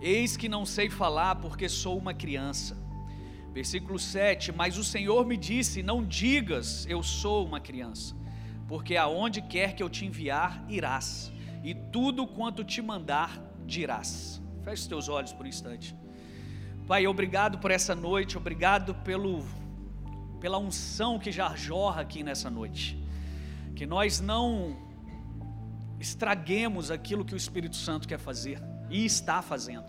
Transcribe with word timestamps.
Eis 0.00 0.36
que 0.36 0.48
não 0.48 0.64
sei 0.64 0.88
falar 0.88 1.36
porque 1.36 1.68
sou 1.68 1.98
uma 1.98 2.14
criança. 2.14 2.76
Versículo 3.52 3.98
7: 3.98 4.52
Mas 4.52 4.78
o 4.78 4.84
Senhor 4.84 5.26
me 5.26 5.36
disse: 5.36 5.82
Não 5.82 6.04
digas, 6.04 6.86
eu 6.88 7.02
sou 7.02 7.44
uma 7.44 7.60
criança, 7.60 8.14
porque 8.68 8.96
aonde 8.96 9.42
quer 9.42 9.74
que 9.74 9.82
eu 9.82 9.90
te 9.90 10.06
enviar, 10.06 10.64
irás, 10.68 11.32
e 11.64 11.74
tudo 11.74 12.26
quanto 12.26 12.62
te 12.62 12.80
mandar, 12.80 13.42
dirás. 13.66 14.40
Feche 14.62 14.82
os 14.82 14.86
teus 14.86 15.08
olhos 15.08 15.32
por 15.32 15.46
um 15.46 15.48
instante. 15.48 15.96
Pai, 16.86 17.06
obrigado 17.06 17.58
por 17.58 17.70
essa 17.70 17.94
noite, 17.94 18.38
obrigado 18.38 18.94
pelo, 18.94 19.44
pela 20.40 20.58
unção 20.58 21.18
que 21.18 21.32
já 21.32 21.54
jorra 21.56 22.02
aqui 22.02 22.22
nessa 22.22 22.48
noite. 22.48 22.96
Que 23.74 23.84
nós 23.84 24.20
não 24.20 24.76
estraguemos 25.98 26.90
aquilo 26.90 27.24
que 27.24 27.34
o 27.34 27.36
Espírito 27.36 27.76
Santo 27.76 28.06
quer 28.06 28.18
fazer 28.18 28.62
e 28.90 29.04
está 29.04 29.42
fazendo. 29.42 29.86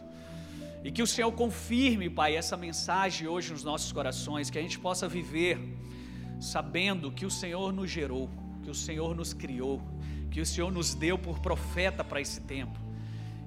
E 0.84 0.92
que 0.92 1.04
o 1.04 1.08
Senhor 1.08 1.32
confirme, 1.34 2.10
Pai, 2.10 2.36
essa 2.36 2.56
mensagem 2.56 3.28
hoje 3.28 3.52
nos 3.52 3.64
nossos 3.64 3.92
corações, 3.92 4.50
que 4.50 4.58
a 4.58 4.62
gente 4.62 4.80
possa 4.80 5.08
viver 5.08 5.60
sabendo 6.40 7.12
que 7.12 7.26
o 7.26 7.30
Senhor 7.30 7.74
nos 7.74 7.92
gerou, 7.92 8.30
que 8.64 8.70
o 8.70 8.76
Senhor 8.76 9.14
nos 9.16 9.34
criou, 9.34 9.82
que 10.32 10.40
o 10.40 10.46
Senhor 10.46 10.72
nos 10.72 10.94
deu 10.94 11.18
por 11.18 11.40
profeta 11.40 12.04
para 12.04 12.22
esse 12.22 12.42
tempo. 12.42 12.80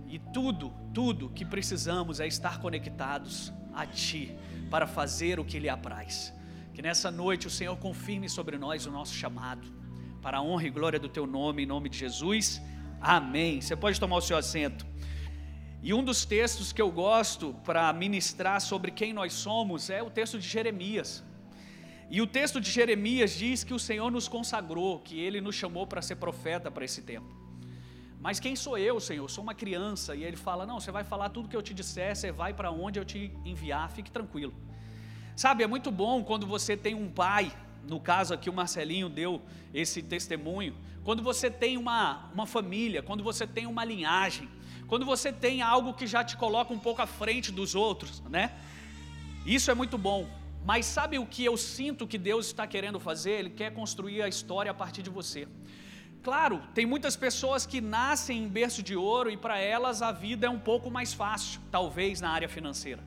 E 0.06 0.18
tudo, 0.18 0.70
tudo 0.92 1.30
que 1.30 1.44
precisamos 1.44 2.20
é 2.20 2.26
estar 2.26 2.60
conectados 2.60 3.50
a 3.72 3.86
Ti 3.86 4.36
para 4.70 4.86
fazer 4.86 5.40
o 5.40 5.44
que 5.44 5.58
lhe 5.58 5.70
apraz. 5.70 6.34
Que 6.74 6.82
nessa 6.82 7.10
noite 7.10 7.46
o 7.46 7.50
Senhor 7.50 7.76
confirme 7.78 8.28
sobre 8.28 8.58
nós 8.58 8.84
o 8.84 8.90
nosso 8.90 9.14
chamado, 9.14 9.66
para 10.20 10.38
a 10.38 10.42
honra 10.42 10.66
e 10.66 10.70
glória 10.70 10.98
do 10.98 11.08
Teu 11.08 11.26
nome, 11.26 11.62
em 11.62 11.66
nome 11.66 11.88
de 11.88 11.98
Jesus. 11.98 12.60
Amém. 13.00 13.60
Você 13.60 13.74
pode 13.74 13.98
tomar 13.98 14.16
o 14.16 14.20
seu 14.20 14.36
assento. 14.36 14.91
E 15.84 15.92
um 15.92 16.04
dos 16.04 16.24
textos 16.24 16.72
que 16.72 16.80
eu 16.80 16.92
gosto 16.92 17.56
para 17.64 17.92
ministrar 17.92 18.60
sobre 18.60 18.92
quem 18.92 19.12
nós 19.12 19.32
somos 19.32 19.90
é 19.90 20.00
o 20.00 20.08
texto 20.08 20.38
de 20.38 20.46
Jeremias. 20.46 21.24
E 22.08 22.22
o 22.22 22.26
texto 22.26 22.60
de 22.60 22.70
Jeremias 22.70 23.32
diz 23.32 23.64
que 23.64 23.74
o 23.74 23.80
Senhor 23.80 24.08
nos 24.08 24.28
consagrou, 24.28 25.00
que 25.00 25.18
Ele 25.18 25.40
nos 25.40 25.56
chamou 25.56 25.84
para 25.84 26.00
ser 26.00 26.16
profeta 26.16 26.70
para 26.70 26.84
esse 26.84 27.02
tempo. 27.02 27.26
Mas 28.20 28.38
quem 28.38 28.54
sou 28.54 28.78
eu, 28.78 29.00
Senhor? 29.00 29.28
Sou 29.28 29.42
uma 29.42 29.54
criança. 29.54 30.14
E 30.14 30.22
Ele 30.22 30.36
fala: 30.36 30.64
Não, 30.64 30.78
você 30.78 30.92
vai 30.92 31.02
falar 31.02 31.30
tudo 31.30 31.48
que 31.48 31.56
eu 31.56 31.62
te 31.62 31.74
disser, 31.74 32.14
você 32.14 32.30
vai 32.30 32.54
para 32.54 32.70
onde 32.70 33.00
eu 33.00 33.04
te 33.04 33.32
enviar, 33.44 33.90
fique 33.90 34.10
tranquilo. 34.10 34.54
Sabe, 35.34 35.64
é 35.64 35.66
muito 35.66 35.90
bom 35.90 36.22
quando 36.22 36.46
você 36.46 36.76
tem 36.76 36.94
um 36.94 37.10
pai, 37.10 37.50
no 37.88 37.98
caso 37.98 38.32
aqui 38.32 38.48
o 38.48 38.52
Marcelinho 38.52 39.08
deu 39.08 39.42
esse 39.74 40.00
testemunho, 40.00 40.76
quando 41.02 41.24
você 41.24 41.50
tem 41.50 41.76
uma, 41.76 42.30
uma 42.32 42.46
família, 42.46 43.02
quando 43.02 43.24
você 43.24 43.48
tem 43.48 43.66
uma 43.66 43.84
linhagem 43.84 44.48
quando 44.92 45.06
você 45.06 45.32
tem 45.32 45.62
algo 45.62 45.94
que 45.94 46.06
já 46.06 46.22
te 46.22 46.36
coloca 46.36 46.70
um 46.70 46.78
pouco 46.78 47.00
à 47.00 47.06
frente 47.06 47.50
dos 47.50 47.74
outros, 47.74 48.20
né? 48.28 48.52
Isso 49.46 49.70
é 49.70 49.74
muito 49.74 49.96
bom. 49.96 50.28
Mas 50.66 50.84
sabe 50.84 51.18
o 51.18 51.24
que 51.24 51.42
eu 51.42 51.56
sinto 51.56 52.06
que 52.06 52.18
Deus 52.18 52.48
está 52.48 52.66
querendo 52.66 53.00
fazer? 53.00 53.30
Ele 53.30 53.48
quer 53.48 53.72
construir 53.72 54.20
a 54.20 54.28
história 54.28 54.70
a 54.70 54.74
partir 54.74 55.02
de 55.02 55.08
você. 55.08 55.48
Claro, 56.22 56.60
tem 56.74 56.84
muitas 56.84 57.16
pessoas 57.16 57.64
que 57.64 57.80
nascem 57.80 58.42
em 58.42 58.46
berço 58.46 58.82
de 58.82 58.94
ouro 58.94 59.30
e 59.30 59.36
para 59.38 59.58
elas 59.58 60.02
a 60.02 60.12
vida 60.12 60.46
é 60.46 60.50
um 60.50 60.58
pouco 60.58 60.90
mais 60.90 61.14
fácil, 61.14 61.58
talvez 61.70 62.20
na 62.20 62.28
área 62.28 62.46
financeira. 62.46 63.02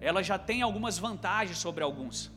Elas 0.00 0.26
já 0.26 0.36
têm 0.36 0.60
algumas 0.60 0.98
vantagens 0.98 1.58
sobre 1.58 1.84
alguns. 1.84 2.32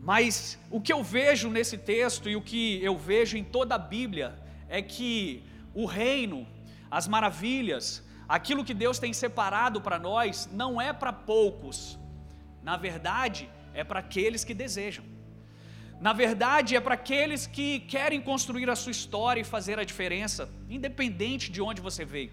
Mas 0.00 0.58
o 0.70 0.80
que 0.80 0.90
eu 0.90 1.04
vejo 1.04 1.50
nesse 1.50 1.76
texto 1.76 2.30
e 2.30 2.34
o 2.34 2.40
que 2.40 2.82
eu 2.82 2.96
vejo 2.96 3.36
em 3.36 3.44
toda 3.44 3.74
a 3.74 3.78
Bíblia 3.78 4.42
é 4.70 4.80
que 4.80 5.44
o 5.74 5.84
reino 5.84 6.46
as 6.90 7.06
maravilhas, 7.08 8.04
aquilo 8.28 8.64
que 8.64 8.74
Deus 8.74 8.98
tem 8.98 9.12
separado 9.12 9.80
para 9.80 9.98
nós, 9.98 10.48
não 10.52 10.80
é 10.80 10.92
para 10.92 11.12
poucos, 11.12 11.98
na 12.62 12.76
verdade, 12.76 13.48
é 13.72 13.82
para 13.84 14.00
aqueles 14.00 14.44
que 14.44 14.54
desejam. 14.54 15.04
Na 16.00 16.12
verdade, 16.12 16.76
é 16.76 16.80
para 16.80 16.94
aqueles 16.94 17.46
que 17.46 17.80
querem 17.80 18.20
construir 18.20 18.70
a 18.70 18.76
sua 18.76 18.92
história 18.92 19.40
e 19.40 19.44
fazer 19.44 19.78
a 19.78 19.84
diferença, 19.84 20.48
independente 20.68 21.50
de 21.50 21.60
onde 21.60 21.80
você 21.80 22.04
veio. 22.04 22.32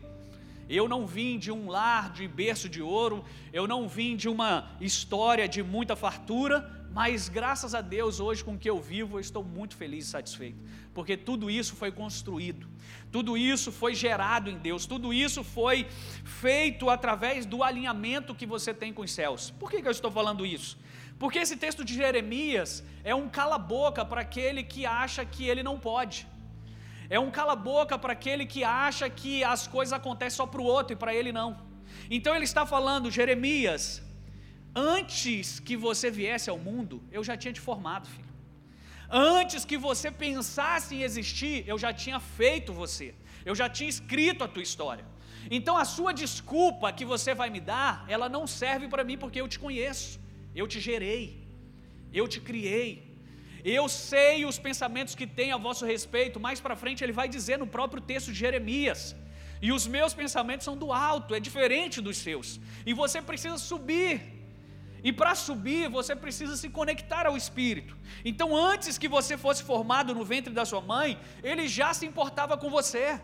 Eu 0.69 0.87
não 0.87 1.05
vim 1.05 1.37
de 1.37 1.51
um 1.51 1.67
lar 1.67 2.11
de 2.11 2.27
berço 2.27 2.67
de 2.67 2.81
ouro, 2.81 3.23
eu 3.53 3.67
não 3.67 3.87
vim 3.87 4.15
de 4.15 4.27
uma 4.27 4.69
história 4.79 5.47
de 5.47 5.61
muita 5.63 5.95
fartura, 5.95 6.84
mas 6.95 7.27
graças 7.27 7.75
a 7.75 7.81
Deus, 7.81 8.21
hoje 8.21 8.41
com 8.41 8.53
o 8.53 8.57
que 8.57 8.69
eu 8.69 8.79
vivo, 8.79 9.17
eu 9.17 9.19
estou 9.19 9.43
muito 9.43 9.75
feliz 9.75 10.05
e 10.05 10.11
satisfeito, 10.11 10.57
porque 10.93 11.17
tudo 11.17 11.51
isso 11.51 11.75
foi 11.75 11.91
construído, 11.91 12.69
tudo 13.11 13.35
isso 13.35 13.69
foi 13.69 13.93
gerado 13.93 14.49
em 14.49 14.57
Deus, 14.57 14.85
tudo 14.85 15.13
isso 15.13 15.43
foi 15.43 15.87
feito 16.23 16.89
através 16.89 17.45
do 17.45 17.61
alinhamento 17.63 18.33
que 18.33 18.45
você 18.45 18.73
tem 18.73 18.93
com 18.93 19.01
os 19.01 19.11
céus. 19.11 19.51
Por 19.59 19.69
que, 19.69 19.81
que 19.81 19.87
eu 19.89 19.91
estou 19.91 20.09
falando 20.09 20.45
isso? 20.45 20.77
Porque 21.19 21.39
esse 21.39 21.57
texto 21.57 21.83
de 21.83 21.93
Jeremias 21.93 22.81
é 23.03 23.13
um 23.13 23.27
cala-boca 23.27 24.05
para 24.05 24.21
aquele 24.21 24.63
que 24.63 24.85
acha 24.85 25.25
que 25.25 25.45
ele 25.49 25.63
não 25.63 25.77
pode. 25.77 26.25
É 27.09 27.19
um 27.19 27.29
cala-boca 27.29 27.99
para 27.99 28.13
aquele 28.13 28.45
que 28.45 28.63
acha 28.63 29.09
que 29.09 29.43
as 29.43 29.67
coisas 29.67 29.91
acontecem 29.91 30.37
só 30.37 30.47
para 30.47 30.61
o 30.61 30.63
outro 30.63 30.93
e 30.93 30.95
para 30.95 31.13
ele 31.13 31.33
não. 31.33 31.57
Então 32.09 32.33
ele 32.33 32.45
está 32.45 32.65
falando, 32.65 33.11
Jeremias, 33.11 34.01
Antes 34.75 35.59
que 35.59 35.77
você 35.77 36.11
viesse 36.11 36.49
ao 36.49 36.57
mundo, 36.57 37.01
eu 37.09 37.23
já 37.23 37.37
tinha 37.37 37.53
te 37.53 37.61
formado, 37.61 38.07
filho. 38.09 38.33
Antes 39.09 39.63
que 39.63 39.77
você 39.77 40.11
pensasse 40.11 40.95
em 40.95 41.01
existir, 41.01 41.63
eu 41.65 41.77
já 41.77 41.93
tinha 41.93 42.19
feito 42.19 42.73
você. 42.73 43.15
Eu 43.45 43.55
já 43.55 43.69
tinha 43.69 43.89
escrito 43.89 44.43
a 44.43 44.47
tua 44.47 44.63
história. 44.63 45.05
Então 45.49 45.77
a 45.77 45.85
sua 45.85 46.11
desculpa 46.11 46.91
que 46.91 47.05
você 47.05 47.33
vai 47.33 47.49
me 47.49 47.61
dar, 47.61 48.05
ela 48.09 48.27
não 48.27 48.45
serve 48.45 48.87
para 48.87 49.03
mim 49.03 49.17
porque 49.17 49.39
eu 49.39 49.47
te 49.47 49.59
conheço. 49.59 50.19
Eu 50.53 50.67
te 50.67 50.79
gerei. 50.79 51.23
Eu 52.11 52.27
te 52.27 52.41
criei. 52.41 53.15
Eu 53.63 53.87
sei 53.87 54.45
os 54.45 54.59
pensamentos 54.59 55.15
que 55.15 55.25
tem 55.25 55.51
a 55.51 55.57
vosso 55.57 55.85
respeito. 55.85 56.39
Mais 56.39 56.59
para 56.59 56.75
frente 56.75 57.03
ele 57.03 57.11
vai 57.13 57.27
dizer 57.29 57.57
no 57.57 57.67
próprio 57.67 58.01
texto 58.01 58.31
de 58.33 58.39
Jeremias. 58.39 59.15
E 59.61 59.71
os 59.71 59.87
meus 59.87 60.13
pensamentos 60.13 60.65
são 60.65 60.75
do 60.75 60.91
alto, 60.91 61.33
é 61.33 61.39
diferente 61.39 62.01
dos 62.01 62.17
seus. 62.17 62.59
E 62.85 62.93
você 62.93 63.21
precisa 63.21 63.57
subir 63.57 64.34
e 65.07 65.11
para 65.13 65.33
subir, 65.35 65.87
você 65.87 66.13
precisa 66.15 66.53
se 66.57 66.67
conectar 66.77 67.27
ao 67.27 67.37
Espírito. 67.37 67.95
Então, 68.29 68.47
antes 68.57 68.97
que 68.97 69.07
você 69.07 69.37
fosse 69.37 69.61
formado 69.63 70.15
no 70.15 70.25
ventre 70.25 70.51
da 70.51 70.65
sua 70.65 70.81
mãe, 70.81 71.19
ele 71.43 71.67
já 71.67 71.89
se 71.93 72.07
importava 72.07 72.57
com 72.57 72.71
você. 72.71 73.21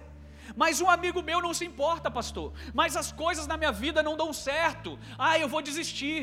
Mas 0.55 0.79
um 0.79 0.87
amigo 0.87 1.23
meu 1.23 1.41
não 1.41 1.55
se 1.55 1.65
importa, 1.65 2.11
pastor. 2.11 2.53
Mas 2.71 2.95
as 2.95 3.11
coisas 3.11 3.47
na 3.47 3.57
minha 3.57 3.71
vida 3.71 4.03
não 4.03 4.15
dão 4.15 4.31
certo. 4.31 4.99
Ah, 5.17 5.39
eu 5.39 5.47
vou 5.47 5.59
desistir. 5.59 6.19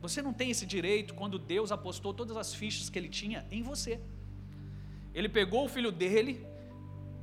Você 0.00 0.22
não 0.22 0.32
tem 0.32 0.50
esse 0.50 0.64
direito 0.64 1.12
quando 1.12 1.40
Deus 1.40 1.72
apostou 1.72 2.14
todas 2.14 2.36
as 2.36 2.54
fichas 2.54 2.88
que 2.88 2.96
ele 2.96 3.08
tinha 3.08 3.44
em 3.50 3.64
você. 3.64 4.00
Ele 5.12 5.28
pegou 5.28 5.64
o 5.64 5.68
filho 5.68 5.90
dele, 5.90 6.46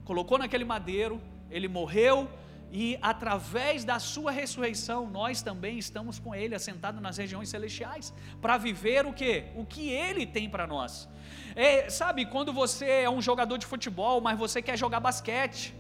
colocou 0.03 0.37
naquele 0.37 0.65
madeiro, 0.65 1.21
ele 1.49 1.69
morreu, 1.69 2.29
e 2.71 2.97
através 3.01 3.83
da 3.83 3.99
sua 3.99 4.31
ressurreição, 4.31 4.99
nós 5.09 5.41
também 5.41 5.77
estamos 5.77 6.17
com 6.17 6.33
ele 6.33 6.55
assentado 6.55 7.01
nas 7.01 7.17
regiões 7.17 7.49
celestiais, 7.49 8.13
para 8.41 8.57
viver 8.57 9.05
o 9.05 9.11
que? 9.11 9.43
O 9.55 9.65
que 9.65 9.89
ele 9.89 10.25
tem 10.25 10.49
para 10.49 10.65
nós. 10.65 11.09
É, 11.53 11.89
sabe, 11.89 12.25
quando 12.25 12.53
você 12.53 12.89
é 13.07 13.09
um 13.09 13.21
jogador 13.21 13.57
de 13.57 13.65
futebol, 13.65 14.21
mas 14.21 14.39
você 14.39 14.61
quer 14.61 14.77
jogar 14.77 15.01
basquete, 15.01 15.75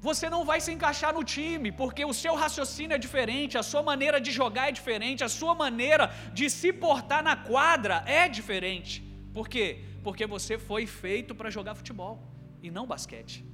você 0.00 0.30
não 0.30 0.44
vai 0.44 0.60
se 0.60 0.70
encaixar 0.70 1.12
no 1.12 1.24
time, 1.24 1.72
porque 1.72 2.04
o 2.04 2.14
seu 2.14 2.34
raciocínio 2.36 2.94
é 2.94 2.98
diferente, 2.98 3.58
a 3.58 3.62
sua 3.62 3.82
maneira 3.82 4.20
de 4.20 4.30
jogar 4.30 4.68
é 4.68 4.72
diferente, 4.72 5.24
a 5.24 5.28
sua 5.28 5.54
maneira 5.54 6.12
de 6.32 6.48
se 6.48 6.72
portar 6.72 7.24
na 7.24 7.34
quadra 7.34 8.04
é 8.06 8.28
diferente. 8.28 9.02
Por 9.32 9.48
quê? 9.48 9.82
Porque 10.04 10.26
você 10.26 10.58
foi 10.58 10.86
feito 10.86 11.34
para 11.34 11.50
jogar 11.50 11.74
futebol 11.74 12.22
e 12.62 12.70
não 12.70 12.86
basquete. 12.86 13.53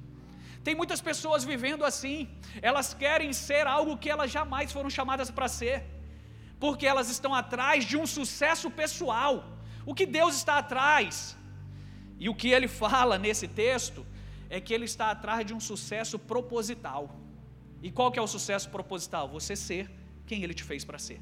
Tem 0.63 0.75
muitas 0.75 1.01
pessoas 1.09 1.43
vivendo 1.43 1.83
assim, 1.83 2.17
elas 2.61 2.93
querem 2.93 3.31
ser 3.33 3.65
algo 3.65 3.97
que 3.97 4.09
elas 4.09 4.29
jamais 4.37 4.71
foram 4.71 4.89
chamadas 4.97 5.31
para 5.31 5.47
ser, 5.47 5.77
porque 6.59 6.85
elas 6.85 7.09
estão 7.09 7.33
atrás 7.33 7.85
de 7.85 7.97
um 7.97 8.05
sucesso 8.05 8.69
pessoal. 8.69 9.33
O 9.85 9.95
que 9.95 10.05
Deus 10.05 10.35
está 10.35 10.57
atrás? 10.59 11.35
E 12.19 12.29
o 12.29 12.35
que 12.35 12.49
ele 12.49 12.67
fala 12.67 13.17
nesse 13.17 13.47
texto 13.47 14.05
é 14.49 14.61
que 14.61 14.73
ele 14.73 14.85
está 14.85 15.09
atrás 15.09 15.43
de 15.45 15.53
um 15.53 15.59
sucesso 15.59 16.19
proposital. 16.19 17.03
E 17.81 17.89
qual 17.89 18.11
que 18.11 18.19
é 18.19 18.21
o 18.21 18.27
sucesso 18.27 18.69
proposital? 18.69 19.27
Você 19.29 19.55
ser 19.55 19.89
quem 20.27 20.43
ele 20.43 20.53
te 20.53 20.63
fez 20.63 20.85
para 20.85 20.99
ser. 20.99 21.19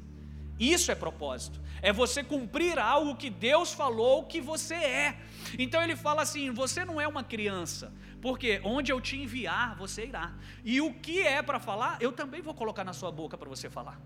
Isso 0.60 0.92
é 0.92 0.94
propósito. 0.94 1.58
É 1.80 1.90
você 1.90 2.22
cumprir 2.22 2.78
algo 2.78 3.16
que 3.16 3.30
Deus 3.30 3.72
falou 3.72 4.24
que 4.24 4.42
você 4.42 4.74
é. 4.74 5.16
Então 5.58 5.82
ele 5.82 5.96
fala 5.96 6.20
assim: 6.20 6.50
você 6.50 6.84
não 6.84 7.00
é 7.00 7.08
uma 7.08 7.24
criança, 7.24 7.90
porque 8.20 8.60
onde 8.62 8.92
eu 8.92 9.00
te 9.00 9.16
enviar, 9.16 9.74
você 9.76 10.04
irá. 10.04 10.34
E 10.62 10.78
o 10.82 10.92
que 10.92 11.22
é 11.22 11.40
para 11.40 11.58
falar, 11.58 11.96
eu 11.98 12.12
também 12.12 12.42
vou 12.42 12.52
colocar 12.52 12.84
na 12.84 12.92
sua 12.92 13.10
boca 13.10 13.38
para 13.38 13.48
você 13.48 13.70
falar. 13.70 13.98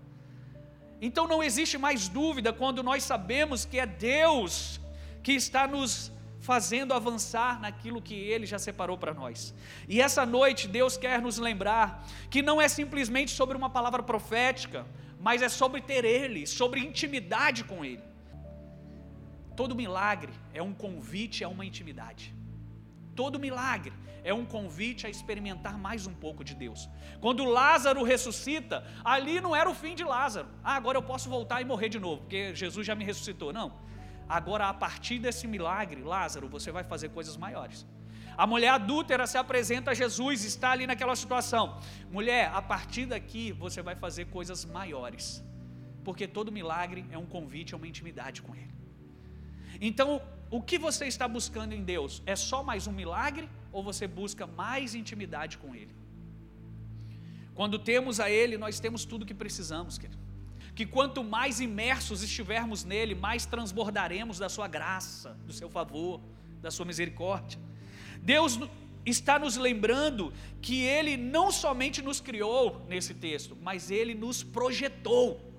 Então 1.01 1.27
não 1.27 1.43
existe 1.43 1.77
mais 1.77 2.07
dúvida 2.07 2.53
quando 2.53 2.81
nós 2.81 3.03
sabemos 3.03 3.65
que 3.65 3.77
é 3.77 3.85
Deus 3.85 4.79
que 5.21 5.33
está 5.33 5.67
nos 5.67 6.09
fazendo 6.39 6.93
avançar 6.93 7.59
naquilo 7.59 8.01
que 8.01 8.13
Ele 8.13 8.45
já 8.45 8.59
separou 8.59 8.97
para 8.97 9.13
nós. 9.13 9.53
E 9.89 9.99
essa 9.99 10.25
noite 10.25 10.69
Deus 10.69 10.95
quer 10.95 11.21
nos 11.21 11.37
lembrar 11.37 12.07
que 12.29 12.41
não 12.41 12.61
é 12.61 12.69
simplesmente 12.69 13.31
sobre 13.31 13.57
uma 13.57 13.69
palavra 13.69 14.01
profética, 14.01 14.85
mas 15.25 15.41
é 15.41 15.49
sobre 15.49 15.81
ter 15.81 16.03
Ele, 16.05 16.41
sobre 16.45 16.79
intimidade 16.79 17.63
com 17.63 17.83
Ele. 17.83 18.03
Todo 19.59 19.79
milagre 19.83 20.33
é 20.53 20.61
um 20.61 20.73
convite 20.85 21.43
a 21.43 21.49
uma 21.49 21.65
intimidade. 21.69 22.25
Todo 23.15 23.39
milagre 23.39 23.93
é 24.23 24.33
um 24.41 24.45
convite 24.45 25.07
a 25.07 25.09
experimentar 25.09 25.75
mais 25.79 26.05
um 26.05 26.13
pouco 26.13 26.43
de 26.43 26.53
Deus. 26.53 26.87
Quando 27.19 27.43
Lázaro 27.43 28.03
ressuscita, 28.03 28.85
ali 29.03 29.41
não 29.41 29.55
era 29.55 29.69
o 29.69 29.73
fim 29.73 29.95
de 29.95 30.03
Lázaro. 30.03 30.47
Ah, 30.63 30.75
agora 30.75 30.99
eu 30.99 31.03
posso 31.11 31.27
voltar 31.27 31.59
e 31.59 31.65
morrer 31.65 31.89
de 31.89 31.99
novo, 31.99 32.21
porque 32.21 32.53
Jesus 32.53 32.85
já 32.85 32.93
me 32.93 33.03
ressuscitou. 33.03 33.51
Não. 33.51 33.69
Agora, 34.29 34.67
a 34.69 34.73
partir 34.73 35.17
desse 35.17 35.47
milagre, 35.47 36.01
Lázaro, 36.03 36.47
você 36.47 36.71
vai 36.71 36.83
fazer 36.83 37.09
coisas 37.09 37.35
maiores. 37.35 37.79
A 38.37 38.45
mulher 38.45 38.69
adúltera 38.69 39.25
se 39.27 39.37
apresenta 39.37 39.91
a 39.91 39.93
Jesus, 39.93 40.43
está 40.43 40.71
ali 40.71 40.85
naquela 40.85 41.15
situação. 41.15 41.79
Mulher, 42.11 42.51
a 42.53 42.61
partir 42.61 43.05
daqui 43.05 43.51
você 43.51 43.81
vai 43.81 43.95
fazer 43.95 44.25
coisas 44.25 44.65
maiores. 44.65 45.43
Porque 46.03 46.27
todo 46.27 46.51
milagre 46.51 47.05
é 47.11 47.17
um 47.17 47.25
convite 47.25 47.73
a 47.73 47.77
uma 47.77 47.87
intimidade 47.87 48.41
com 48.41 48.55
Ele. 48.55 48.73
Então, 49.81 50.21
o 50.49 50.61
que 50.61 50.77
você 50.77 51.05
está 51.05 51.27
buscando 51.27 51.73
em 51.73 51.83
Deus? 51.83 52.21
É 52.25 52.35
só 52.35 52.63
mais 52.63 52.87
um 52.87 52.91
milagre 52.91 53.49
ou 53.71 53.83
você 53.83 54.07
busca 54.07 54.45
mais 54.45 54.93
intimidade 54.93 55.57
com 55.57 55.75
Ele? 55.75 55.95
Quando 57.53 57.79
temos 57.79 58.19
a 58.19 58.29
Ele, 58.29 58.57
nós 58.57 58.79
temos 58.79 59.05
tudo 59.05 59.25
que 59.25 59.33
precisamos, 59.33 59.97
querido 59.97 60.25
que 60.75 60.85
quanto 60.85 61.23
mais 61.23 61.61
imersos 61.61 62.21
estivermos 62.21 62.83
nele, 62.83 63.15
mais 63.15 63.45
transbordaremos 63.45 64.37
da 64.37 64.49
sua 64.49 64.67
graça, 64.67 65.29
do 65.45 65.53
seu 65.53 65.69
favor, 65.69 66.19
da 66.61 66.69
sua 66.69 66.85
misericórdia. 66.85 67.57
Deus 68.25 68.59
está 69.05 69.37
nos 69.37 69.55
lembrando 69.55 70.33
que 70.61 70.81
ele 70.81 71.15
não 71.15 71.51
somente 71.51 72.01
nos 72.01 72.19
criou 72.19 72.83
nesse 72.89 73.13
texto, 73.13 73.55
mas 73.61 73.91
ele 73.91 74.15
nos 74.15 74.41
projetou. 74.41 75.53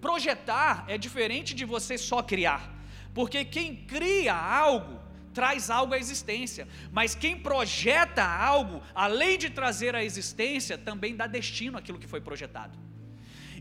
Projetar 0.00 0.84
é 0.88 0.98
diferente 0.98 1.54
de 1.54 1.64
você 1.64 1.96
só 1.96 2.20
criar, 2.20 2.74
porque 3.14 3.44
quem 3.44 3.76
cria 3.76 4.34
algo 4.34 5.00
traz 5.32 5.70
algo 5.70 5.94
à 5.94 5.98
existência, 5.98 6.68
mas 6.90 7.14
quem 7.14 7.38
projeta 7.38 8.22
algo, 8.22 8.82
além 8.94 9.38
de 9.38 9.48
trazer 9.48 9.94
à 9.94 10.04
existência, 10.04 10.76
também 10.76 11.16
dá 11.16 11.26
destino 11.26 11.78
àquilo 11.78 11.98
que 11.98 12.06
foi 12.06 12.20
projetado. 12.20 12.78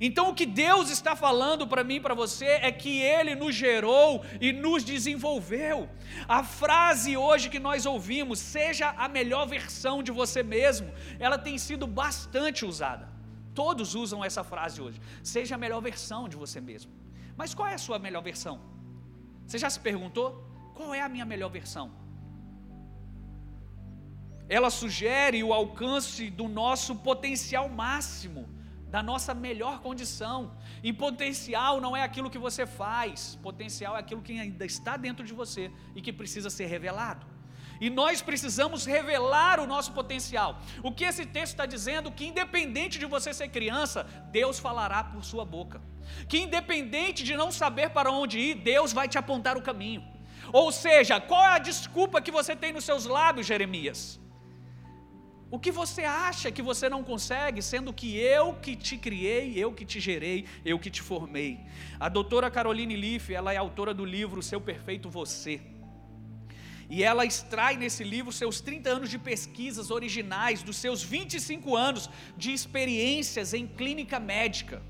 Então 0.07 0.29
o 0.29 0.33
que 0.33 0.47
Deus 0.47 0.89
está 0.89 1.15
falando 1.15 1.67
para 1.67 1.83
mim 1.83 1.97
e 1.97 1.99
para 2.05 2.15
você 2.15 2.47
é 2.69 2.71
que 2.71 2.93
Ele 2.99 3.35
nos 3.35 3.53
gerou 3.53 4.25
e 4.45 4.51
nos 4.51 4.83
desenvolveu. 4.83 5.87
A 6.27 6.43
frase 6.43 7.15
hoje 7.15 7.51
que 7.53 7.59
nós 7.59 7.85
ouvimos, 7.85 8.39
seja 8.39 8.89
a 8.97 9.07
melhor 9.07 9.45
versão 9.45 10.01
de 10.01 10.11
você 10.11 10.41
mesmo, 10.41 10.91
ela 11.19 11.37
tem 11.37 11.55
sido 11.59 11.85
bastante 11.85 12.65
usada. 12.65 13.07
Todos 13.53 13.93
usam 13.93 14.25
essa 14.25 14.43
frase 14.43 14.81
hoje. 14.81 14.99
Seja 15.21 15.53
a 15.53 15.57
melhor 15.63 15.81
versão 15.81 16.27
de 16.27 16.35
você 16.35 16.59
mesmo. 16.59 16.91
Mas 17.37 17.53
qual 17.53 17.67
é 17.67 17.75
a 17.75 17.83
sua 17.85 17.99
melhor 17.99 18.23
versão? 18.23 18.59
Você 19.45 19.59
já 19.59 19.69
se 19.69 19.79
perguntou? 19.79 20.27
Qual 20.73 20.95
é 20.95 21.01
a 21.01 21.09
minha 21.09 21.25
melhor 21.25 21.49
versão? 21.49 21.91
Ela 24.49 24.71
sugere 24.71 25.43
o 25.43 25.53
alcance 25.53 26.31
do 26.31 26.47
nosso 26.47 26.95
potencial 26.95 27.69
máximo 27.69 28.49
da 28.91 29.01
nossa 29.01 29.33
melhor 29.33 29.79
condição. 29.79 30.51
E 30.83 30.91
potencial 30.91 31.79
não 31.79 31.95
é 31.95 32.03
aquilo 32.03 32.29
que 32.29 32.37
você 32.37 32.65
faz, 32.67 33.39
potencial 33.41 33.95
é 33.95 33.99
aquilo 33.99 34.21
que 34.21 34.39
ainda 34.39 34.65
está 34.65 34.97
dentro 34.97 35.25
de 35.25 35.33
você 35.33 35.71
e 35.95 36.01
que 36.01 36.11
precisa 36.11 36.49
ser 36.49 36.65
revelado. 36.65 37.25
E 37.79 37.89
nós 37.89 38.21
precisamos 38.21 38.85
revelar 38.85 39.59
o 39.59 39.65
nosso 39.65 39.91
potencial. 39.91 40.61
O 40.83 40.91
que 40.91 41.03
esse 41.03 41.25
texto 41.25 41.53
está 41.53 41.65
dizendo? 41.65 42.11
Que 42.11 42.27
independente 42.27 42.99
de 42.99 43.07
você 43.07 43.33
ser 43.33 43.47
criança, 43.47 44.03
Deus 44.31 44.59
falará 44.59 45.03
por 45.03 45.23
sua 45.23 45.43
boca. 45.43 45.81
Que 46.29 46.37
independente 46.37 47.23
de 47.23 47.35
não 47.35 47.51
saber 47.51 47.89
para 47.89 48.11
onde 48.11 48.37
ir, 48.37 48.55
Deus 48.55 48.93
vai 48.93 49.07
te 49.07 49.17
apontar 49.17 49.57
o 49.57 49.63
caminho. 49.63 50.03
Ou 50.53 50.71
seja, 50.71 51.19
qual 51.19 51.43
é 51.43 51.55
a 51.55 51.59
desculpa 51.59 52.21
que 52.21 52.29
você 52.29 52.55
tem 52.55 52.71
nos 52.71 52.83
seus 52.83 53.05
lábios, 53.05 53.47
Jeremias? 53.47 54.19
O 55.51 55.59
que 55.59 55.69
você 55.69 56.05
acha 56.05 56.49
que 56.49 56.61
você 56.61 56.87
não 56.87 57.03
consegue, 57.03 57.61
sendo 57.61 57.91
que 57.91 58.17
eu 58.17 58.53
que 58.53 58.73
te 58.73 58.97
criei, 58.97 59.53
eu 59.57 59.73
que 59.73 59.83
te 59.83 59.99
gerei, 59.99 60.45
eu 60.63 60.79
que 60.79 60.89
te 60.89 61.01
formei? 61.01 61.59
A 61.99 62.07
doutora 62.07 62.49
Caroline 62.49 62.95
Leaf, 62.95 63.29
ela 63.31 63.51
é 63.51 63.57
autora 63.57 63.93
do 63.93 64.05
livro 64.05 64.41
Seu 64.41 64.61
Perfeito 64.61 65.09
Você. 65.09 65.59
E 66.89 67.03
ela 67.03 67.25
extrai 67.25 67.75
nesse 67.75 68.01
livro 68.01 68.31
seus 68.31 68.61
30 68.61 68.89
anos 68.89 69.09
de 69.09 69.19
pesquisas 69.19 69.91
originais, 69.91 70.63
dos 70.63 70.77
seus 70.77 71.03
25 71.03 71.75
anos 71.75 72.09
de 72.37 72.53
experiências 72.53 73.53
em 73.53 73.67
clínica 73.67 74.21
médica. 74.21 74.81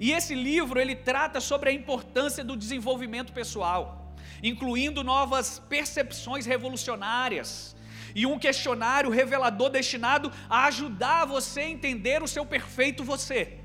E 0.00 0.10
esse 0.10 0.34
livro 0.34 0.80
ele 0.80 0.96
trata 0.96 1.40
sobre 1.40 1.70
a 1.70 1.72
importância 1.72 2.42
do 2.42 2.56
desenvolvimento 2.56 3.32
pessoal, 3.32 4.16
incluindo 4.42 5.04
novas 5.04 5.60
percepções 5.60 6.44
revolucionárias, 6.44 7.76
e 8.14 8.26
um 8.26 8.38
questionário 8.38 9.10
revelador 9.10 9.70
destinado 9.70 10.32
a 10.48 10.64
ajudar 10.66 11.24
você 11.24 11.60
a 11.60 11.70
entender 11.70 12.22
o 12.22 12.28
seu 12.28 12.44
perfeito 12.44 13.04
você. 13.04 13.58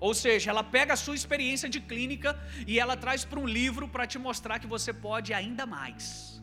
Ou 0.00 0.12
seja, 0.12 0.50
ela 0.50 0.62
pega 0.62 0.92
a 0.92 0.96
sua 0.96 1.14
experiência 1.14 1.68
de 1.68 1.80
clínica 1.80 2.38
e 2.66 2.78
ela 2.78 2.96
traz 2.96 3.24
para 3.24 3.40
um 3.40 3.46
livro 3.46 3.88
para 3.88 4.06
te 4.06 4.18
mostrar 4.18 4.58
que 4.58 4.66
você 4.66 4.92
pode 4.92 5.32
ainda 5.32 5.64
mais. 5.64 6.42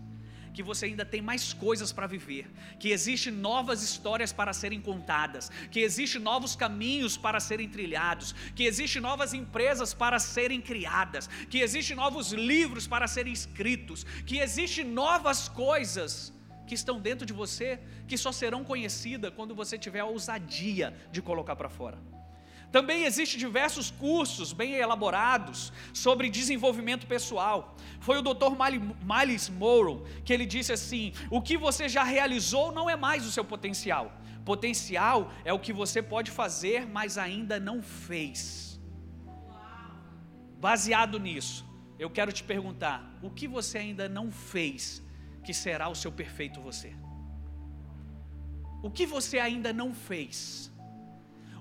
Que 0.51 0.63
você 0.63 0.87
ainda 0.87 1.05
tem 1.05 1.21
mais 1.21 1.53
coisas 1.53 1.91
para 1.93 2.07
viver, 2.07 2.45
que 2.79 2.89
existem 2.89 3.31
novas 3.31 3.83
histórias 3.83 4.33
para 4.33 4.51
serem 4.51 4.81
contadas, 4.81 5.49
que 5.69 5.79
existem 5.79 6.19
novos 6.19 6.55
caminhos 6.57 7.15
para 7.15 7.39
serem 7.39 7.69
trilhados, 7.69 8.33
que 8.55 8.63
existem 8.63 9.01
novas 9.01 9.33
empresas 9.33 9.93
para 9.93 10.19
serem 10.19 10.59
criadas, 10.59 11.29
que 11.49 11.59
existem 11.59 11.95
novos 11.95 12.33
livros 12.33 12.85
para 12.85 13.07
serem 13.07 13.31
escritos, 13.31 14.03
que 14.25 14.39
existem 14.39 14.83
novas 14.83 15.47
coisas 15.47 16.33
que 16.71 16.75
estão 16.75 17.01
dentro 17.01 17.25
de 17.25 17.33
você, 17.33 17.81
que 18.07 18.17
só 18.17 18.31
serão 18.31 18.63
conhecidas 18.63 19.33
quando 19.35 19.53
você 19.53 19.77
tiver 19.77 19.99
a 19.99 20.05
ousadia 20.05 20.95
de 21.11 21.21
colocar 21.21 21.53
para 21.53 21.67
fora. 21.67 21.97
Também 22.71 23.03
existem 23.03 23.37
diversos 23.37 23.91
cursos 23.91 24.53
bem 24.53 24.75
elaborados 24.75 25.73
sobre 25.93 26.29
desenvolvimento 26.29 27.05
pessoal. 27.05 27.75
Foi 27.99 28.17
o 28.19 28.21
Dr. 28.21 28.53
Miles 29.03 29.49
Morrow 29.49 30.05
que 30.23 30.31
ele 30.31 30.45
disse 30.45 30.71
assim: 30.71 31.11
o 31.29 31.41
que 31.41 31.57
você 31.57 31.89
já 31.89 32.03
realizou 32.03 32.71
não 32.71 32.89
é 32.89 32.95
mais 32.95 33.25
o 33.25 33.31
seu 33.33 33.43
potencial. 33.43 34.13
Potencial 34.45 35.29
é 35.43 35.51
o 35.51 35.59
que 35.59 35.73
você 35.73 36.01
pode 36.01 36.31
fazer, 36.31 36.87
mas 36.87 37.17
ainda 37.17 37.59
não 37.59 37.83
fez. 37.83 38.79
Baseado 40.57 41.19
nisso, 41.19 41.65
eu 41.99 42.09
quero 42.09 42.31
te 42.31 42.45
perguntar: 42.45 43.19
o 43.21 43.29
que 43.29 43.45
você 43.45 43.77
ainda 43.77 44.07
não 44.07 44.31
fez 44.31 45.03
que 45.43 45.53
será 45.53 45.87
o 45.89 45.95
seu 45.95 46.11
perfeito 46.11 46.61
você. 46.61 46.93
O 48.81 48.89
que 48.89 49.05
você 49.05 49.37
ainda 49.39 49.71
não 49.71 49.93
fez, 49.93 50.71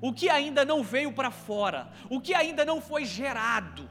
o 0.01 0.13
que 0.13 0.29
ainda 0.29 0.65
não 0.65 0.83
veio 0.83 1.13
para 1.13 1.31
fora, 1.31 1.93
o 2.09 2.21
que 2.21 2.35
ainda 2.35 2.65
não 2.65 2.81
foi 2.81 3.05
gerado. 3.05 3.89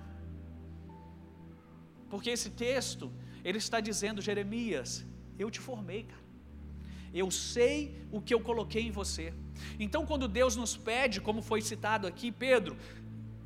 Porque 2.10 2.30
esse 2.30 2.50
texto, 2.50 3.12
ele 3.44 3.60
está 3.60 3.80
dizendo, 3.80 4.22
Jeremias, 4.22 5.06
eu 5.38 5.50
te 5.52 5.60
formei, 5.60 6.04
cara. 6.04 6.20
Eu 7.14 7.32
sei 7.32 8.08
o 8.12 8.22
que 8.22 8.34
eu 8.34 8.40
coloquei 8.40 8.84
em 8.88 8.92
você. 8.92 9.34
Então, 9.80 10.06
quando 10.06 10.28
Deus 10.28 10.56
nos 10.56 10.76
pede, 10.78 11.20
como 11.20 11.42
foi 11.42 11.62
citado 11.62 12.06
aqui, 12.08 12.32
Pedro, 12.32 12.78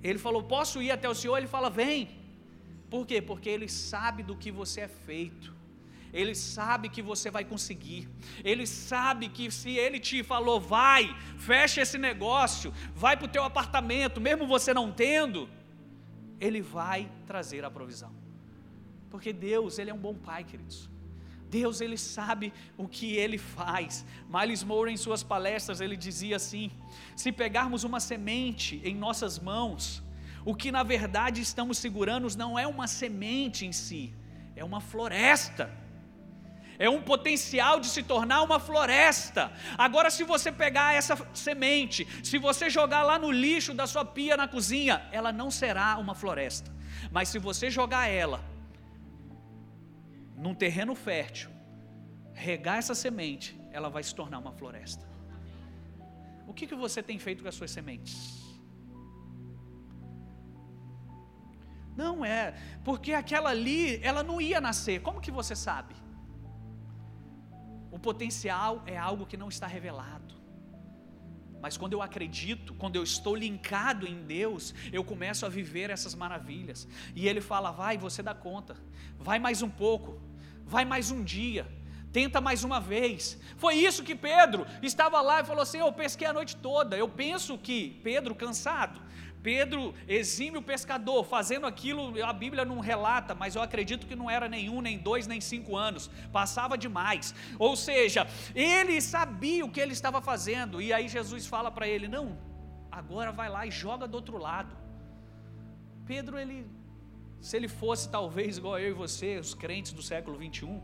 ele 0.02 0.20
falou: 0.20 0.44
Posso 0.44 0.82
ir 0.82 0.92
até 0.92 1.08
o 1.08 1.16
Senhor? 1.16 1.38
Ele 1.38 1.48
fala: 1.48 1.70
Vem. 1.70 2.10
Por 2.90 3.08
quê? 3.08 3.22
Porque 3.22 3.50
ele 3.50 3.68
sabe 3.68 4.22
do 4.22 4.36
que 4.36 4.52
você 4.52 4.82
é 4.82 4.88
feito. 4.88 5.56
Ele 6.14 6.36
sabe 6.36 6.90
que 6.90 7.02
você 7.02 7.32
vai 7.32 7.44
conseguir. 7.44 8.08
Ele 8.44 8.68
sabe 8.68 9.28
que 9.30 9.50
se 9.50 9.72
ele 9.72 10.00
te 10.00 10.24
falou, 10.24 10.62
vai, 10.62 11.14
fecha 11.40 11.82
esse 11.82 11.98
negócio, 11.98 12.72
vai 12.94 13.18
para 13.18 13.26
o 13.26 13.30
teu 13.36 13.44
apartamento, 13.44 14.22
mesmo 14.22 14.46
você 14.46 14.74
não 14.76 14.92
tendo, 14.92 15.50
ele 16.40 16.62
vai 16.62 17.12
trazer 17.26 17.66
a 17.66 17.72
provisão. 17.72 18.14
Porque 19.10 19.34
Deus, 19.34 19.80
ele 19.80 19.90
é 19.90 19.94
um 19.94 20.06
bom 20.08 20.14
pai, 20.14 20.44
queridos. 20.44 20.90
Deus, 21.50 21.82
ele 21.82 21.98
sabe 21.98 22.54
o 22.78 22.88
que 22.88 23.16
ele 23.16 23.38
faz. 23.38 24.06
Miles 24.30 24.64
Moore, 24.64 24.92
em 24.92 24.98
suas 24.98 25.24
palestras, 25.24 25.82
ele 25.82 25.96
dizia 25.96 26.36
assim: 26.36 26.72
se 27.16 27.32
pegarmos 27.32 27.84
uma 27.84 28.00
semente 28.00 28.82
em 28.84 28.96
nossas 28.96 29.38
mãos, 29.40 30.04
o 30.46 30.56
que 30.56 30.72
na 30.72 30.84
verdade 30.84 31.42
estamos 31.42 31.78
segurando 31.78 32.28
não 32.36 32.58
é 32.58 32.66
uma 32.68 32.88
semente 32.88 33.66
em 33.66 33.72
si, 33.72 34.14
é 34.56 34.64
uma 34.64 34.82
floresta 34.82 35.83
é 36.78 36.90
um 36.90 37.02
potencial 37.02 37.80
de 37.80 37.88
se 37.88 38.04
tornar 38.04 38.42
uma 38.42 38.60
floresta. 38.60 39.52
Agora, 39.78 40.10
se 40.10 40.24
você 40.24 40.52
pegar 40.52 40.94
essa 40.94 41.16
semente, 41.34 42.08
se 42.24 42.38
você 42.38 42.70
jogar 42.70 43.04
lá 43.04 43.18
no 43.20 43.32
lixo 43.32 43.74
da 43.74 43.88
sua 43.88 44.06
pia 44.06 44.36
na 44.36 44.48
cozinha, 44.48 45.08
ela 45.12 45.32
não 45.32 45.50
será 45.52 45.98
uma 45.98 46.16
floresta. 46.16 46.72
Mas 47.12 47.30
se 47.30 47.40
você 47.40 47.70
jogar 47.70 48.08
ela 48.08 48.44
num 50.36 50.54
terreno 50.54 50.96
fértil, 50.96 51.50
regar 52.34 52.78
essa 52.78 52.96
semente, 52.96 53.60
ela 53.72 53.90
vai 53.90 54.04
se 54.04 54.14
tornar 54.14 54.40
uma 54.40 54.52
floresta. 54.52 55.08
O 56.48 56.54
que, 56.54 56.68
que 56.68 56.76
você 56.76 57.02
tem 57.02 57.18
feito 57.18 57.42
com 57.42 57.50
as 57.50 57.56
suas 57.56 57.72
sementes? 57.72 58.44
Não 61.96 62.26
é, 62.26 62.56
porque 62.84 63.14
aquela 63.14 63.50
ali, 63.50 64.04
ela 64.04 64.24
não 64.24 64.42
ia 64.42 64.60
nascer. 64.60 65.02
Como 65.02 65.22
que 65.22 65.32
você 65.32 65.56
sabe? 65.56 65.96
Potencial 68.04 68.84
é 68.86 68.98
algo 68.98 69.26
que 69.26 69.38
não 69.38 69.50
está 69.50 69.66
revelado. 69.66 70.36
Mas 71.64 71.78
quando 71.78 71.94
eu 71.94 72.02
acredito, 72.02 72.74
quando 72.74 72.98
eu 72.98 73.04
estou 73.04 73.34
linkado 73.34 74.06
em 74.06 74.22
Deus, 74.24 74.76
eu 74.92 75.02
começo 75.02 75.46
a 75.46 75.50
viver 75.50 75.90
essas 75.90 76.14
maravilhas. 76.14 76.86
E 77.16 77.26
Ele 77.30 77.40
fala: 77.40 77.72
vai, 77.72 77.98
você 77.98 78.22
dá 78.22 78.36
conta, 78.36 78.76
vai 79.18 79.40
mais 79.40 79.62
um 79.62 79.70
pouco, 79.70 80.22
vai 80.66 80.84
mais 80.84 81.10
um 81.10 81.24
dia, 81.24 81.66
tenta 82.12 82.42
mais 82.42 82.66
uma 82.66 82.82
vez. 82.82 83.40
Foi 83.56 83.76
isso 83.76 84.04
que 84.04 84.14
Pedro 84.14 84.68
estava 84.82 85.22
lá 85.22 85.40
e 85.40 85.46
falou 85.46 85.64
assim: 85.64 85.78
Eu 85.78 85.94
pesquei 85.94 86.28
a 86.28 86.34
noite 86.34 86.58
toda. 86.58 86.98
Eu 86.98 87.08
penso 87.08 87.58
que 87.58 88.02
Pedro, 88.04 88.36
cansado, 88.36 89.00
Pedro, 89.44 89.94
exímio 90.08 90.62
pescador, 90.62 91.26
fazendo 91.26 91.68
aquilo, 91.68 92.24
a 92.24 92.32
Bíblia 92.32 92.64
não 92.64 92.80
relata, 92.80 93.36
mas 93.36 93.56
eu 93.56 93.62
acredito 93.62 94.08
que 94.08 94.16
não 94.16 94.30
era 94.30 94.48
nenhum, 94.48 94.80
nem 94.82 94.98
dois, 94.98 95.28
nem 95.28 95.42
cinco 95.42 95.76
anos, 95.76 96.10
passava 96.32 96.78
demais. 96.78 97.36
Ou 97.60 97.76
seja, 97.76 98.26
ele 98.56 99.02
sabia 99.02 99.66
o 99.66 99.70
que 99.70 99.82
ele 99.82 99.92
estava 99.92 100.22
fazendo, 100.22 100.82
e 100.82 100.94
aí 100.94 101.10
Jesus 101.10 101.46
fala 101.46 101.70
para 101.70 101.86
ele: 101.86 102.08
Não, 102.08 102.38
agora 102.90 103.34
vai 103.34 103.50
lá 103.50 103.68
e 103.68 103.72
joga 103.72 104.08
do 104.08 104.16
outro 104.16 104.38
lado. 104.38 104.74
Pedro, 106.06 106.40
ele, 106.40 106.66
se 107.42 107.58
ele 107.58 107.68
fosse 107.68 108.10
talvez 108.10 108.58
igual 108.58 108.80
eu 108.80 108.92
e 108.92 108.94
você, 108.94 109.38
os 109.38 109.54
crentes 109.54 109.92
do 109.92 110.02
século 110.02 110.38
21, 110.38 110.82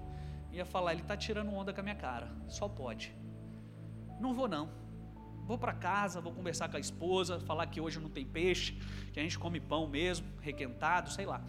ia 0.52 0.66
falar: 0.66 0.92
Ele 0.92 1.02
está 1.02 1.16
tirando 1.16 1.54
onda 1.54 1.74
com 1.74 1.80
a 1.80 1.84
minha 1.84 1.96
cara, 1.96 2.30
só 2.50 2.68
pode. 2.68 3.16
Não 4.20 4.34
vou 4.34 4.50
não 4.50 4.89
vou 5.50 5.58
para 5.58 5.74
casa, 5.74 6.22
vou 6.22 6.32
conversar 6.32 6.70
com 6.70 6.78
a 6.78 6.80
esposa, 6.80 7.40
falar 7.40 7.66
que 7.66 7.82
hoje 7.82 8.00
não 8.00 8.12
tem 8.18 8.24
peixe, 8.24 8.78
que 9.12 9.20
a 9.20 9.24
gente 9.24 9.40
come 9.44 9.60
pão 9.60 9.88
mesmo, 9.88 10.28
requentado, 10.42 11.10
sei 11.12 11.26
lá. 11.26 11.42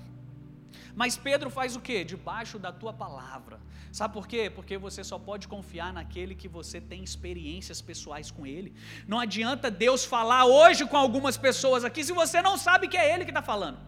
Mas 0.95 1.19
Pedro 1.19 1.51
faz 1.51 1.77
o 1.77 1.81
que? 1.81 2.03
Debaixo 2.03 2.59
da 2.59 2.73
tua 2.73 2.95
palavra. 2.95 3.61
Sabe 3.93 4.15
por 4.15 4.27
quê? 4.27 4.49
Porque 4.49 4.79
você 4.79 5.05
só 5.05 5.19
pode 5.19 5.47
confiar 5.47 5.93
naquele 5.93 6.35
que 6.35 6.49
você 6.49 6.81
tem 6.81 7.05
experiências 7.05 7.83
pessoais 7.83 8.31
com 8.31 8.47
ele. 8.47 8.73
Não 9.07 9.21
adianta 9.21 9.71
Deus 9.71 10.03
falar 10.03 10.47
hoje 10.47 10.87
com 10.87 10.97
algumas 10.97 11.37
pessoas 11.37 11.85
aqui 11.85 12.03
se 12.03 12.15
você 12.15 12.41
não 12.41 12.57
sabe 12.57 12.89
que 12.89 12.97
é 12.97 13.13
Ele 13.13 13.27
que 13.27 13.31
está 13.31 13.43
falando. 13.43 13.79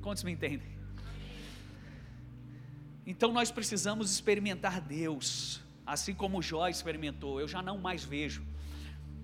Quantos 0.00 0.22
me 0.22 0.32
entendem? 0.32 0.70
Então 3.06 3.30
nós 3.30 3.50
precisamos 3.50 4.10
experimentar 4.10 4.80
Deus, 4.80 5.60
assim 5.84 6.14
como 6.14 6.40
Jó 6.40 6.66
experimentou. 6.66 7.38
Eu 7.38 7.48
já 7.48 7.60
não 7.60 7.76
mais 7.76 8.02
vejo 8.04 8.47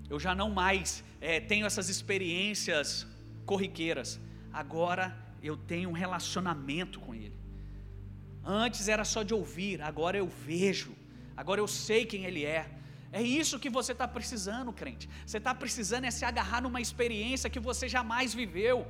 eu 0.08 0.18
já 0.20 0.34
não 0.34 0.50
mais 0.50 1.02
é, 1.20 1.40
tenho 1.40 1.66
essas 1.66 1.88
experiências 1.88 3.06
corriqueiras. 3.46 4.20
Agora 4.52 5.16
eu 5.42 5.56
tenho 5.56 5.90
um 5.90 5.92
relacionamento 5.92 7.00
com 7.00 7.14
Ele. 7.14 7.38
Antes 8.44 8.88
era 8.88 9.04
só 9.04 9.22
de 9.22 9.32
ouvir, 9.32 9.80
agora 9.80 10.18
eu 10.18 10.28
vejo, 10.28 10.94
agora 11.36 11.60
eu 11.60 11.66
sei 11.66 12.04
quem 12.04 12.24
Ele 12.24 12.44
é. 12.44 12.68
É 13.10 13.22
isso 13.22 13.60
que 13.60 13.70
você 13.70 13.92
está 13.92 14.08
precisando, 14.08 14.72
crente. 14.72 15.08
Você 15.24 15.38
está 15.38 15.54
precisando 15.54 16.04
é 16.04 16.10
se 16.10 16.24
agarrar 16.24 16.60
numa 16.60 16.80
experiência 16.80 17.48
que 17.48 17.60
você 17.60 17.88
jamais 17.88 18.34
viveu. 18.34 18.86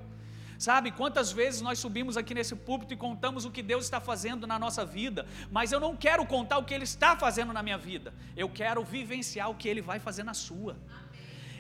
Sabe, 0.59 0.93
quantas 0.93 1.31
vezes 1.31 1.61
nós 1.61 1.79
subimos 1.79 2.17
aqui 2.17 2.33
nesse 2.33 2.55
púlpito 2.55 2.95
e 2.95 2.97
contamos 2.97 3.45
o 3.45 3.51
que 3.51 3.63
Deus 3.63 3.85
está 3.85 4.01
fazendo 4.01 4.47
na 4.47 4.59
nossa 4.59 4.85
vida, 4.85 5.27
mas 5.51 5.73
eu 5.73 5.81
não 5.81 5.97
quero 5.97 6.25
contar 6.25 6.59
o 6.59 6.65
que 6.65 6.73
Ele 6.73 6.85
está 6.85 7.17
fazendo 7.17 7.53
na 7.53 7.63
minha 7.63 7.77
vida, 7.77 8.15
eu 8.37 8.49
quero 8.49 8.83
vivenciar 8.85 9.51
o 9.51 9.55
que 9.55 9.69
Ele 9.69 9.83
vai 9.83 9.99
fazer 9.99 10.23
na 10.23 10.33
sua. 10.33 10.77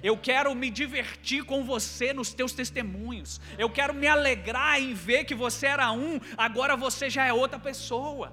Eu 0.04 0.18
quero 0.18 0.54
me 0.54 0.68
divertir 0.68 1.44
com 1.44 1.64
você 1.64 2.12
nos 2.12 2.34
teus 2.34 2.52
testemunhos. 2.52 3.40
Eu 3.56 3.70
quero 3.70 3.94
me 3.94 4.06
alegrar 4.06 4.78
em 4.78 4.92
ver 4.92 5.24
que 5.24 5.34
você 5.34 5.66
era 5.66 5.90
um, 5.92 6.20
agora 6.36 6.76
você 6.76 7.08
já 7.08 7.24
é 7.24 7.32
outra 7.32 7.58
pessoa. 7.58 8.30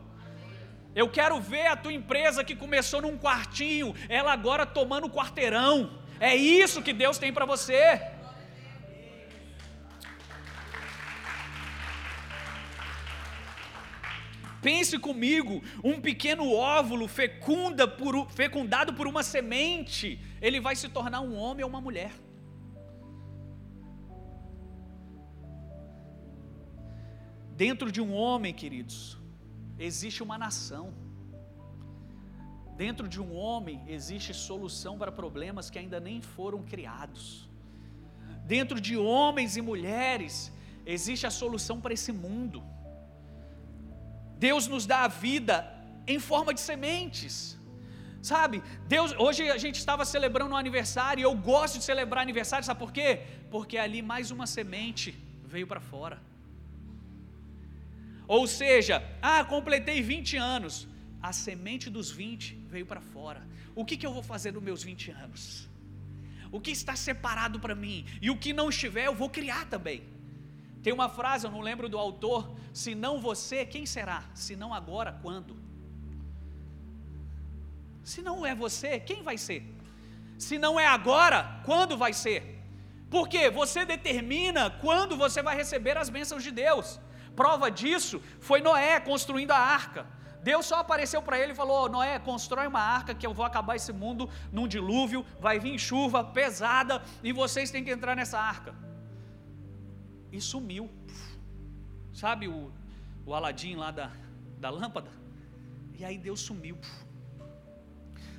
Eu 0.94 1.08
quero 1.08 1.40
ver 1.40 1.68
a 1.68 1.78
tua 1.78 1.94
empresa 1.94 2.44
que 2.44 2.58
começou 2.58 3.01
num 3.01 3.18
quartinho, 3.18 3.96
ela 4.10 4.34
agora 4.34 4.66
tomando 4.66 5.10
quarteirão. 5.10 5.98
É 6.20 6.36
isso 6.36 6.82
que 6.82 6.92
Deus 6.92 7.18
tem 7.18 7.32
para 7.32 7.46
você. 7.46 8.01
Pense 14.62 14.98
comigo, 15.00 15.62
um 15.84 16.00
pequeno 16.00 16.51
óvulo 16.53 17.08
fecunda 17.08 17.88
por, 17.88 18.30
fecundado 18.30 18.94
por 18.94 19.08
uma 19.08 19.24
semente, 19.24 20.20
ele 20.39 20.60
vai 20.60 20.75
se 20.75 20.88
tornar 20.88 21.22
um 21.22 21.36
homem 21.36 21.63
ou 21.63 21.70
uma 21.70 21.82
mulher. 21.82 22.12
Dentro 27.56 27.91
de 27.91 28.01
um 28.01 28.13
homem, 28.13 28.53
queridos, 28.53 29.18
existe 29.80 30.22
uma 30.22 30.38
nação. 30.38 30.94
Dentro 32.75 33.08
de 33.08 33.20
um 33.22 33.36
homem 33.36 33.84
existe 33.88 34.34
solução 34.34 34.98
para 34.98 35.12
problemas 35.12 35.70
que 35.70 35.77
ainda 35.77 36.00
nem 36.00 36.22
foram 36.22 36.63
criados. 36.63 37.50
Dentro 38.46 38.80
de 38.82 38.96
homens 38.98 39.58
e 39.58 39.62
mulheres 39.62 40.51
existe 40.86 41.27
a 41.27 41.32
solução 41.32 41.80
para 41.80 41.94
esse 41.94 42.12
mundo. 42.12 42.63
Deus 44.48 44.67
nos 44.74 44.86
dá 44.91 45.00
a 45.07 45.07
vida 45.07 45.55
em 46.13 46.19
forma 46.29 46.51
de 46.57 46.62
sementes. 46.69 47.33
Sabe? 48.31 48.57
Deus, 48.95 49.10
hoje 49.25 49.41
a 49.57 49.60
gente 49.63 49.77
estava 49.83 50.03
celebrando 50.13 50.53
um 50.53 50.62
aniversário 50.63 51.21
e 51.21 51.27
eu 51.29 51.36
gosto 51.51 51.77
de 51.79 51.86
celebrar 51.91 52.21
aniversário, 52.21 52.65
sabe 52.65 52.79
por 52.86 52.91
quê? 52.98 53.10
Porque 53.55 53.77
ali 53.86 54.01
mais 54.13 54.31
uma 54.36 54.48
semente 54.57 55.10
veio 55.53 55.67
para 55.71 55.81
fora. 55.91 56.17
Ou 58.27 58.43
seja, 58.48 58.95
ah, 59.21 59.43
completei 59.55 60.01
20 60.01 60.38
anos. 60.38 60.75
A 61.29 61.31
semente 61.31 61.88
dos 61.95 62.10
20 62.10 62.45
veio 62.74 62.86
para 62.91 63.01
fora. 63.13 63.41
O 63.75 63.83
que, 63.86 63.95
que 63.98 64.07
eu 64.07 64.13
vou 64.17 64.24
fazer 64.24 64.51
nos 64.53 64.63
meus 64.69 64.81
20 64.81 65.12
anos? 65.25 65.43
O 66.51 66.60
que 66.60 66.71
está 66.71 66.95
separado 66.95 67.60
para 67.60 67.75
mim? 67.75 67.98
E 68.25 68.31
o 68.31 68.38
que 68.43 68.53
não 68.60 68.69
estiver, 68.69 69.05
eu 69.05 69.15
vou 69.21 69.29
criar 69.29 69.65
também. 69.74 70.01
Tem 70.84 70.92
uma 70.92 71.10
frase, 71.10 71.46
eu 71.46 71.52
não 71.52 71.62
lembro 71.62 71.88
do 71.88 71.98
autor, 71.98 72.52
se 72.74 72.96
não 72.96 73.20
você, 73.20 73.66
quem 73.66 73.86
será? 73.86 74.24
Se 74.34 74.56
não 74.56 74.74
agora, 74.74 75.20
quando? 75.22 75.56
Se 78.04 78.22
não 78.22 78.46
é 78.46 78.56
você, 78.56 79.00
quem 79.00 79.22
vai 79.22 79.38
ser? 79.38 79.64
Se 80.40 80.58
não 80.58 80.80
é 80.80 80.88
agora, 80.88 81.62
quando 81.66 81.96
vai 81.96 82.14
ser? 82.14 82.60
Porque 83.12 83.50
você 83.52 83.86
determina 83.86 84.72
quando 84.72 85.16
você 85.16 85.44
vai 85.44 85.56
receber 85.56 85.98
as 85.98 86.10
bênçãos 86.10 86.44
de 86.44 86.50
Deus. 86.50 87.00
Prova 87.36 87.70
disso 87.70 88.20
foi 88.40 88.60
Noé 88.60 89.00
construindo 89.00 89.52
a 89.52 89.60
arca. 89.60 90.08
Deus 90.42 90.66
só 90.66 90.78
apareceu 90.80 91.22
para 91.22 91.38
ele 91.38 91.52
e 91.52 91.56
falou: 91.56 91.88
Noé, 91.88 92.18
constrói 92.18 92.66
uma 92.66 92.80
arca 92.80 93.14
que 93.14 93.28
eu 93.28 93.34
vou 93.34 93.46
acabar 93.46 93.76
esse 93.76 93.94
mundo 93.94 94.28
num 94.52 94.68
dilúvio, 94.68 95.24
vai 95.40 95.60
vir 95.60 95.78
chuva 95.78 96.24
pesada 96.24 97.04
e 97.22 97.32
vocês 97.32 97.70
têm 97.70 97.84
que 97.84 97.92
entrar 97.92 98.16
nessa 98.16 98.40
arca 98.40 98.74
e 100.32 100.40
sumiu. 100.40 100.90
Sabe 102.14 102.48
o, 102.48 102.72
o 103.26 103.34
Aladim 103.34 103.76
lá 103.76 103.92
da, 103.92 104.12
da 104.60 104.70
lâmpada? 104.70 105.12
E 105.98 106.06
aí 106.06 106.18
Deus 106.18 106.42
sumiu. 106.42 106.78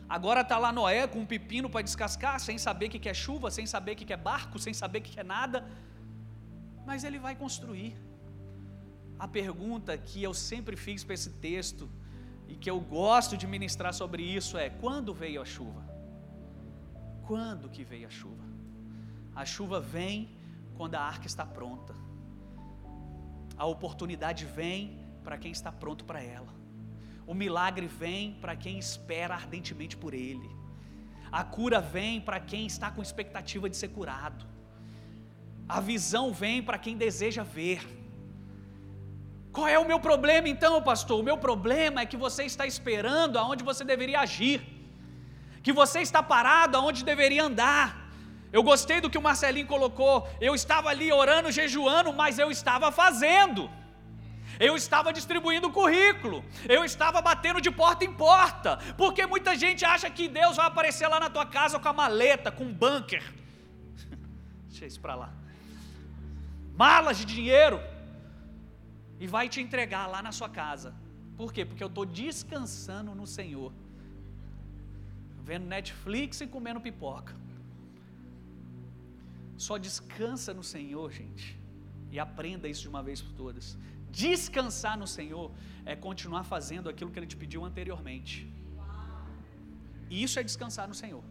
Agora 0.09 0.43
está 0.43 0.59
lá 0.59 0.71
Noé 0.73 1.07
com 1.07 1.21
um 1.21 1.27
pepino 1.27 1.71
para 1.71 1.83
descascar, 1.83 2.39
sem 2.39 2.59
saber 2.59 2.87
o 2.87 2.91
que 2.91 3.09
é 3.09 3.15
chuva, 3.15 3.51
sem 3.51 3.67
saber 3.67 3.93
o 3.93 3.97
que 3.97 4.13
é 4.13 4.17
barco, 4.17 4.59
sem 4.59 4.75
saber 4.75 4.99
o 4.99 5.03
que 5.03 5.19
é 5.19 5.25
nada. 5.25 5.67
Mas 6.85 7.05
ele 7.05 7.19
vai 7.19 7.35
construir. 7.35 7.97
A 9.19 9.29
pergunta 9.29 9.97
que 9.97 10.23
eu 10.23 10.35
sempre 10.35 10.77
fiz 10.77 11.05
para 11.05 11.15
esse 11.15 11.31
texto 11.31 11.89
e 12.49 12.57
que 12.57 12.69
eu 12.69 12.81
gosto 12.81 13.37
de 13.37 13.47
ministrar 13.47 13.95
sobre 13.95 14.23
isso 14.23 14.59
é: 14.59 14.69
quando 14.69 15.15
veio 15.15 15.41
a 15.41 15.45
chuva? 15.45 15.83
Quando 17.27 17.71
que 17.71 17.85
veio 17.85 18.09
a 18.09 18.11
chuva? 18.11 18.45
A 19.35 19.45
chuva 19.47 19.81
vem 19.81 20.29
quando 20.77 20.95
a 20.95 21.01
arca 21.01 21.27
está 21.27 21.45
pronta. 21.45 21.95
A 23.57 23.67
oportunidade 23.67 24.45
vem 24.45 24.99
para 25.23 25.39
quem 25.39 25.53
está 25.53 25.71
pronto 25.71 26.05
para 26.05 26.23
ela. 26.23 26.53
O 27.27 27.35
milagre 27.35 27.87
vem 27.87 28.35
para 28.41 28.57
quem 28.57 28.79
espera 28.79 29.35
ardentemente 29.35 29.97
por 29.97 30.13
ele. 30.15 30.51
A 31.31 31.45
cura 31.45 31.81
vem 31.81 32.21
para 32.21 32.41
quem 32.41 32.67
está 32.67 32.91
com 32.91 33.01
expectativa 33.01 33.71
de 33.71 33.77
ser 33.77 33.89
curado. 33.89 34.45
A 35.69 35.81
visão 35.81 36.33
vem 36.33 36.63
para 36.63 36.79
quem 36.79 36.97
deseja 36.97 37.43
ver. 37.43 37.81
Qual 39.53 39.69
é 39.69 39.79
o 39.79 39.87
meu 39.87 40.01
problema 40.01 40.49
então, 40.49 40.83
pastor? 40.83 41.21
O 41.21 41.23
meu 41.23 41.39
problema 41.39 42.01
é 42.01 42.07
que 42.07 42.17
você 42.17 42.45
está 42.45 42.67
esperando 42.67 43.39
aonde 43.39 43.63
você 43.63 43.85
deveria 43.85 44.21
agir, 44.21 44.61
que 45.63 45.73
você 45.73 46.01
está 46.01 46.23
parado 46.23 46.77
aonde 46.77 47.05
deveria 47.05 47.45
andar, 47.45 48.02
eu 48.53 48.63
gostei 48.63 49.01
do 49.01 49.09
que 49.11 49.19
o 49.19 49.23
Marcelinho 49.23 49.67
colocou. 49.67 50.29
Eu 50.41 50.55
estava 50.55 50.91
ali 50.91 51.11
orando, 51.11 51.51
jejuando, 51.51 52.13
mas 52.13 52.39
eu 52.39 52.51
estava 52.51 52.93
fazendo. 52.93 53.71
Eu 54.61 54.77
estava 54.77 55.13
distribuindo 55.13 55.71
currículo, 55.71 56.45
eu 56.69 56.85
estava 56.85 57.23
batendo 57.23 57.61
de 57.61 57.71
porta 57.71 58.05
em 58.05 58.13
porta, 58.13 58.77
porque 58.99 59.27
muita 59.27 59.57
gente 59.57 59.85
acha 59.85 60.09
que 60.11 60.29
Deus 60.29 60.57
vai 60.57 60.67
aparecer 60.67 61.09
lá 61.09 61.19
na 61.19 61.31
tua 61.31 61.47
casa 61.47 61.79
com 61.79 61.89
a 61.89 61.93
maleta, 61.93 62.53
com 62.53 62.65
um 62.65 62.73
bunker. 62.73 63.25
Deixa 64.69 64.87
isso 64.87 65.01
para 65.01 65.15
lá. 65.15 65.31
Malas 66.77 67.17
de 67.19 67.25
dinheiro 67.25 67.81
e 69.19 69.27
vai 69.27 69.49
te 69.49 69.61
entregar 69.61 70.07
lá 70.07 70.21
na 70.23 70.33
sua 70.33 70.49
casa. 70.49 70.95
Por 71.37 71.53
quê? 71.53 71.65
Porque 71.65 71.83
eu 71.83 71.89
estou 71.89 72.05
descansando 72.05 73.15
no 73.15 73.27
Senhor, 73.27 73.73
vendo 75.43 75.67
Netflix 75.67 76.41
e 76.43 76.47
comendo 76.47 76.81
pipoca. 76.81 77.42
Só 79.67 79.75
descansa 79.87 80.51
no 80.59 80.65
Senhor, 80.75 81.07
gente, 81.21 81.47
e 82.15 82.17
aprenda 82.27 82.67
isso 82.73 82.83
de 82.85 82.91
uma 82.93 83.03
vez 83.09 83.19
por 83.25 83.33
todas. 83.43 83.67
Descansar 84.23 84.95
no 85.03 85.09
Senhor 85.17 85.47
é 85.93 85.95
continuar 86.07 86.45
fazendo 86.55 86.87
aquilo 86.93 87.11
que 87.13 87.19
Ele 87.21 87.31
te 87.33 87.39
pediu 87.43 87.61
anteriormente. 87.69 88.35
E 90.11 90.13
isso 90.25 90.37
é 90.41 90.43
descansar 90.51 90.87
no 90.93 90.97
Senhor. 91.03 91.23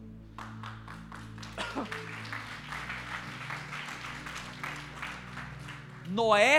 Noé 6.20 6.58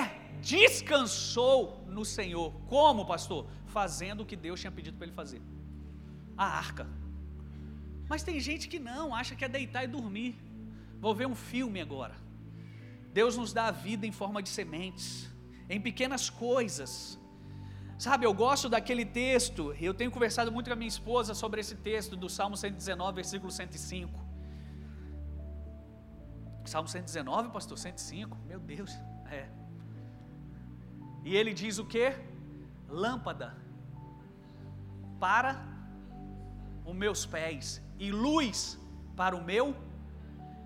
descansou 0.53 1.57
no 1.97 2.05
Senhor. 2.05 2.49
Como, 2.75 3.01
pastor? 3.15 3.41
Fazendo 3.79 4.21
o 4.23 4.27
que 4.27 4.37
Deus 4.37 4.61
tinha 4.61 4.75
pedido 4.79 4.97
para 4.99 5.07
ele 5.07 5.17
fazer. 5.23 5.41
A 6.37 6.47
arca. 6.65 6.85
Mas 8.11 8.23
tem 8.23 8.39
gente 8.39 8.69
que 8.69 8.79
não, 8.79 9.15
acha 9.15 9.35
que 9.35 9.47
é 9.47 9.49
deitar 9.49 9.85
e 9.85 9.89
dormir. 9.99 10.52
Vou 11.05 11.15
ver 11.21 11.27
um 11.27 11.35
filme 11.35 11.81
agora. 11.87 12.17
Deus 13.13 13.37
nos 13.37 13.53
dá 13.53 13.65
a 13.67 13.71
vida 13.71 14.07
em 14.07 14.13
forma 14.13 14.41
de 14.43 14.49
sementes 14.49 15.07
em 15.69 15.81
pequenas 15.81 16.31
coisas. 16.31 17.19
Sabe, 17.99 18.25
eu 18.27 18.33
gosto 18.33 18.69
daquele 18.69 19.05
texto, 19.05 19.75
eu 19.81 19.95
tenho 19.95 20.11
conversado 20.17 20.51
muito 20.53 20.67
com 20.69 20.73
a 20.73 20.77
minha 20.77 20.89
esposa 20.97 21.35
sobre 21.35 21.61
esse 21.61 21.77
texto 21.89 22.15
do 22.17 22.29
Salmo 22.29 22.57
119, 22.57 23.17
versículo 23.17 23.51
105. 23.51 24.21
Salmo 26.65 26.89
119, 26.89 27.51
pastor, 27.51 27.79
105, 27.79 28.37
meu 28.47 28.61
Deus, 28.61 28.93
é. 29.39 29.49
E 31.25 31.37
ele 31.37 31.53
diz 31.53 31.79
o 31.79 31.85
que? 31.85 32.13
Lâmpada 32.89 33.57
para 35.19 35.51
os 36.85 36.95
meus 36.95 37.27
pés 37.27 37.83
e 37.99 38.11
luz 38.11 38.79
para 39.17 39.37
o 39.37 39.45
meu. 39.45 39.75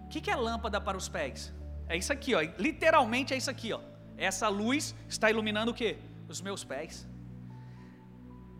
O 0.06 0.08
que, 0.08 0.20
que 0.20 0.30
é 0.30 0.36
lâmpada 0.36 0.80
para 0.80 0.96
os 0.96 1.08
pés? 1.08 1.52
É 1.88 1.96
isso 1.96 2.12
aqui, 2.12 2.34
ó. 2.34 2.40
Literalmente 2.58 3.34
é 3.34 3.36
isso 3.36 3.50
aqui, 3.50 3.72
ó. 3.72 3.80
Essa 4.16 4.48
luz 4.48 4.94
está 5.08 5.30
iluminando 5.30 5.72
o 5.72 5.74
que? 5.74 5.98
Os 6.28 6.40
meus 6.40 6.64
pés. 6.64 7.06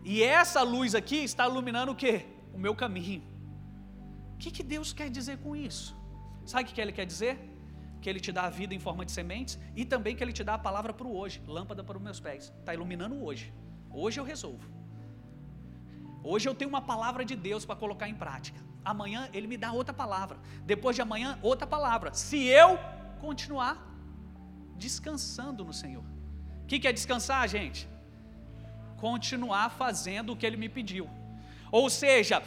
E 0.03 0.23
essa 0.23 0.61
luz 0.61 0.93
aqui 0.93 1.17
está 1.17 1.47
iluminando 1.47 1.91
o 1.91 1.95
que? 1.95 2.25
O 2.53 2.59
meu 2.65 2.75
caminho. 2.75 3.23
O 4.33 4.37
que, 4.37 4.51
que 4.51 4.63
Deus 4.63 4.93
quer 4.93 5.09
dizer 5.09 5.37
com 5.39 5.55
isso? 5.55 5.95
Sabe 6.45 6.69
o 6.69 6.73
que 6.73 6.79
Ele 6.79 6.91
quer 6.91 7.05
dizer? 7.05 7.39
Que 8.01 8.09
Ele 8.09 8.19
te 8.19 8.31
dá 8.31 8.43
a 8.43 8.49
vida 8.49 8.73
em 8.75 8.79
forma 8.79 9.03
de 9.03 9.11
sementes 9.11 9.57
e 9.75 9.83
também 9.83 10.15
que 10.15 10.23
Ele 10.23 10.31
te 10.31 10.43
dá 10.43 10.53
a 10.53 10.59
palavra 10.59 10.93
para 10.93 11.07
o 11.07 11.15
hoje, 11.17 11.41
lâmpada 11.47 11.83
para 11.83 11.97
os 11.97 12.03
meus 12.03 12.19
pés. 12.19 12.53
Está 12.59 12.73
iluminando 12.73 13.15
o 13.15 13.23
hoje. 13.25 13.51
Hoje 13.89 14.19
eu 14.19 14.23
resolvo. 14.23 14.69
Hoje 16.23 16.47
eu 16.47 16.53
tenho 16.53 16.69
uma 16.69 16.81
palavra 16.81 17.25
de 17.25 17.35
Deus 17.35 17.65
para 17.65 17.75
colocar 17.75 18.07
em 18.07 18.15
prática. 18.15 18.59
Amanhã 18.93 19.29
Ele 19.33 19.47
me 19.47 19.57
dá 19.57 19.71
outra 19.79 19.93
palavra. 19.93 20.37
Depois 20.65 20.95
de 20.95 21.01
amanhã, 21.01 21.37
outra 21.41 21.67
palavra. 21.75 22.13
Se 22.13 22.39
eu 22.45 22.79
continuar 23.19 23.75
descansando 24.85 25.65
no 25.69 25.73
Senhor. 25.73 26.05
O 26.63 26.67
que, 26.67 26.79
que 26.79 26.87
é 26.87 26.93
descansar, 26.93 27.47
gente? 27.49 27.87
Continuar 28.97 29.69
fazendo 29.71 30.31
o 30.31 30.37
que 30.37 30.45
Ele 30.45 30.57
me 30.63 30.69
pediu. 30.69 31.09
Ou 31.69 31.89
seja, 31.89 32.41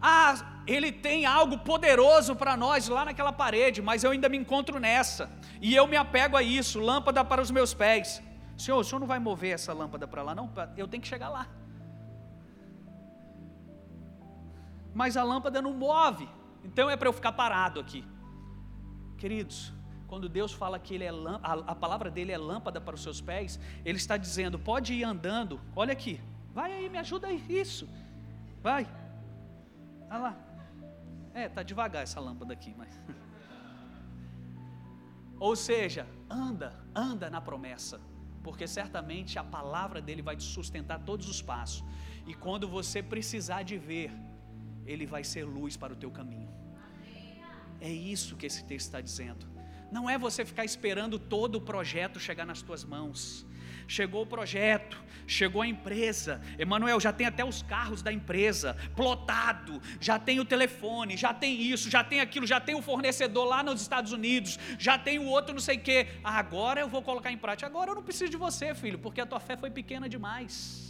ah, 0.00 0.62
Ele 0.66 0.92
tem 0.92 1.24
algo 1.24 1.58
poderoso 1.58 2.36
para 2.36 2.56
nós 2.56 2.88
lá 2.88 3.04
naquela 3.06 3.32
parede, 3.32 3.80
mas 3.80 4.04
eu 4.04 4.10
ainda 4.10 4.28
me 4.28 4.36
encontro 4.36 4.78
nessa, 4.78 5.30
e 5.60 5.74
eu 5.74 5.86
me 5.86 5.96
apego 5.96 6.36
a 6.36 6.42
isso 6.42 6.78
lâmpada 6.78 7.24
para 7.24 7.40
os 7.40 7.50
meus 7.50 7.72
pés. 7.72 8.22
Senhor, 8.56 8.78
o 8.78 8.84
senhor 8.84 9.00
não 9.00 9.06
vai 9.06 9.18
mover 9.18 9.54
essa 9.54 9.72
lâmpada 9.72 10.06
para 10.06 10.22
lá, 10.22 10.34
não? 10.34 10.50
Eu 10.76 10.88
tenho 10.88 11.02
que 11.02 11.08
chegar 11.08 11.28
lá. 11.28 11.46
Mas 15.00 15.14
a 15.14 15.22
lâmpada 15.22 15.60
não 15.60 15.74
move, 15.74 16.26
então 16.64 16.88
é 16.88 16.96
para 16.96 17.06
eu 17.06 17.12
ficar 17.12 17.32
parado 17.32 17.78
aqui. 17.78 18.02
Queridos, 19.18 19.70
quando 20.06 20.26
Deus 20.26 20.54
fala 20.54 20.78
que 20.78 20.94
ele 20.94 21.04
é 21.04 21.10
a, 21.10 21.52
a 21.52 21.74
palavra 21.74 22.10
dele 22.10 22.32
é 22.32 22.38
lâmpada 22.38 22.80
para 22.80 22.94
os 22.94 23.02
seus 23.02 23.20
pés, 23.20 23.60
ele 23.84 23.98
está 23.98 24.16
dizendo: 24.16 24.58
pode 24.58 24.94
ir 24.94 25.04
andando, 25.04 25.60
olha 25.82 25.92
aqui, 25.92 26.18
vai 26.54 26.72
aí, 26.72 26.88
me 26.88 26.96
ajuda 26.96 27.26
aí, 27.26 27.44
isso, 27.46 27.86
vai, 28.62 28.88
olha 30.08 30.18
lá, 30.18 30.36
é, 31.34 31.46
tá 31.46 31.62
devagar 31.62 32.02
essa 32.02 32.18
lâmpada 32.18 32.54
aqui, 32.54 32.74
mas. 32.74 32.98
Ou 35.38 35.54
seja, 35.54 36.06
anda, 36.30 36.72
anda 36.94 37.28
na 37.28 37.42
promessa, 37.42 38.00
porque 38.42 38.66
certamente 38.66 39.38
a 39.38 39.44
palavra 39.44 40.00
dele 40.00 40.22
vai 40.22 40.36
te 40.36 40.44
sustentar 40.44 41.00
todos 41.00 41.28
os 41.28 41.42
passos, 41.42 41.84
e 42.26 42.32
quando 42.32 42.66
você 42.66 43.02
precisar 43.02 43.62
de 43.62 43.76
ver, 43.76 44.10
ele 44.86 45.06
vai 45.06 45.24
ser 45.24 45.44
luz 45.44 45.76
para 45.76 45.92
o 45.92 45.96
teu 45.96 46.10
caminho. 46.10 46.48
É 47.80 47.90
isso 47.90 48.36
que 48.36 48.46
esse 48.46 48.64
texto 48.64 48.86
está 48.86 49.00
dizendo. 49.00 49.46
Não 49.90 50.08
é 50.08 50.18
você 50.18 50.44
ficar 50.44 50.64
esperando 50.64 51.18
todo 51.18 51.56
o 51.56 51.60
projeto 51.60 52.18
chegar 52.18 52.44
nas 52.44 52.62
tuas 52.62 52.84
mãos. 52.84 53.46
Chegou 53.88 54.22
o 54.22 54.26
projeto, 54.26 55.00
chegou 55.28 55.62
a 55.62 55.66
empresa. 55.66 56.40
Emanuel, 56.58 56.98
já 56.98 57.12
tem 57.12 57.26
até 57.26 57.44
os 57.44 57.62
carros 57.62 58.02
da 58.02 58.12
empresa 58.12 58.76
plotado, 58.96 59.80
já 60.00 60.18
tem 60.18 60.40
o 60.40 60.44
telefone, 60.44 61.16
já 61.16 61.32
tem 61.32 61.60
isso, 61.62 61.88
já 61.88 62.02
tem 62.02 62.20
aquilo, 62.20 62.46
já 62.46 62.60
tem 62.60 62.74
o 62.74 62.82
fornecedor 62.82 63.44
lá 63.44 63.62
nos 63.62 63.80
Estados 63.80 64.10
Unidos, 64.10 64.58
já 64.76 64.98
tem 64.98 65.20
o 65.20 65.26
outro 65.26 65.54
não 65.54 65.60
sei 65.60 65.76
o 65.76 65.80
quê. 65.80 66.08
agora 66.24 66.80
eu 66.80 66.88
vou 66.88 67.02
colocar 67.02 67.30
em 67.30 67.38
prática. 67.38 67.66
Agora 67.66 67.92
eu 67.92 67.94
não 67.94 68.02
preciso 68.02 68.30
de 68.30 68.36
você, 68.36 68.74
filho, 68.74 68.98
porque 68.98 69.20
a 69.20 69.26
tua 69.26 69.38
fé 69.38 69.56
foi 69.56 69.70
pequena 69.70 70.08
demais. 70.08 70.85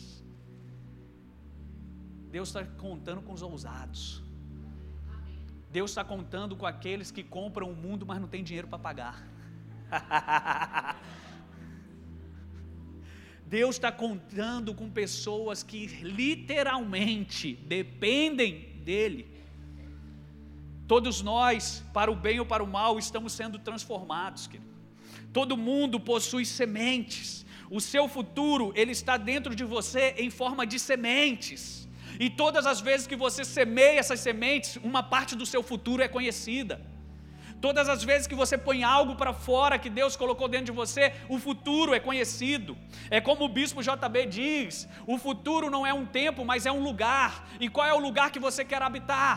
Deus 2.36 2.48
está 2.50 2.62
contando 2.86 3.22
com 3.22 3.32
os 3.32 3.40
ousados. 3.40 4.22
Deus 5.70 5.90
está 5.90 6.04
contando 6.04 6.54
com 6.54 6.66
aqueles 6.66 7.10
que 7.10 7.22
compram 7.22 7.70
o 7.70 7.74
mundo, 7.74 8.04
mas 8.04 8.20
não 8.20 8.28
tem 8.28 8.44
dinheiro 8.44 8.68
para 8.68 8.78
pagar. 8.78 9.26
Deus 13.46 13.76
está 13.76 13.90
contando 13.90 14.74
com 14.74 14.90
pessoas 14.90 15.62
que 15.62 15.86
literalmente 16.02 17.54
dependem 17.54 18.82
dEle. 18.84 19.26
Todos 20.86 21.22
nós, 21.22 21.82
para 21.94 22.12
o 22.12 22.14
bem 22.14 22.38
ou 22.38 22.44
para 22.44 22.62
o 22.62 22.66
mal, 22.66 22.98
estamos 22.98 23.32
sendo 23.32 23.58
transformados, 23.58 24.46
querido. 24.46 24.68
Todo 25.32 25.56
mundo 25.56 25.98
possui 25.98 26.44
sementes. 26.44 27.46
O 27.70 27.80
seu 27.80 28.06
futuro, 28.06 28.74
ele 28.76 28.92
está 28.92 29.16
dentro 29.16 29.56
de 29.56 29.64
você 29.64 30.14
em 30.18 30.28
forma 30.28 30.66
de 30.66 30.78
sementes. 30.78 31.85
E 32.18 32.28
todas 32.30 32.66
as 32.66 32.80
vezes 32.80 33.06
que 33.06 33.16
você 33.16 33.44
semeia 33.44 33.98
essas 33.98 34.20
sementes, 34.20 34.76
uma 34.76 35.02
parte 35.02 35.34
do 35.34 35.46
seu 35.46 35.62
futuro 35.62 36.02
é 36.02 36.08
conhecida. 36.08 36.80
Todas 37.60 37.88
as 37.88 38.04
vezes 38.04 38.26
que 38.26 38.34
você 38.34 38.56
põe 38.58 38.84
algo 38.84 39.16
para 39.16 39.32
fora 39.32 39.78
que 39.78 39.88
Deus 39.88 40.14
colocou 40.14 40.46
dentro 40.46 40.66
de 40.66 40.72
você, 40.72 41.12
o 41.28 41.38
futuro 41.38 41.94
é 41.94 42.00
conhecido. 42.00 42.76
É 43.10 43.20
como 43.20 43.44
o 43.44 43.48
bispo 43.48 43.82
JB 43.82 44.26
diz: 44.26 44.88
o 45.06 45.16
futuro 45.18 45.70
não 45.70 45.86
é 45.86 45.92
um 45.92 46.04
tempo, 46.04 46.44
mas 46.44 46.66
é 46.66 46.72
um 46.72 46.82
lugar. 46.82 47.48
E 47.58 47.68
qual 47.68 47.86
é 47.86 47.94
o 47.94 47.98
lugar 47.98 48.30
que 48.30 48.38
você 48.38 48.64
quer 48.64 48.82
habitar? 48.82 49.36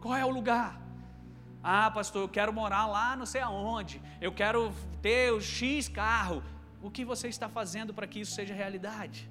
Qual 0.00 0.16
é 0.16 0.24
o 0.24 0.30
lugar? 0.30 0.80
Ah, 1.62 1.90
pastor, 1.90 2.22
eu 2.22 2.28
quero 2.28 2.52
morar 2.52 2.86
lá 2.86 3.14
não 3.14 3.26
sei 3.26 3.40
aonde. 3.40 4.00
Eu 4.20 4.32
quero 4.32 4.72
ter 5.00 5.32
o 5.32 5.40
X 5.40 5.88
carro. 5.88 6.42
O 6.82 6.90
que 6.90 7.04
você 7.04 7.28
está 7.28 7.48
fazendo 7.48 7.94
para 7.94 8.06
que 8.06 8.20
isso 8.20 8.32
seja 8.32 8.52
realidade? 8.52 9.30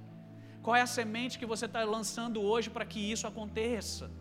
Qual 0.62 0.76
é 0.76 0.82
a 0.82 0.88
semente 0.88 1.40
que 1.40 1.46
você 1.46 1.66
está 1.66 1.84
lançando 1.84 2.40
hoje 2.40 2.70
para 2.70 2.86
que 2.86 3.00
isso 3.00 3.26
aconteça? 3.26 4.12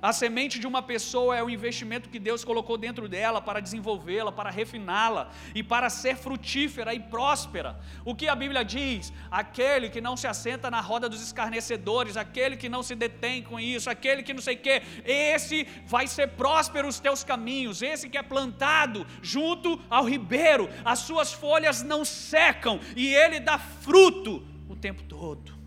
A 0.00 0.12
semente 0.12 0.60
de 0.60 0.66
uma 0.68 0.80
pessoa 0.80 1.36
é 1.36 1.42
o 1.42 1.50
investimento 1.50 2.08
que 2.08 2.20
Deus 2.20 2.44
colocou 2.44 2.78
dentro 2.78 3.08
dela 3.08 3.40
para 3.40 3.58
desenvolvê-la, 3.58 4.30
para 4.30 4.50
refiná-la 4.50 5.32
e 5.52 5.60
para 5.60 5.90
ser 5.90 6.16
frutífera 6.16 6.94
e 6.94 7.00
próspera. 7.00 7.80
O 8.04 8.14
que 8.14 8.28
a 8.28 8.36
Bíblia 8.36 8.64
diz? 8.64 9.12
Aquele 9.28 9.90
que 9.90 10.00
não 10.00 10.16
se 10.16 10.28
assenta 10.28 10.70
na 10.70 10.80
roda 10.80 11.08
dos 11.08 11.20
escarnecedores, 11.20 12.16
aquele 12.16 12.56
que 12.56 12.68
não 12.68 12.84
se 12.84 12.94
detém 12.94 13.42
com 13.42 13.58
isso, 13.58 13.90
aquele 13.90 14.22
que 14.22 14.32
não 14.32 14.40
sei 14.40 14.54
o 14.54 14.60
quê, 14.60 14.80
esse 15.04 15.66
vai 15.84 16.06
ser 16.06 16.28
próspero 16.28 16.86
os 16.86 17.00
teus 17.00 17.24
caminhos, 17.24 17.82
esse 17.82 18.08
que 18.08 18.16
é 18.16 18.22
plantado 18.22 19.04
junto 19.20 19.80
ao 19.90 20.04
ribeiro, 20.04 20.70
as 20.84 21.00
suas 21.00 21.32
folhas 21.32 21.82
não 21.82 22.04
secam 22.04 22.78
e 22.94 23.12
ele 23.12 23.40
dá 23.40 23.58
fruto 23.58 24.57
tempo 24.78 25.02
todo. 25.02 25.58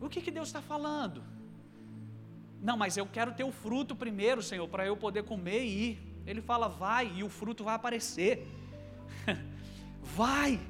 O 0.00 0.08
que, 0.08 0.20
que 0.20 0.30
Deus 0.30 0.48
está 0.48 0.60
falando? 0.60 1.22
Não, 2.60 2.76
mas 2.76 2.96
eu 2.96 3.06
quero 3.06 3.32
ter 3.32 3.44
o 3.44 3.52
fruto 3.52 3.94
primeiro, 3.94 4.42
Senhor, 4.42 4.66
para 4.68 4.86
eu 4.86 4.96
poder 4.96 5.22
comer 5.24 5.64
e 5.64 5.90
ir. 5.90 6.22
Ele 6.26 6.40
fala, 6.40 6.68
vai, 6.68 7.12
e 7.14 7.22
o 7.22 7.28
fruto 7.28 7.62
vai 7.62 7.74
aparecer. 7.74 8.46
vai, 10.02 10.60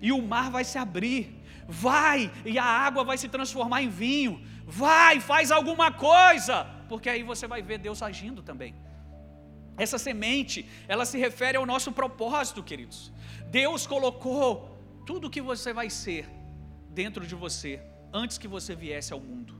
e 0.00 0.12
o 0.12 0.22
mar 0.22 0.50
vai 0.50 0.64
se 0.64 0.78
abrir. 0.78 1.42
Vai, 1.68 2.30
e 2.44 2.58
a 2.58 2.64
água 2.64 3.04
vai 3.04 3.18
se 3.18 3.28
transformar 3.28 3.82
em 3.82 3.88
vinho. 3.88 4.42
Vai, 4.66 5.20
faz 5.20 5.50
alguma 5.50 5.92
coisa, 5.92 6.64
porque 6.88 7.08
aí 7.08 7.22
você 7.22 7.46
vai 7.46 7.62
ver 7.62 7.78
Deus 7.78 8.02
agindo 8.02 8.42
também. 8.42 8.74
Essa 9.76 9.98
semente, 9.98 10.68
ela 10.86 11.04
se 11.04 11.18
refere 11.18 11.56
ao 11.56 11.66
nosso 11.66 11.92
propósito, 11.92 12.62
queridos. 12.62 13.12
Deus 13.50 13.86
colocou 13.86 14.78
tudo 15.06 15.28
o 15.28 15.30
que 15.30 15.40
você 15.40 15.72
vai 15.72 15.88
ser 15.88 16.28
dentro 16.92 17.26
de 17.26 17.34
você 17.34 17.80
antes 18.12 18.38
que 18.38 18.48
você 18.48 18.74
viesse 18.74 19.12
ao 19.12 19.20
mundo. 19.20 19.54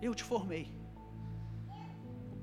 Eu 0.00 0.14
te 0.14 0.22
formei. 0.22 0.66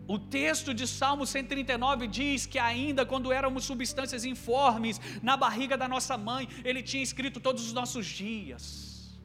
O 0.07 0.17
texto 0.19 0.73
de 0.73 0.85
Salmo 0.87 1.25
139 1.25 2.07
diz 2.07 2.45
que 2.45 2.59
ainda 2.59 3.05
quando 3.05 3.31
éramos 3.31 3.63
substâncias 3.63 4.25
informes 4.25 4.99
na 5.21 5.37
barriga 5.37 5.77
da 5.77 5.87
nossa 5.87 6.17
mãe, 6.17 6.49
ele 6.65 6.83
tinha 6.83 7.03
escrito 7.03 7.39
todos 7.39 7.65
os 7.65 7.71
nossos 7.71 8.05
dias. 8.05 9.21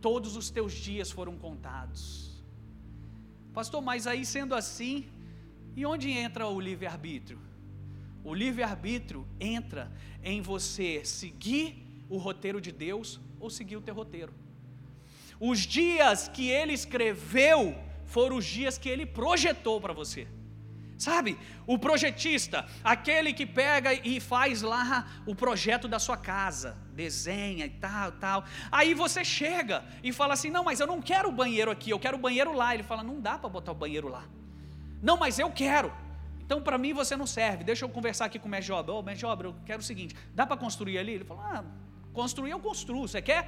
Todos 0.00 0.36
os 0.36 0.50
teus 0.50 0.72
dias 0.72 1.10
foram 1.10 1.36
contados. 1.36 2.44
Pastor, 3.52 3.80
mas 3.80 4.06
aí 4.06 4.24
sendo 4.26 4.54
assim, 4.54 5.06
e 5.76 5.86
onde 5.86 6.10
entra 6.10 6.48
o 6.48 6.58
livre-arbítrio? 6.60 7.38
O 8.24 8.34
livre-arbítrio 8.34 9.26
entra 9.38 9.92
em 10.22 10.40
você 10.40 11.04
seguir 11.04 12.04
o 12.08 12.16
roteiro 12.16 12.60
de 12.60 12.72
Deus 12.72 13.20
ou 13.44 13.50
seguir 13.50 13.76
o 13.76 13.80
teu 13.80 13.94
roteiro. 13.94 14.32
Os 15.38 15.60
dias 15.60 16.28
que 16.28 16.48
ele 16.48 16.72
escreveu 16.72 17.76
foram 18.06 18.36
os 18.36 18.44
dias 18.44 18.78
que 18.78 18.88
ele 18.88 19.04
projetou 19.04 19.80
para 19.80 19.92
você. 19.92 20.26
Sabe, 20.96 21.36
o 21.66 21.76
projetista, 21.76 22.64
aquele 22.82 23.32
que 23.32 23.44
pega 23.44 23.92
e 23.92 24.20
faz 24.20 24.62
lá 24.62 25.06
o 25.26 25.34
projeto 25.34 25.88
da 25.88 25.98
sua 25.98 26.16
casa, 26.16 26.78
desenha 26.92 27.66
e 27.66 27.70
tal, 27.70 28.12
tal. 28.12 28.44
Aí 28.70 28.94
você 28.94 29.24
chega 29.24 29.84
e 30.02 30.12
fala 30.12 30.34
assim: 30.34 30.50
Não, 30.50 30.62
mas 30.62 30.78
eu 30.78 30.86
não 30.86 31.02
quero 31.02 31.28
o 31.28 31.32
banheiro 31.32 31.70
aqui, 31.70 31.90
eu 31.90 31.98
quero 31.98 32.16
o 32.16 32.20
banheiro 32.20 32.52
lá. 32.52 32.72
Ele 32.72 32.84
fala: 32.84 33.02
Não 33.02 33.20
dá 33.20 33.36
para 33.36 33.50
botar 33.50 33.72
o 33.72 33.74
banheiro 33.74 34.08
lá. 34.08 34.24
Não, 35.02 35.16
mas 35.16 35.38
eu 35.38 35.50
quero. 35.50 35.92
Então, 36.46 36.62
para 36.62 36.78
mim, 36.78 36.92
você 36.92 37.16
não 37.16 37.26
serve. 37.26 37.64
Deixa 37.64 37.84
eu 37.84 37.88
conversar 37.88 38.26
aqui 38.26 38.38
com 38.38 38.46
o 38.46 38.50
mestre 38.50 38.72
obra. 38.72 38.94
Ô, 38.94 39.02
mestre 39.02 39.20
de 39.20 39.26
obra, 39.26 39.48
eu 39.48 39.54
quero 39.66 39.80
o 39.80 39.84
seguinte: 39.84 40.14
dá 40.32 40.46
para 40.46 40.56
construir 40.56 40.96
ali? 40.96 41.14
Ele 41.14 41.24
fala: 41.24 41.42
Ah, 41.58 41.64
construir 42.14 42.52
eu 42.52 42.60
construo. 42.60 43.06
Você 43.06 43.20
quer? 43.20 43.42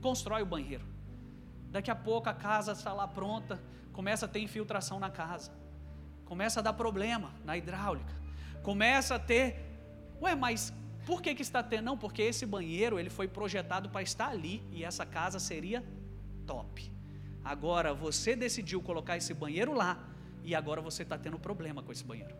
Constrói 0.00 0.42
o 0.42 0.46
banheiro. 0.46 0.84
Daqui 1.74 1.90
a 1.90 1.96
pouco 1.96 2.28
a 2.28 2.34
casa 2.34 2.72
está 2.72 2.92
lá 2.92 3.08
pronta, 3.08 3.60
começa 3.92 4.26
a 4.26 4.28
ter 4.28 4.38
infiltração 4.38 5.00
na 5.00 5.10
casa, 5.10 5.50
começa 6.24 6.60
a 6.60 6.62
dar 6.62 6.74
problema 6.74 7.32
na 7.44 7.56
hidráulica, 7.56 8.14
começa 8.62 9.16
a 9.16 9.18
ter, 9.18 9.46
ué, 10.22 10.36
mas 10.36 10.72
por 11.04 11.20
que, 11.20 11.34
que 11.34 11.42
está 11.42 11.62
tendo? 11.62 11.86
Não, 11.86 11.98
porque 11.98 12.22
esse 12.22 12.46
banheiro 12.46 12.98
ele 13.00 13.10
foi 13.10 13.26
projetado 13.26 13.88
para 13.88 14.02
estar 14.02 14.28
ali 14.28 14.62
e 14.70 14.84
essa 14.84 15.04
casa 15.04 15.40
seria 15.40 15.84
top. 16.46 16.92
Agora 17.44 17.92
você 17.92 18.36
decidiu 18.36 18.80
colocar 18.80 19.16
esse 19.16 19.34
banheiro 19.34 19.72
lá 19.72 19.98
e 20.44 20.54
agora 20.54 20.80
você 20.80 21.02
está 21.02 21.18
tendo 21.18 21.38
problema 21.38 21.82
com 21.82 21.90
esse 21.90 22.04
banheiro. 22.04 22.36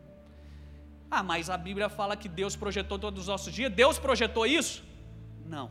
Ah, 1.10 1.22
mas 1.22 1.50
a 1.50 1.56
Bíblia 1.56 1.88
fala 1.88 2.16
que 2.16 2.28
Deus 2.28 2.54
projetou 2.54 2.98
todos 2.98 3.22
os 3.22 3.28
nossos 3.28 3.52
dias. 3.52 3.72
Deus 3.72 3.98
projetou 3.98 4.46
isso? 4.46 4.93
Não. 5.46 5.70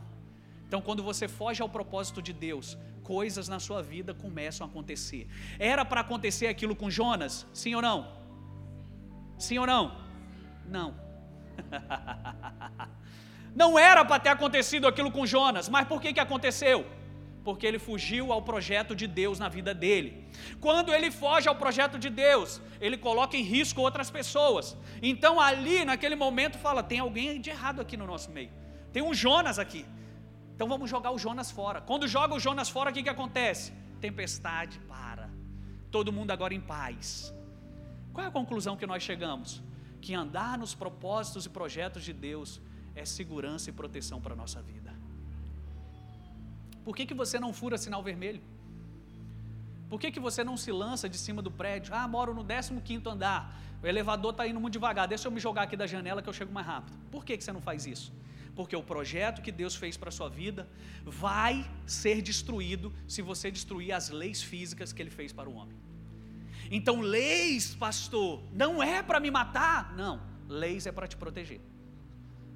Então, 0.66 0.80
quando 0.80 1.02
você 1.02 1.28
foge 1.28 1.62
ao 1.62 1.68
propósito 1.68 2.20
de 2.20 2.32
Deus, 2.32 2.76
coisas 3.02 3.48
na 3.48 3.60
sua 3.60 3.82
vida 3.82 4.14
começam 4.14 4.66
a 4.66 4.70
acontecer. 4.70 5.28
Era 5.58 5.84
para 5.84 6.00
acontecer 6.00 6.46
aquilo 6.46 6.74
com 6.74 6.90
Jonas? 6.90 7.46
Sim 7.52 7.74
ou 7.74 7.82
não? 7.82 8.12
Sim 9.38 9.58
ou 9.58 9.66
não? 9.66 9.96
Não. 10.66 10.94
não 13.54 13.78
era 13.78 14.04
para 14.04 14.18
ter 14.18 14.30
acontecido 14.30 14.88
aquilo 14.88 15.12
com 15.12 15.26
Jonas, 15.26 15.68
mas 15.68 15.86
por 15.86 16.00
que, 16.00 16.12
que 16.12 16.20
aconteceu? 16.20 16.86
Porque 17.44 17.66
ele 17.66 17.78
fugiu 17.78 18.32
ao 18.32 18.40
projeto 18.40 18.96
de 18.96 19.06
Deus 19.06 19.38
na 19.38 19.50
vida 19.50 19.74
dele. 19.74 20.26
Quando 20.60 20.94
ele 20.94 21.10
foge 21.10 21.46
ao 21.46 21.54
projeto 21.54 21.98
de 21.98 22.08
Deus, 22.08 22.60
ele 22.80 22.96
coloca 22.96 23.36
em 23.36 23.42
risco 23.42 23.82
outras 23.82 24.10
pessoas. 24.10 24.74
Então, 25.02 25.38
ali, 25.38 25.84
naquele 25.84 26.16
momento, 26.16 26.56
fala: 26.56 26.82
tem 26.82 27.00
alguém 27.00 27.38
de 27.38 27.50
errado 27.50 27.82
aqui 27.82 27.98
no 27.98 28.06
nosso 28.06 28.30
meio. 28.30 28.50
Tem 28.94 29.02
um 29.02 29.12
Jonas 29.12 29.58
aqui. 29.58 29.84
Então 30.54 30.68
vamos 30.72 30.88
jogar 30.88 31.10
o 31.10 31.18
Jonas 31.18 31.50
fora. 31.50 31.80
Quando 31.80 32.06
joga 32.16 32.32
o 32.34 32.40
Jonas 32.46 32.68
fora, 32.74 32.90
o 32.90 32.94
que, 32.94 33.02
que 33.02 33.14
acontece? 33.16 33.72
Tempestade 34.00 34.78
para. 34.92 35.28
Todo 35.90 36.12
mundo 36.18 36.30
agora 36.30 36.54
em 36.54 36.60
paz. 36.60 37.34
Qual 38.12 38.24
é 38.24 38.28
a 38.28 38.36
conclusão 38.40 38.76
que 38.76 38.86
nós 38.92 39.02
chegamos? 39.02 39.60
Que 40.00 40.14
andar 40.14 40.56
nos 40.56 40.74
propósitos 40.82 41.44
e 41.46 41.50
projetos 41.58 42.04
de 42.08 42.12
Deus 42.12 42.60
é 42.94 43.04
segurança 43.04 43.68
e 43.68 43.72
proteção 43.72 44.20
para 44.20 44.34
a 44.34 44.36
nossa 44.36 44.62
vida. 44.62 44.94
Por 46.84 46.94
que, 46.94 47.04
que 47.04 47.14
você 47.22 47.40
não 47.44 47.52
fura 47.52 47.76
sinal 47.76 48.02
vermelho? 48.10 48.42
Por 49.90 49.98
que, 49.98 50.12
que 50.12 50.20
você 50.20 50.44
não 50.44 50.56
se 50.56 50.70
lança 50.70 51.08
de 51.08 51.18
cima 51.18 51.42
do 51.42 51.50
prédio? 51.50 51.92
Ah, 51.94 52.06
moro 52.06 52.32
no 52.32 52.44
15 52.44 53.08
andar, 53.08 53.42
o 53.82 53.86
elevador 53.86 54.30
está 54.30 54.46
indo 54.46 54.60
muito 54.60 54.74
devagar, 54.74 55.08
deixa 55.08 55.26
eu 55.26 55.32
me 55.32 55.40
jogar 55.40 55.62
aqui 55.62 55.76
da 55.76 55.86
janela 55.86 56.22
que 56.22 56.28
eu 56.28 56.32
chego 56.32 56.52
mais 56.52 56.66
rápido. 56.66 56.96
Por 57.10 57.24
que, 57.24 57.36
que 57.36 57.42
você 57.42 57.52
não 57.52 57.60
faz 57.60 57.86
isso? 57.86 58.12
Porque 58.54 58.76
o 58.76 58.82
projeto 58.82 59.42
que 59.42 59.50
Deus 59.50 59.74
fez 59.74 59.96
para 59.96 60.08
a 60.08 60.12
sua 60.12 60.28
vida 60.28 60.68
vai 61.04 61.68
ser 61.86 62.22
destruído 62.22 62.92
se 63.08 63.20
você 63.20 63.50
destruir 63.50 63.92
as 63.92 64.10
leis 64.10 64.42
físicas 64.42 64.92
que 64.92 65.02
Ele 65.02 65.10
fez 65.10 65.32
para 65.32 65.48
o 65.48 65.54
homem. 65.54 65.76
Então, 66.70 67.00
leis, 67.00 67.74
pastor, 67.74 68.42
não 68.52 68.82
é 68.82 69.02
para 69.02 69.20
me 69.20 69.30
matar, 69.30 69.94
não, 69.96 70.22
leis 70.48 70.86
é 70.86 70.92
para 70.92 71.06
te 71.06 71.16
proteger. 71.16 71.60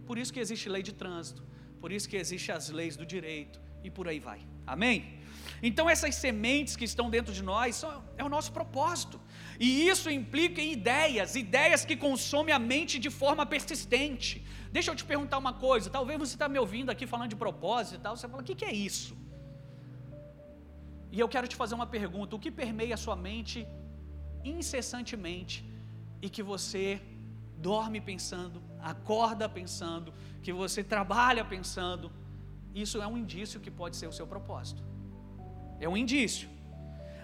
Por 0.07 0.19
isso 0.19 0.33
que 0.33 0.41
existe 0.41 0.69
lei 0.69 0.83
de 0.83 0.93
trânsito, 0.93 1.43
por 1.81 1.93
isso 1.93 2.09
que 2.09 2.17
existe 2.17 2.51
as 2.51 2.71
leis 2.71 2.97
do 2.97 3.05
direito 3.05 3.61
e 3.85 3.91
por 3.91 4.09
aí 4.09 4.19
vai. 4.19 4.41
Amém? 4.67 5.19
Então, 5.63 5.89
essas 5.91 6.15
sementes 6.15 6.77
que 6.77 6.85
estão 6.85 7.11
dentro 7.11 7.33
de 7.33 7.43
nós 7.43 7.77
são, 7.77 8.05
é 8.17 8.25
o 8.25 8.29
nosso 8.29 8.53
propósito. 8.53 9.21
E 9.59 9.89
isso 9.89 10.09
implica 10.11 10.61
em 10.61 10.73
ideias, 10.73 11.35
ideias 11.35 11.85
que 11.85 11.97
consomem 11.97 12.55
a 12.55 12.59
mente 12.59 12.99
de 12.99 13.11
forma 13.11 13.45
persistente. 13.45 14.45
Deixa 14.77 14.91
eu 14.91 14.97
te 14.97 15.05
perguntar 15.05 15.39
uma 15.39 15.53
coisa. 15.53 15.91
Talvez 15.91 16.19
você 16.19 16.35
está 16.35 16.49
me 16.49 16.59
ouvindo 16.59 16.91
aqui 16.91 17.07
falando 17.07 17.31
de 17.31 17.37
propósito 17.37 17.97
e 17.97 18.03
tal. 18.05 18.17
Você 18.17 18.29
fala, 18.29 18.43
o 18.43 18.45
que, 18.45 18.55
que 18.55 18.65
é 18.65 18.73
isso? 18.73 19.17
E 21.11 21.19
eu 21.21 21.29
quero 21.29 21.49
te 21.49 21.57
fazer 21.57 21.75
uma 21.75 21.87
pergunta: 21.87 22.37
o 22.37 22.39
que 22.39 22.51
permeia 22.51 22.95
a 22.95 23.03
sua 23.07 23.17
mente 23.17 23.67
incessantemente 24.45 25.57
e 26.21 26.29
que 26.29 26.43
você 26.43 27.01
dorme 27.69 28.01
pensando, 28.01 28.63
acorda 28.81 29.49
pensando, 29.49 30.13
que 30.43 30.53
você 30.53 30.83
trabalha 30.85 31.45
pensando? 31.45 32.11
Isso 32.75 33.01
é 33.03 33.07
um 33.07 33.17
indício 33.17 33.61
que 33.61 33.71
pode 33.71 33.97
ser 33.97 34.07
o 34.07 34.13
seu 34.13 34.27
propósito. 34.27 34.83
É 35.81 35.89
um 35.89 35.97
indício. 35.97 36.49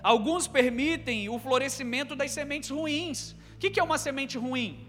Alguns 0.02 0.46
permitem 0.46 1.28
o 1.28 1.38
florescimento 1.38 2.14
das 2.16 2.30
sementes 2.30 2.70
ruins. 2.70 3.35
O 3.54 3.59
que 3.59 3.80
é 3.80 3.83
uma 3.83 3.96
semente 3.96 4.37
ruim? 4.37 4.87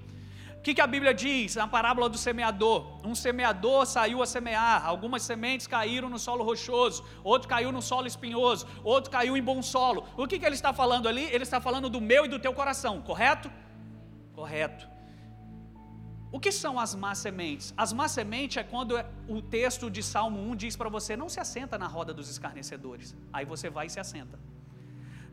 O 0.65 0.73
que 0.73 0.81
a 0.81 0.87
Bíblia 0.87 1.13
diz 1.13 1.55
na 1.57 1.67
parábola 1.67 2.09
do 2.09 2.17
semeador? 2.17 2.99
Um 3.05 3.13
semeador 3.13 3.85
saiu 3.85 4.23
a 4.23 4.25
semear, 4.25 4.83
algumas 4.83 5.21
sementes 5.21 5.67
caíram 5.67 6.09
no 6.09 6.17
solo 6.17 6.43
rochoso, 6.43 7.05
outro 7.23 7.47
caiu 7.47 7.71
no 7.71 7.83
solo 7.83 8.07
espinhoso, 8.07 8.65
outro 8.83 9.11
caiu 9.11 9.37
em 9.37 9.43
bom 9.43 9.61
solo. 9.61 10.07
O 10.17 10.25
que, 10.25 10.39
que 10.39 10.45
ele 10.45 10.55
está 10.55 10.73
falando 10.73 11.07
ali? 11.07 11.25
Ele 11.25 11.43
está 11.43 11.61
falando 11.61 11.87
do 11.87 12.01
meu 12.01 12.25
e 12.25 12.27
do 12.27 12.39
teu 12.39 12.51
coração, 12.51 12.99
correto? 12.99 13.51
Correto. 14.33 14.89
O 16.31 16.39
que 16.39 16.51
são 16.51 16.79
as 16.79 16.95
más 16.95 17.19
sementes? 17.19 17.71
As 17.77 17.93
más 17.93 18.09
sementes 18.09 18.57
é 18.57 18.63
quando 18.63 18.99
o 19.27 19.43
texto 19.43 19.91
de 19.91 20.01
Salmo 20.01 20.39
1 20.49 20.55
diz 20.55 20.75
para 20.75 20.89
você: 20.89 21.15
não 21.15 21.29
se 21.29 21.39
assenta 21.39 21.77
na 21.77 21.85
roda 21.85 22.11
dos 22.11 22.27
escarnecedores. 22.27 23.15
Aí 23.31 23.45
você 23.45 23.69
vai 23.69 23.85
e 23.85 23.89
se 23.91 23.99
assenta. 23.99 24.39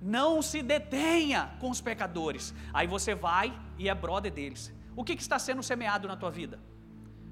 Não 0.02 0.42
se 0.42 0.60
detenha 0.62 1.54
com 1.58 1.70
os 1.70 1.80
pecadores. 1.80 2.54
Aí 2.70 2.86
você 2.86 3.14
vai 3.14 3.58
e 3.78 3.88
é 3.88 3.94
brother 3.94 4.30
deles. 4.30 4.70
O 4.94 5.04
que, 5.04 5.16
que 5.16 5.22
está 5.22 5.38
sendo 5.38 5.62
semeado 5.62 6.06
na 6.06 6.16
tua 6.16 6.30
vida? 6.30 6.58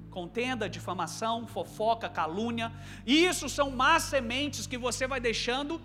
Contenda, 0.09 0.69
difamação, 0.69 1.47
fofoca, 1.47 2.09
calúnia. 2.09 2.71
Isso 3.05 3.47
são 3.47 3.71
más 3.71 4.03
sementes 4.03 4.67
que 4.67 4.77
você 4.77 5.07
vai 5.07 5.19
deixando 5.19 5.81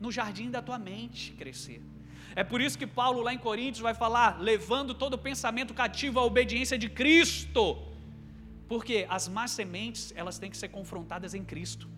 no 0.00 0.10
jardim 0.10 0.50
da 0.50 0.62
tua 0.62 0.78
mente 0.78 1.32
crescer. 1.32 1.82
É 2.34 2.44
por 2.44 2.60
isso 2.60 2.78
que 2.78 2.86
Paulo, 2.86 3.22
lá 3.22 3.32
em 3.32 3.38
Coríntios, 3.38 3.80
vai 3.80 3.94
falar: 3.94 4.40
levando 4.40 4.94
todo 4.94 5.18
pensamento 5.18 5.74
cativo 5.74 6.20
à 6.20 6.24
obediência 6.24 6.78
de 6.78 6.88
Cristo. 6.88 7.82
Porque 8.68 9.06
as 9.08 9.28
más 9.28 9.52
sementes, 9.52 10.12
elas 10.16 10.38
têm 10.38 10.50
que 10.50 10.56
ser 10.56 10.68
confrontadas 10.68 11.34
em 11.34 11.44
Cristo. 11.44 11.88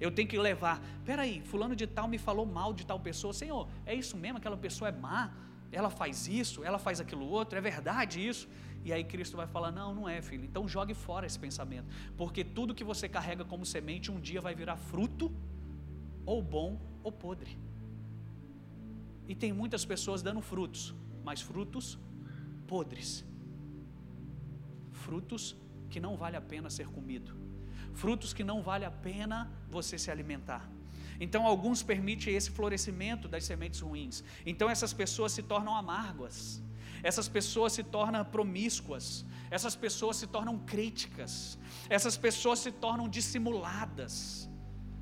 Eu 0.00 0.10
tenho 0.10 0.28
que 0.28 0.38
levar, 0.38 0.80
peraí, 1.04 1.42
fulano 1.44 1.76
de 1.76 1.86
tal 1.86 2.08
me 2.08 2.18
falou 2.18 2.44
mal 2.44 2.72
de 2.72 2.84
tal 2.84 2.98
pessoa, 2.98 3.32
Senhor, 3.32 3.68
é 3.86 3.94
isso 3.94 4.16
mesmo, 4.16 4.38
aquela 4.38 4.56
pessoa 4.56 4.88
é 4.88 4.92
má, 4.92 5.30
ela 5.70 5.90
faz 5.90 6.26
isso, 6.26 6.64
ela 6.64 6.78
faz 6.78 7.00
aquilo 7.00 7.24
outro, 7.28 7.56
é 7.56 7.60
verdade 7.60 8.26
isso. 8.26 8.48
E 8.84 8.92
aí 8.92 9.04
Cristo 9.04 9.36
vai 9.36 9.46
falar: 9.46 9.70
não, 9.70 9.94
não 9.94 10.08
é, 10.08 10.20
filho. 10.20 10.44
Então 10.44 10.68
jogue 10.68 10.94
fora 10.94 11.26
esse 11.26 11.38
pensamento, 11.38 11.86
porque 12.16 12.44
tudo 12.44 12.74
que 12.74 12.84
você 12.84 13.08
carrega 13.08 13.44
como 13.44 13.64
semente 13.64 14.10
um 14.10 14.20
dia 14.20 14.40
vai 14.40 14.54
virar 14.54 14.76
fruto, 14.76 15.32
ou 16.26 16.42
bom 16.42 16.80
ou 17.02 17.12
podre. 17.12 17.58
E 19.28 19.34
tem 19.34 19.52
muitas 19.52 19.84
pessoas 19.84 20.22
dando 20.22 20.40
frutos, 20.40 20.94
mas 21.24 21.40
frutos 21.40 21.98
podres. 22.66 23.24
Frutos 24.90 25.56
que 25.90 26.00
não 26.00 26.16
vale 26.16 26.36
a 26.36 26.40
pena 26.40 26.68
ser 26.70 26.88
comido. 26.88 27.32
frutos 27.94 28.32
que 28.32 28.44
não 28.44 28.62
vale 28.62 28.84
a 28.84 28.90
pena 28.90 29.50
você 29.68 29.98
se 29.98 30.10
alimentar. 30.10 30.68
Então, 31.20 31.46
alguns 31.46 31.82
permitem 31.82 32.34
esse 32.34 32.50
florescimento 32.50 33.28
das 33.28 33.44
sementes 33.44 33.80
ruins. 33.80 34.24
Então, 34.44 34.68
essas 34.68 34.92
pessoas 34.92 35.32
se 35.32 35.42
tornam 35.42 35.76
amargas, 35.76 36.62
essas 37.02 37.28
pessoas 37.28 37.72
se 37.72 37.82
tornam 37.82 38.24
promíscuas, 38.24 39.24
essas 39.50 39.74
pessoas 39.74 40.16
se 40.16 40.26
tornam 40.26 40.58
críticas, 40.58 41.58
essas 41.88 42.16
pessoas 42.16 42.58
se 42.60 42.70
tornam 42.70 43.08
dissimuladas. 43.08 44.48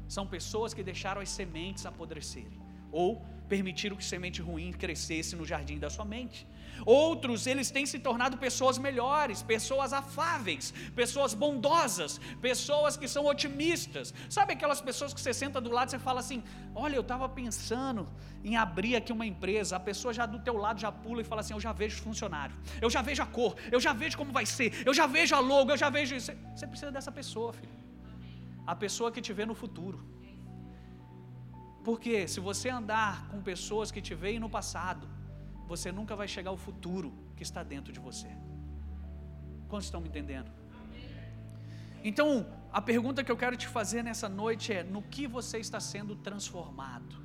São 0.08 0.26
pessoas 0.26 0.74
que 0.74 0.82
deixaram 0.82 1.20
as 1.20 1.28
sementes 1.28 1.86
apodrecerem 1.86 2.60
ou 2.90 3.24
permitiram 3.52 3.96
que 4.00 4.04
semente 4.12 4.40
ruim 4.48 4.70
crescesse 4.84 5.34
no 5.40 5.44
jardim 5.52 5.78
da 5.84 5.90
sua 5.96 6.06
mente. 6.14 6.40
Outros, 6.86 7.46
eles 7.52 7.70
têm 7.70 7.84
se 7.92 7.98
tornado 7.98 8.36
pessoas 8.46 8.76
melhores, 8.78 9.42
pessoas 9.42 9.92
afáveis, 9.92 10.72
pessoas 11.00 11.34
bondosas, 11.42 12.12
pessoas 12.40 12.96
que 13.00 13.08
são 13.14 13.26
otimistas. 13.32 14.14
Sabe 14.28 14.52
aquelas 14.54 14.80
pessoas 14.88 15.12
que 15.14 15.20
você 15.20 15.34
senta 15.42 15.60
do 15.60 15.70
lado 15.70 15.88
e 15.88 15.90
você 15.92 15.98
fala 15.98 16.20
assim: 16.20 16.42
Olha, 16.74 16.96
eu 16.96 17.04
estava 17.06 17.28
pensando 17.28 18.06
em 18.42 18.56
abrir 18.56 18.94
aqui 18.96 19.12
uma 19.12 19.26
empresa. 19.26 19.76
A 19.76 19.80
pessoa 19.90 20.14
já 20.20 20.26
do 20.26 20.38
teu 20.38 20.56
lado 20.56 20.80
já 20.86 20.92
pula 20.92 21.20
e 21.20 21.24
fala 21.24 21.40
assim: 21.42 21.54
Eu 21.54 21.60
já 21.60 21.72
vejo 21.72 22.02
funcionário, 22.08 22.56
eu 22.80 22.90
já 22.96 23.02
vejo 23.02 23.22
a 23.22 23.26
cor, 23.26 23.54
eu 23.70 23.80
já 23.80 23.92
vejo 23.92 24.16
como 24.16 24.32
vai 24.32 24.46
ser, 24.46 24.70
eu 24.86 24.94
já 25.00 25.06
vejo 25.06 25.34
a 25.34 25.40
logo, 25.40 25.70
eu 25.72 25.76
já 25.84 25.90
vejo 25.90 26.14
isso. 26.14 26.32
Você 26.54 26.66
precisa 26.66 26.90
dessa 26.90 27.12
pessoa, 27.12 27.52
filho. 27.52 27.76
A 28.66 28.74
pessoa 28.84 29.10
que 29.10 29.20
te 29.20 29.32
vê 29.32 29.44
no 29.44 29.54
futuro. 29.54 29.98
Porque 31.84 32.28
se 32.28 32.40
você 32.40 32.68
andar 32.68 33.28
com 33.28 33.40
pessoas 33.42 33.90
que 33.90 34.00
te 34.00 34.14
veem 34.14 34.38
no 34.38 34.48
passado, 34.48 35.08
você 35.66 35.90
nunca 35.90 36.14
vai 36.14 36.28
chegar 36.28 36.50
ao 36.50 36.56
futuro 36.56 37.12
que 37.36 37.42
está 37.42 37.62
dentro 37.62 37.92
de 37.92 38.00
você. 38.00 38.28
Quantos 39.68 39.86
estão 39.86 40.00
me 40.00 40.08
entendendo? 40.08 40.50
Então, 42.02 42.46
a 42.72 42.80
pergunta 42.80 43.22
que 43.22 43.32
eu 43.32 43.36
quero 43.36 43.56
te 43.56 43.66
fazer 43.66 44.02
nessa 44.02 44.28
noite 44.28 44.72
é: 44.72 44.82
no 44.82 45.02
que 45.02 45.26
você 45.26 45.58
está 45.58 45.80
sendo 45.80 46.16
transformado? 46.16 47.16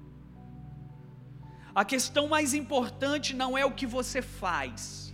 A 1.73 1.83
questão 1.83 2.27
mais 2.27 2.53
importante 2.53 3.33
não 3.33 3.57
é 3.57 3.65
o 3.65 3.71
que 3.71 3.85
você 3.85 4.21
faz, 4.21 5.05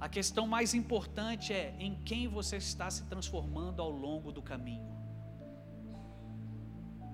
a 0.00 0.08
questão 0.08 0.46
mais 0.46 0.74
importante 0.74 1.52
é 1.52 1.74
em 1.78 1.96
quem 1.96 2.28
você 2.28 2.56
está 2.56 2.88
se 2.88 3.04
transformando 3.04 3.82
ao 3.82 3.90
longo 3.90 4.30
do 4.30 4.40
caminho. 4.40 4.97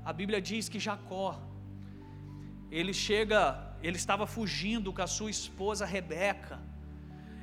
A 0.05 0.13
Bíblia 0.13 0.41
diz 0.41 0.69
que 0.69 0.79
Jacó, 0.79 1.41
ele 2.71 2.93
chega 2.93 3.75
ele 3.87 3.99
estava 3.99 4.27
fugindo 4.27 4.91
com 4.95 5.03
a 5.03 5.07
sua 5.07 5.31
esposa 5.31 5.85
Rebeca. 5.85 6.59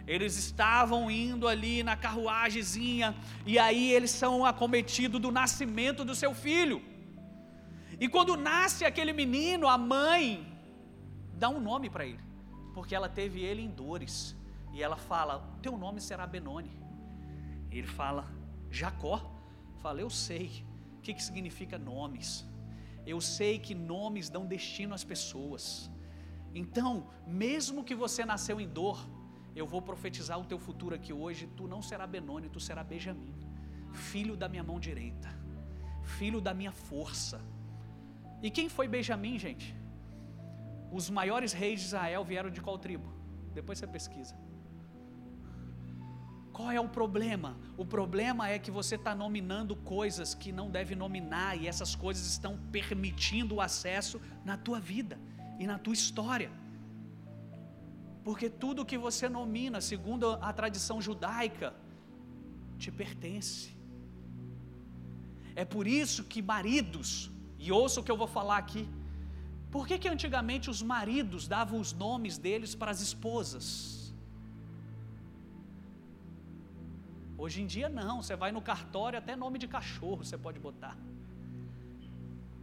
Eles 0.08 0.36
estavam 0.36 1.02
indo 1.12 1.47
ali 1.47 1.84
na 1.84 1.95
carruagemzinha, 1.95 3.15
e 3.45 3.60
aí 3.60 3.91
eles 3.91 4.10
são 4.10 4.43
acometidos 4.43 5.21
do 5.21 5.32
nascimento 5.32 6.04
do 6.04 6.15
seu 6.15 6.34
filho. 6.34 6.82
E 8.00 8.10
quando 8.10 8.36
nasce 8.36 8.84
aquele 8.84 9.13
menino, 9.13 9.67
a 9.67 9.78
mãe 9.78 10.26
dá 11.36 11.47
um 11.47 11.60
nome 11.60 11.91
para 11.91 12.08
ele, 12.08 12.24
porque 12.74 12.95
ela 12.95 13.08
teve 13.08 13.41
ele 13.41 13.62
em 13.62 13.69
dores. 13.69 14.36
E 14.74 14.82
ela 14.82 14.97
fala: 14.97 15.34
Teu 15.62 15.78
nome 15.78 16.02
será 16.02 16.26
Benoni. 16.26 16.74
Ele 17.69 17.88
fala: 17.88 18.26
Jacó. 18.71 19.17
Fala: 19.84 20.02
Eu 20.02 20.10
sei 20.10 20.65
o 20.97 21.02
que, 21.02 21.13
que 21.13 21.24
significa 21.24 21.78
nomes. 21.78 22.47
Eu 23.06 23.20
sei 23.20 23.58
que 23.60 23.74
nomes 23.74 24.30
dão 24.30 24.46
destino 24.46 24.94
às 24.94 25.04
pessoas. 25.04 25.90
Então, 26.54 27.08
mesmo 27.26 27.84
que 27.84 27.96
você 27.96 28.26
nasceu 28.26 28.60
em 28.60 28.68
dor, 28.68 29.00
eu 29.56 29.66
vou 29.66 29.82
profetizar 29.82 30.40
o 30.40 30.46
teu 30.46 30.60
futuro 30.60 30.96
aqui 30.96 31.12
hoje. 31.12 31.48
Tu 31.58 31.68
não 31.68 31.82
será 31.82 32.06
Benoni, 32.06 32.50
tu 32.50 32.60
será 32.60 32.84
Benjamim, 32.84 33.34
filho 33.92 34.36
da 34.36 34.48
minha 34.48 34.64
mão 34.64 34.80
direita, 34.80 35.30
filho 36.04 36.40
da 36.40 36.54
minha 36.54 36.72
força. 36.72 37.42
E 38.42 38.50
quem 38.50 38.70
foi 38.70 38.88
Benjamim, 38.88 39.38
gente? 39.38 39.76
Os 40.92 41.10
maiores 41.10 41.54
reis 41.54 41.80
de 41.80 41.86
Israel 41.88 42.24
vieram 42.24 42.50
de 42.50 42.62
qual 42.62 42.78
tribo? 42.78 43.10
Depois 43.54 43.80
você 43.80 43.88
pesquisa. 43.88 44.36
Qual 46.62 46.71
é 46.71 46.80
o 46.80 46.88
problema? 46.88 47.58
O 47.76 47.84
problema 47.84 48.47
é 48.47 48.58
que 48.63 48.69
você 48.69 48.93
está 48.93 49.13
nominando 49.15 49.76
coisas 49.76 50.36
que 50.41 50.52
não 50.58 50.69
deve 50.69 50.93
nominar 51.04 51.52
e 51.60 51.67
essas 51.67 51.95
coisas 51.95 52.26
estão 52.34 52.54
permitindo 52.71 53.56
o 53.56 53.62
acesso 53.62 54.21
na 54.45 54.56
tua 54.65 54.80
vida 54.80 55.17
e 55.58 55.65
na 55.65 55.78
tua 55.80 55.95
história. 56.00 56.52
Porque 58.24 58.47
tudo 58.47 58.86
que 58.91 59.00
você 59.06 59.28
nomina, 59.28 59.82
segundo 59.82 60.34
a 60.50 60.54
tradição 60.54 61.02
judaica, 61.02 61.74
te 62.78 62.91
pertence. 62.91 63.76
É 65.56 65.65
por 65.65 65.88
isso 65.88 66.26
que 66.26 66.43
maridos, 66.43 67.32
e 67.58 67.71
ouça 67.71 68.02
o 68.02 68.04
que 68.04 68.12
eu 68.12 68.21
vou 68.24 68.28
falar 68.28 68.60
aqui, 68.60 68.88
por 69.71 69.88
que, 69.88 69.97
que 69.97 70.08
antigamente 70.15 70.69
os 70.69 70.84
maridos 70.84 71.47
davam 71.47 71.80
os 71.80 71.91
nomes 71.91 72.38
deles 72.38 72.76
para 72.76 72.91
as 72.91 73.02
esposas? 73.02 74.01
Hoje 77.43 77.60
em 77.60 77.65
dia 77.65 77.89
não, 77.89 78.21
você 78.21 78.36
vai 78.36 78.51
no 78.51 78.62
cartório, 78.62 79.17
até 79.17 79.36
nome 79.36 79.58
de 79.58 79.67
cachorro 79.67 80.23
você 80.23 80.38
pode 80.38 80.60
botar. 80.60 80.95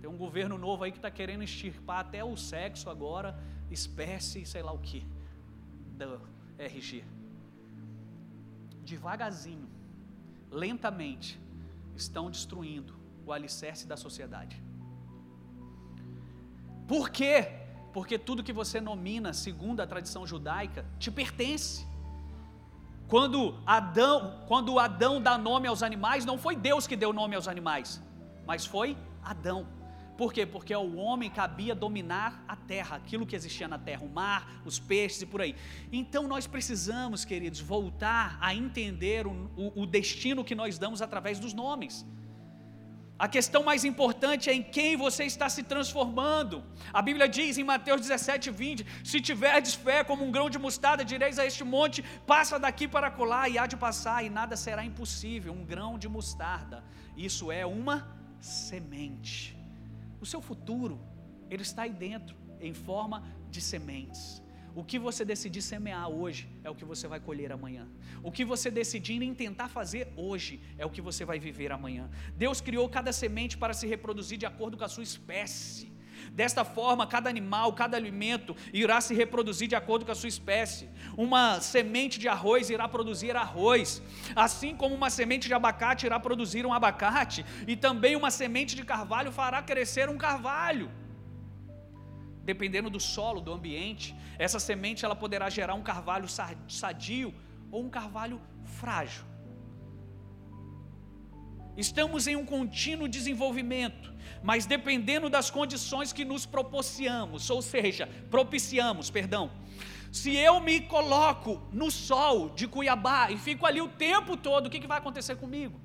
Tem 0.00 0.08
um 0.08 0.16
governo 0.16 0.56
novo 0.56 0.84
aí 0.84 0.92
que 0.92 0.98
está 0.98 1.10
querendo 1.10 1.42
extirpar 1.42 1.98
até 1.98 2.22
o 2.22 2.36
sexo 2.36 2.88
agora, 2.88 3.36
espécie, 3.72 4.46
sei 4.46 4.62
lá 4.62 4.70
o 4.70 4.78
que, 4.78 5.04
da 5.96 6.20
RG. 6.56 7.02
Devagarzinho, 8.84 9.68
lentamente, 10.48 11.40
estão 11.96 12.30
destruindo 12.30 12.94
o 13.26 13.32
alicerce 13.32 13.84
da 13.84 13.96
sociedade. 13.96 14.62
Por 16.86 17.10
quê? 17.10 17.48
Porque 17.92 18.16
tudo 18.16 18.44
que 18.44 18.52
você 18.52 18.80
nomina, 18.80 19.32
segundo 19.32 19.80
a 19.80 19.88
tradição 19.88 20.24
judaica, 20.24 20.86
te 21.00 21.10
pertence. 21.10 21.84
Quando 23.08 23.58
Adão, 23.64 24.44
quando 24.46 24.78
Adão 24.78 25.20
dá 25.20 25.38
nome 25.38 25.66
aos 25.66 25.82
animais, 25.82 26.26
não 26.26 26.36
foi 26.36 26.54
Deus 26.54 26.86
que 26.86 26.94
deu 26.94 27.10
nome 27.10 27.34
aos 27.34 27.48
animais, 27.48 28.02
mas 28.46 28.66
foi 28.66 28.98
Adão. 29.24 29.66
Por 30.18 30.32
quê? 30.32 30.44
Porque 30.44 30.74
ao 30.74 30.94
homem 30.96 31.30
cabia 31.30 31.74
dominar 31.74 32.44
a 32.46 32.54
terra, 32.54 32.96
aquilo 32.96 33.24
que 33.24 33.34
existia 33.34 33.66
na 33.66 33.78
terra, 33.78 34.04
o 34.04 34.08
mar, 34.08 34.60
os 34.64 34.78
peixes 34.78 35.22
e 35.22 35.26
por 35.26 35.40
aí. 35.40 35.54
Então 35.90 36.28
nós 36.28 36.46
precisamos, 36.46 37.24
queridos, 37.24 37.60
voltar 37.60 38.36
a 38.40 38.54
entender 38.54 39.26
o, 39.26 39.50
o, 39.56 39.82
o 39.82 39.86
destino 39.86 40.44
que 40.44 40.54
nós 40.54 40.76
damos 40.76 41.00
através 41.00 41.38
dos 41.38 41.54
nomes. 41.54 42.04
A 43.18 43.26
questão 43.26 43.64
mais 43.64 43.85
importante 43.85 44.48
é 44.48 44.54
em 44.54 44.62
quem 44.62 44.96
você 44.96 45.24
está 45.24 45.48
se 45.48 45.62
transformando. 45.64 46.62
A 46.92 47.02
Bíblia 47.02 47.28
diz 47.28 47.59
em 47.59 47.64
Mateus 47.64 48.00
17, 48.00 48.50
20: 48.50 48.87
Se 49.02 49.20
tiverdes 49.20 49.74
fé 49.74 50.04
como 50.04 50.24
um 50.24 50.31
grão 50.31 50.48
de 50.48 50.59
mostarda, 50.59 51.04
direis 51.04 51.38
a 51.38 51.44
este 51.44 51.64
monte: 51.64 52.04
passa 52.26 52.61
daqui 52.61 52.87
para 52.87 53.11
colar, 53.11 53.48
e 53.48 53.59
há 53.59 53.66
de 53.66 53.76
passar, 53.76 54.24
e 54.24 54.31
nada 54.31 54.57
será 54.57 54.85
impossível. 54.85 55.52
Um 55.52 55.64
grão 55.64 55.98
de 55.98 56.09
mostarda, 56.09 56.85
isso 57.16 57.50
é 57.50 57.66
uma 57.66 58.07
semente. 58.40 59.59
O 60.20 60.26
seu 60.26 60.40
futuro, 60.40 61.00
ele 61.50 61.62
está 61.62 61.83
aí 61.83 61.92
dentro, 61.92 62.37
em 62.61 62.72
forma 62.72 63.24
de 63.50 63.61
sementes. 63.61 64.40
O 64.78 64.84
que 64.84 64.96
você 64.96 65.24
decidir 65.24 65.60
semear 65.60 66.08
hoje 66.08 66.48
é 66.62 66.70
o 66.70 66.74
que 66.80 66.84
você 66.84 67.08
vai 67.08 67.18
colher 67.18 67.50
amanhã. 67.50 67.88
O 68.22 68.30
que 68.30 68.44
você 68.44 68.70
decidir 68.70 69.20
em 69.20 69.34
tentar 69.34 69.66
fazer 69.66 70.06
hoje 70.14 70.60
é 70.78 70.86
o 70.86 70.90
que 70.90 71.00
você 71.00 71.24
vai 71.24 71.40
viver 71.40 71.72
amanhã. 71.72 72.08
Deus 72.36 72.60
criou 72.60 72.88
cada 72.88 73.12
semente 73.12 73.58
para 73.58 73.74
se 73.74 73.88
reproduzir 73.88 74.38
de 74.38 74.46
acordo 74.46 74.76
com 74.76 74.84
a 74.84 74.88
sua 74.88 75.02
espécie. 75.02 75.90
Desta 76.30 76.64
forma, 76.64 77.08
cada 77.08 77.28
animal, 77.28 77.72
cada 77.72 77.96
alimento 77.96 78.54
irá 78.72 79.00
se 79.00 79.14
reproduzir 79.14 79.66
de 79.66 79.74
acordo 79.74 80.04
com 80.04 80.12
a 80.12 80.14
sua 80.14 80.28
espécie. 80.28 80.88
Uma 81.16 81.60
semente 81.60 82.20
de 82.20 82.28
arroz 82.28 82.70
irá 82.70 82.86
produzir 82.86 83.34
arroz, 83.34 84.00
assim 84.36 84.76
como 84.76 84.94
uma 84.94 85.10
semente 85.10 85.48
de 85.48 85.54
abacate 85.54 86.06
irá 86.06 86.20
produzir 86.20 86.64
um 86.64 86.72
abacate, 86.72 87.44
e 87.66 87.74
também 87.74 88.14
uma 88.14 88.30
semente 88.30 88.76
de 88.76 88.84
carvalho 88.84 89.32
fará 89.32 89.60
crescer 89.60 90.08
um 90.08 90.16
carvalho. 90.16 90.88
Dependendo 92.50 92.90
do 92.96 93.00
solo, 93.14 93.40
do 93.46 93.52
ambiente, 93.58 94.06
essa 94.46 94.58
semente 94.68 95.04
ela 95.06 95.16
poderá 95.24 95.46
gerar 95.58 95.74
um 95.80 95.84
carvalho 95.92 96.28
sadio 96.82 97.30
ou 97.70 97.80
um 97.87 97.90
carvalho 97.98 98.40
frágil. 98.78 99.24
Estamos 101.76 102.26
em 102.26 102.37
um 102.42 102.46
contínuo 102.54 103.08
desenvolvimento 103.16 104.08
mas 104.42 104.66
dependendo 104.66 105.28
das 105.28 105.50
condições 105.50 106.12
que 106.12 106.24
nos 106.24 106.46
propiciamos, 106.46 107.48
ou 107.50 107.62
seja, 107.62 108.08
propiciamos, 108.30 109.11
perdão. 109.11 109.50
Se 110.11 110.34
eu 110.34 110.58
me 110.61 110.80
coloco 110.80 111.61
no 111.72 111.90
sol 111.90 112.50
de 112.50 112.66
Cuiabá 112.66 113.30
e 113.30 113.37
fico 113.37 113.66
ali 113.66 113.80
o 113.80 113.88
tempo 113.88 114.37
todo, 114.37 114.66
o 114.66 114.70
que, 114.70 114.80
que 114.80 114.87
vai 114.87 114.98
acontecer 114.98 115.37
comigo? 115.37 115.80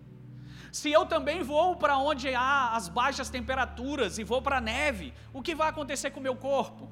Se 0.78 0.90
eu 0.92 1.06
também 1.06 1.40
vou 1.44 1.76
para 1.82 1.96
onde 2.10 2.28
há 2.34 2.76
as 2.78 2.86
baixas 3.00 3.30
temperaturas 3.30 4.18
e 4.18 4.24
vou 4.32 4.42
para 4.46 4.58
a 4.58 4.62
neve, 4.74 5.14
o 5.32 5.42
que 5.46 5.54
vai 5.60 5.68
acontecer 5.70 6.10
com 6.12 6.20
o 6.20 6.28
meu 6.28 6.36
corpo? 6.36 6.84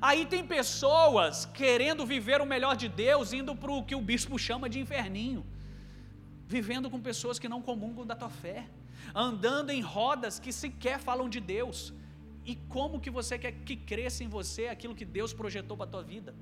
Aí 0.00 0.22
tem 0.24 0.42
pessoas 0.56 1.44
querendo 1.60 2.06
viver 2.06 2.40
o 2.40 2.46
melhor 2.46 2.74
de 2.82 2.88
Deus, 2.88 3.34
indo 3.40 3.54
para 3.54 3.70
o 3.70 3.84
que 3.84 3.94
o 3.94 4.00
bispo 4.00 4.38
chama 4.38 4.70
de 4.70 4.80
inferninho. 4.84 5.44
vivendo 6.46 6.88
com 6.92 7.00
pessoas 7.10 7.38
que 7.38 7.48
não 7.52 7.60
comungam 7.68 8.06
da 8.10 8.16
tua 8.22 8.30
fé, 8.30 8.58
andando 9.26 9.70
em 9.70 9.80
rodas 9.80 10.38
que 10.38 10.52
sequer 10.62 10.98
falam 10.98 11.28
de 11.28 11.40
Deus. 11.40 11.78
E 12.50 12.56
como 12.74 13.00
que 13.04 13.10
você 13.10 13.38
quer 13.38 13.52
que 13.68 13.76
cresça 13.92 14.22
em 14.24 14.28
você 14.28 14.68
aquilo 14.68 14.94
que 14.94 15.04
Deus 15.04 15.32
projetou 15.32 15.76
para 15.76 15.86
a 15.86 15.92
tua 15.94 16.02
vida? 16.14 16.34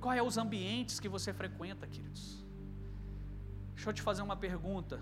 Quais 0.00 0.18
é 0.18 0.22
os 0.22 0.36
ambientes 0.44 0.98
que 0.98 1.08
você 1.08 1.32
frequenta, 1.32 1.86
queridos? 1.86 2.22
Deixa 3.80 3.88
eu 3.88 3.94
te 3.94 4.02
fazer 4.02 4.20
uma 4.20 4.36
pergunta. 4.36 5.00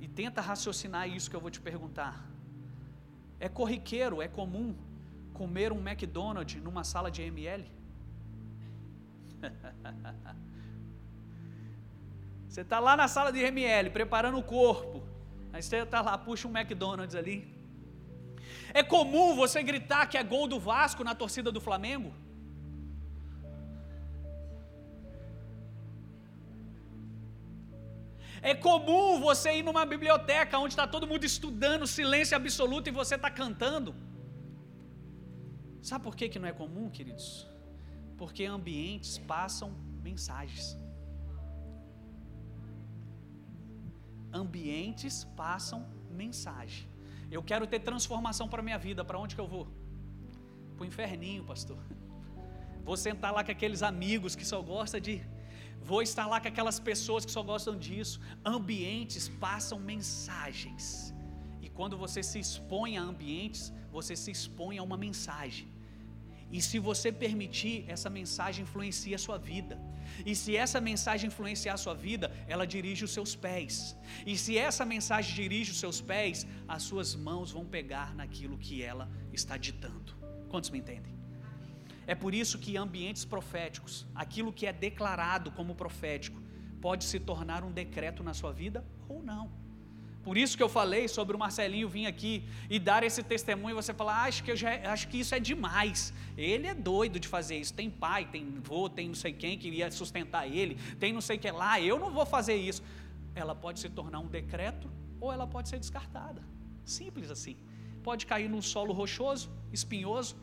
E 0.00 0.08
tenta 0.08 0.40
raciocinar 0.40 1.06
isso 1.06 1.28
que 1.28 1.36
eu 1.36 1.40
vou 1.46 1.50
te 1.50 1.60
perguntar. 1.60 2.24
É 3.38 3.46
corriqueiro, 3.46 4.22
é 4.22 4.26
comum 4.26 4.74
comer 5.34 5.70
um 5.70 5.86
McDonald's 5.86 6.62
numa 6.62 6.82
sala 6.82 7.10
de 7.10 7.20
ML? 7.20 7.70
Você 12.48 12.62
está 12.62 12.80
lá 12.80 12.96
na 12.96 13.06
sala 13.06 13.30
de 13.30 13.40
ML, 13.40 13.90
preparando 13.90 14.38
o 14.38 14.42
corpo. 14.42 15.06
Aí 15.52 15.62
você 15.62 15.76
está 15.76 16.00
lá, 16.00 16.16
puxa 16.16 16.48
um 16.48 16.56
McDonald's 16.56 17.14
ali. 17.14 17.54
É 18.72 18.82
comum 18.82 19.36
você 19.36 19.62
gritar 19.62 20.06
que 20.06 20.16
é 20.16 20.24
gol 20.24 20.48
do 20.48 20.58
Vasco 20.58 21.04
na 21.04 21.14
torcida 21.14 21.52
do 21.52 21.60
Flamengo? 21.60 22.14
É 28.42 28.54
comum 28.54 29.20
você 29.20 29.58
ir 29.58 29.62
numa 29.62 29.84
biblioteca 29.84 30.58
onde 30.58 30.72
está 30.72 30.86
todo 30.86 31.06
mundo 31.06 31.24
estudando, 31.24 31.86
silêncio 31.86 32.36
absoluto 32.36 32.88
e 32.88 32.92
você 32.92 33.14
está 33.16 33.30
cantando. 33.30 33.94
Sabe 35.82 36.04
por 36.04 36.14
que, 36.16 36.28
que 36.28 36.38
não 36.38 36.48
é 36.48 36.52
comum, 36.52 36.90
queridos? 36.90 37.46
Porque 38.16 38.44
ambientes 38.44 39.18
passam 39.18 39.70
mensagens. 40.02 40.76
Ambientes 44.32 45.24
passam 45.36 45.86
mensagem. 46.10 46.86
Eu 47.30 47.42
quero 47.42 47.66
ter 47.66 47.80
transformação 47.80 48.48
para 48.48 48.60
a 48.60 48.62
minha 48.62 48.78
vida, 48.78 49.04
para 49.04 49.18
onde 49.18 49.34
que 49.34 49.40
eu 49.40 49.46
vou? 49.46 49.68
Para 50.76 50.84
o 50.84 50.86
inferninho, 50.86 51.44
pastor. 51.44 51.78
Vou 52.84 52.96
sentar 52.96 53.32
lá 53.32 53.44
com 53.44 53.50
aqueles 53.50 53.82
amigos 53.82 54.34
que 54.34 54.44
só 54.44 54.62
gostam 54.62 55.00
de 55.00 55.22
Vou 55.82 56.02
estar 56.02 56.26
lá 56.26 56.40
com 56.40 56.48
aquelas 56.48 56.78
pessoas 56.78 57.24
que 57.24 57.30
só 57.30 57.42
gostam 57.42 57.76
disso. 57.76 58.20
Ambientes 58.44 59.28
passam 59.28 59.78
mensagens. 59.78 61.14
E 61.60 61.68
quando 61.68 61.96
você 61.96 62.22
se 62.22 62.38
expõe 62.38 62.96
a 62.98 63.02
ambientes, 63.02 63.72
você 63.90 64.14
se 64.16 64.30
expõe 64.30 64.78
a 64.78 64.82
uma 64.82 64.96
mensagem. 64.96 65.68
E 66.50 66.62
se 66.62 66.78
você 66.78 67.12
permitir, 67.12 67.84
essa 67.88 68.08
mensagem 68.08 68.62
influencia 68.62 69.16
a 69.16 69.18
sua 69.18 69.38
vida. 69.38 69.78
E 70.24 70.34
se 70.34 70.56
essa 70.56 70.80
mensagem 70.80 71.28
influenciar 71.28 71.74
a 71.74 71.76
sua 71.76 71.94
vida, 71.94 72.32
ela 72.46 72.66
dirige 72.66 73.04
os 73.04 73.10
seus 73.10 73.34
pés. 73.34 73.96
E 74.26 74.36
se 74.36 74.56
essa 74.56 74.84
mensagem 74.84 75.34
dirige 75.34 75.72
os 75.72 75.78
seus 75.78 76.00
pés, 76.00 76.46
as 76.66 76.82
suas 76.82 77.14
mãos 77.14 77.50
vão 77.50 77.66
pegar 77.66 78.14
naquilo 78.14 78.56
que 78.56 78.82
ela 78.82 79.10
está 79.32 79.56
ditando. 79.56 80.16
Quantos 80.48 80.70
me 80.70 80.78
entendem? 80.78 81.17
É 82.08 82.14
por 82.14 82.34
isso 82.34 82.58
que 82.58 82.74
ambientes 82.74 83.26
proféticos, 83.26 84.06
aquilo 84.14 84.50
que 84.50 84.66
é 84.66 84.72
declarado 84.72 85.50
como 85.50 85.74
profético, 85.74 86.40
pode 86.80 87.04
se 87.04 87.20
tornar 87.20 87.62
um 87.62 87.70
decreto 87.70 88.22
na 88.22 88.32
sua 88.32 88.50
vida 88.50 88.82
ou 89.06 89.22
não. 89.22 89.50
Por 90.22 90.38
isso 90.38 90.56
que 90.56 90.62
eu 90.62 90.70
falei 90.70 91.06
sobre 91.06 91.36
o 91.36 91.38
Marcelinho 91.38 91.86
vir 91.86 92.06
aqui 92.06 92.44
e 92.70 92.78
dar 92.78 93.02
esse 93.02 93.22
testemunho 93.22 93.74
e 93.74 93.82
você 93.82 93.92
falar, 93.92 94.22
ah, 94.22 94.24
acho 94.24 94.42
que 94.42 94.56
já, 94.56 94.70
acho 94.90 95.06
que 95.08 95.18
isso 95.20 95.34
é 95.34 95.38
demais. 95.38 96.14
Ele 96.34 96.66
é 96.66 96.74
doido 96.74 97.20
de 97.20 97.28
fazer 97.28 97.58
isso. 97.58 97.74
Tem 97.74 97.90
pai, 97.90 98.24
tem 98.24 98.58
vô, 98.62 98.88
tem 98.88 99.08
não 99.08 99.14
sei 99.14 99.34
quem 99.34 99.58
que 99.58 99.68
iria 99.68 99.90
sustentar 99.90 100.48
ele, 100.48 100.76
tem 100.98 101.12
não 101.12 101.20
sei 101.20 101.36
o 101.36 101.38
que 101.38 101.50
lá. 101.50 101.78
Eu 101.78 101.98
não 101.98 102.10
vou 102.10 102.24
fazer 102.24 102.56
isso. 102.56 102.82
Ela 103.34 103.54
pode 103.54 103.80
se 103.80 103.90
tornar 103.90 104.20
um 104.20 104.28
decreto 104.28 104.90
ou 105.20 105.30
ela 105.30 105.46
pode 105.46 105.68
ser 105.68 105.78
descartada. 105.78 106.42
Simples 106.86 107.30
assim. 107.30 107.58
Pode 108.02 108.24
cair 108.24 108.48
num 108.48 108.62
solo 108.62 108.94
rochoso, 108.94 109.50
espinhoso, 109.70 110.36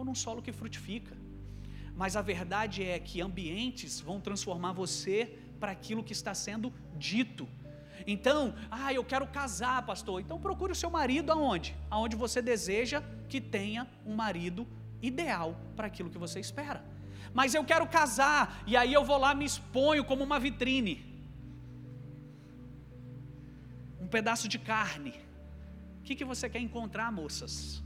ou 0.00 0.04
num 0.04 0.14
solo 0.14 0.42
que 0.46 0.52
frutifica. 0.60 1.14
Mas 1.94 2.16
a 2.16 2.22
verdade 2.22 2.82
é 2.82 2.98
que 2.98 3.20
ambientes 3.20 4.00
vão 4.00 4.18
transformar 4.20 4.72
você 4.72 5.38
para 5.60 5.72
aquilo 5.72 6.02
que 6.02 6.14
está 6.20 6.34
sendo 6.34 6.72
dito. 6.96 7.46
Então, 8.06 8.54
ah, 8.70 8.92
eu 8.92 9.04
quero 9.04 9.26
casar, 9.26 9.78
pastor. 9.90 10.20
Então 10.20 10.40
procure 10.40 10.72
o 10.72 10.80
seu 10.82 10.90
marido 10.90 11.30
aonde? 11.30 11.76
Aonde 11.90 12.16
você 12.16 12.40
deseja 12.40 13.02
que 13.28 13.40
tenha 13.40 13.86
um 14.06 14.14
marido 14.14 14.66
ideal 15.02 15.54
para 15.76 15.86
aquilo 15.86 16.10
que 16.10 16.22
você 16.26 16.40
espera. 16.40 16.82
Mas 17.34 17.54
eu 17.54 17.64
quero 17.64 17.86
casar 17.86 18.62
e 18.66 18.76
aí 18.76 18.92
eu 18.92 19.04
vou 19.04 19.18
lá 19.18 19.34
me 19.34 19.44
exponho 19.44 20.02
como 20.04 20.24
uma 20.24 20.40
vitrine. 20.40 20.94
Um 24.00 24.08
pedaço 24.08 24.48
de 24.48 24.58
carne. 24.58 25.14
O 26.00 26.02
que, 26.02 26.16
que 26.16 26.24
você 26.24 26.48
quer 26.48 26.60
encontrar, 26.60 27.12
moças? 27.12 27.82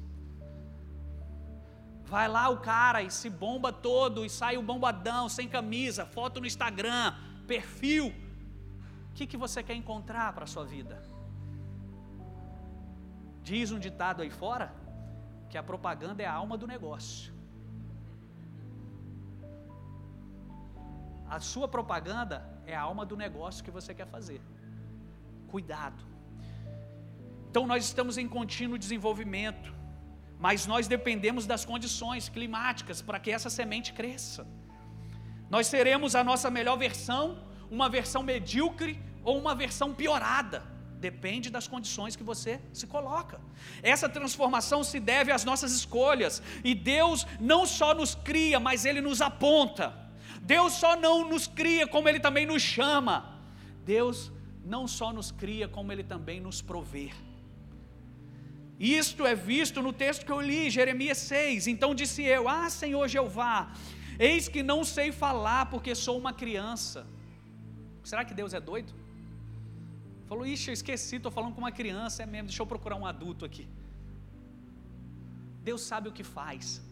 Vai 2.05 2.29
lá 2.29 2.49
o 2.49 2.59
cara 2.59 3.03
e 3.03 3.11
se 3.11 3.31
bomba 3.31 3.73
todo 3.73 4.25
e 4.25 4.31
sai 4.31 4.57
o 4.57 4.63
bombadão, 4.63 5.29
sem 5.29 5.49
camisa, 5.49 6.05
foto 6.05 6.41
no 6.41 6.47
Instagram, 6.47 7.15
perfil. 7.47 8.09
O 9.11 9.15
que, 9.15 9.27
que 9.27 9.37
você 9.37 9.63
quer 9.63 9.75
encontrar 9.75 10.33
para 10.33 10.45
a 10.45 10.47
sua 10.47 10.65
vida? 10.65 11.03
Diz 13.43 13.71
um 13.71 13.79
ditado 13.79 14.23
aí 14.23 14.31
fora 14.31 14.75
que 15.49 15.57
a 15.57 15.63
propaganda 15.63 16.23
é 16.23 16.27
a 16.27 16.33
alma 16.33 16.57
do 16.59 16.67
negócio. 16.67 17.33
A 21.29 21.41
sua 21.41 21.67
propaganda 21.67 22.37
é 22.67 22.77
a 22.77 22.81
alma 22.81 23.05
do 23.05 23.17
negócio 23.17 23.65
que 23.65 23.71
você 23.71 23.95
quer 23.95 24.07
fazer. 24.07 24.41
Cuidado. 25.49 26.03
Então 27.51 27.67
nós 27.67 27.85
estamos 27.85 28.19
em 28.19 28.29
contínuo 28.29 28.79
desenvolvimento 28.79 29.74
mas 30.45 30.67
nós 30.67 30.87
dependemos 30.87 31.47
das 31.47 31.65
condições 31.65 32.29
climáticas 32.29 33.01
para 33.01 33.19
que 33.19 33.31
essa 33.31 33.49
semente 33.49 33.95
cresça. 33.95 34.47
Nós 35.49 35.67
seremos 35.67 36.15
a 36.15 36.23
nossa 36.23 36.51
melhor 36.51 36.77
versão, 36.77 37.39
uma 37.71 37.89
versão 37.89 38.23
medíocre 38.23 39.01
ou 39.23 39.39
uma 39.39 39.55
versão 39.55 39.95
piorada. 39.95 40.63
Depende 41.01 41.49
das 41.49 41.67
condições 41.67 42.15
que 42.15 42.23
você 42.23 42.61
se 42.75 42.87
coloca. 42.87 43.41
Essa 43.83 44.07
transformação 44.07 44.85
se 44.85 45.01
deve 45.01 45.33
às 45.33 45.47
nossas 45.47 45.73
escolhas. 45.73 46.43
E 46.63 46.75
Deus 46.75 47.27
não 47.41 47.65
só 47.65 47.95
nos 47.95 48.15
cria, 48.15 48.61
mas 48.61 48.85
Ele 48.85 49.01
nos 49.01 49.23
aponta. 49.23 49.95
Deus 50.43 50.75
só 50.75 50.95
não 50.95 51.27
nos 51.27 51.47
cria, 51.47 51.87
como 51.87 52.07
Ele 52.07 52.21
também 52.21 52.45
nos 52.45 52.61
chama. 52.61 53.41
Deus 53.83 54.31
não 54.63 54.87
só 54.87 55.11
nos 55.11 55.31
cria, 55.31 55.67
como 55.67 55.91
Ele 55.91 56.05
também 56.05 56.39
nos 56.39 56.61
provê. 56.61 57.11
Isto 58.79 59.25
é 59.27 59.35
visto 59.35 59.81
no 59.81 59.93
texto 59.93 60.27
que 60.27 60.33
eu 60.33 60.41
li, 60.41 60.69
Jeremias 60.71 61.19
6. 61.19 61.67
Então 61.69 61.95
disse 61.95 62.23
eu: 62.23 62.49
Ah, 62.49 62.69
Senhor 62.69 63.07
Jeová, 63.09 63.73
eis 64.19 64.49
que 64.49 64.63
não 64.63 64.85
sei 64.85 65.13
falar 65.13 65.67
porque 65.67 65.95
sou 65.95 66.19
uma 66.19 66.33
criança. 66.33 67.07
Será 68.03 68.25
que 68.25 68.35
Deus 68.35 68.53
é 68.53 68.61
doido? 68.61 68.93
Falou, 70.27 70.47
ixi, 70.47 70.71
eu 70.71 70.75
esqueci, 70.75 71.17
estou 71.17 71.31
falando 71.31 71.55
com 71.55 71.61
uma 71.61 71.73
criança, 71.73 72.23
é 72.23 72.27
mesmo, 72.27 72.49
deixa 72.49 72.63
eu 72.63 72.67
procurar 72.67 72.97
um 72.97 73.07
adulto 73.07 73.45
aqui. 73.45 73.69
Deus 75.63 75.83
sabe 75.83 76.09
o 76.09 76.13
que 76.13 76.25
faz. 76.25 76.83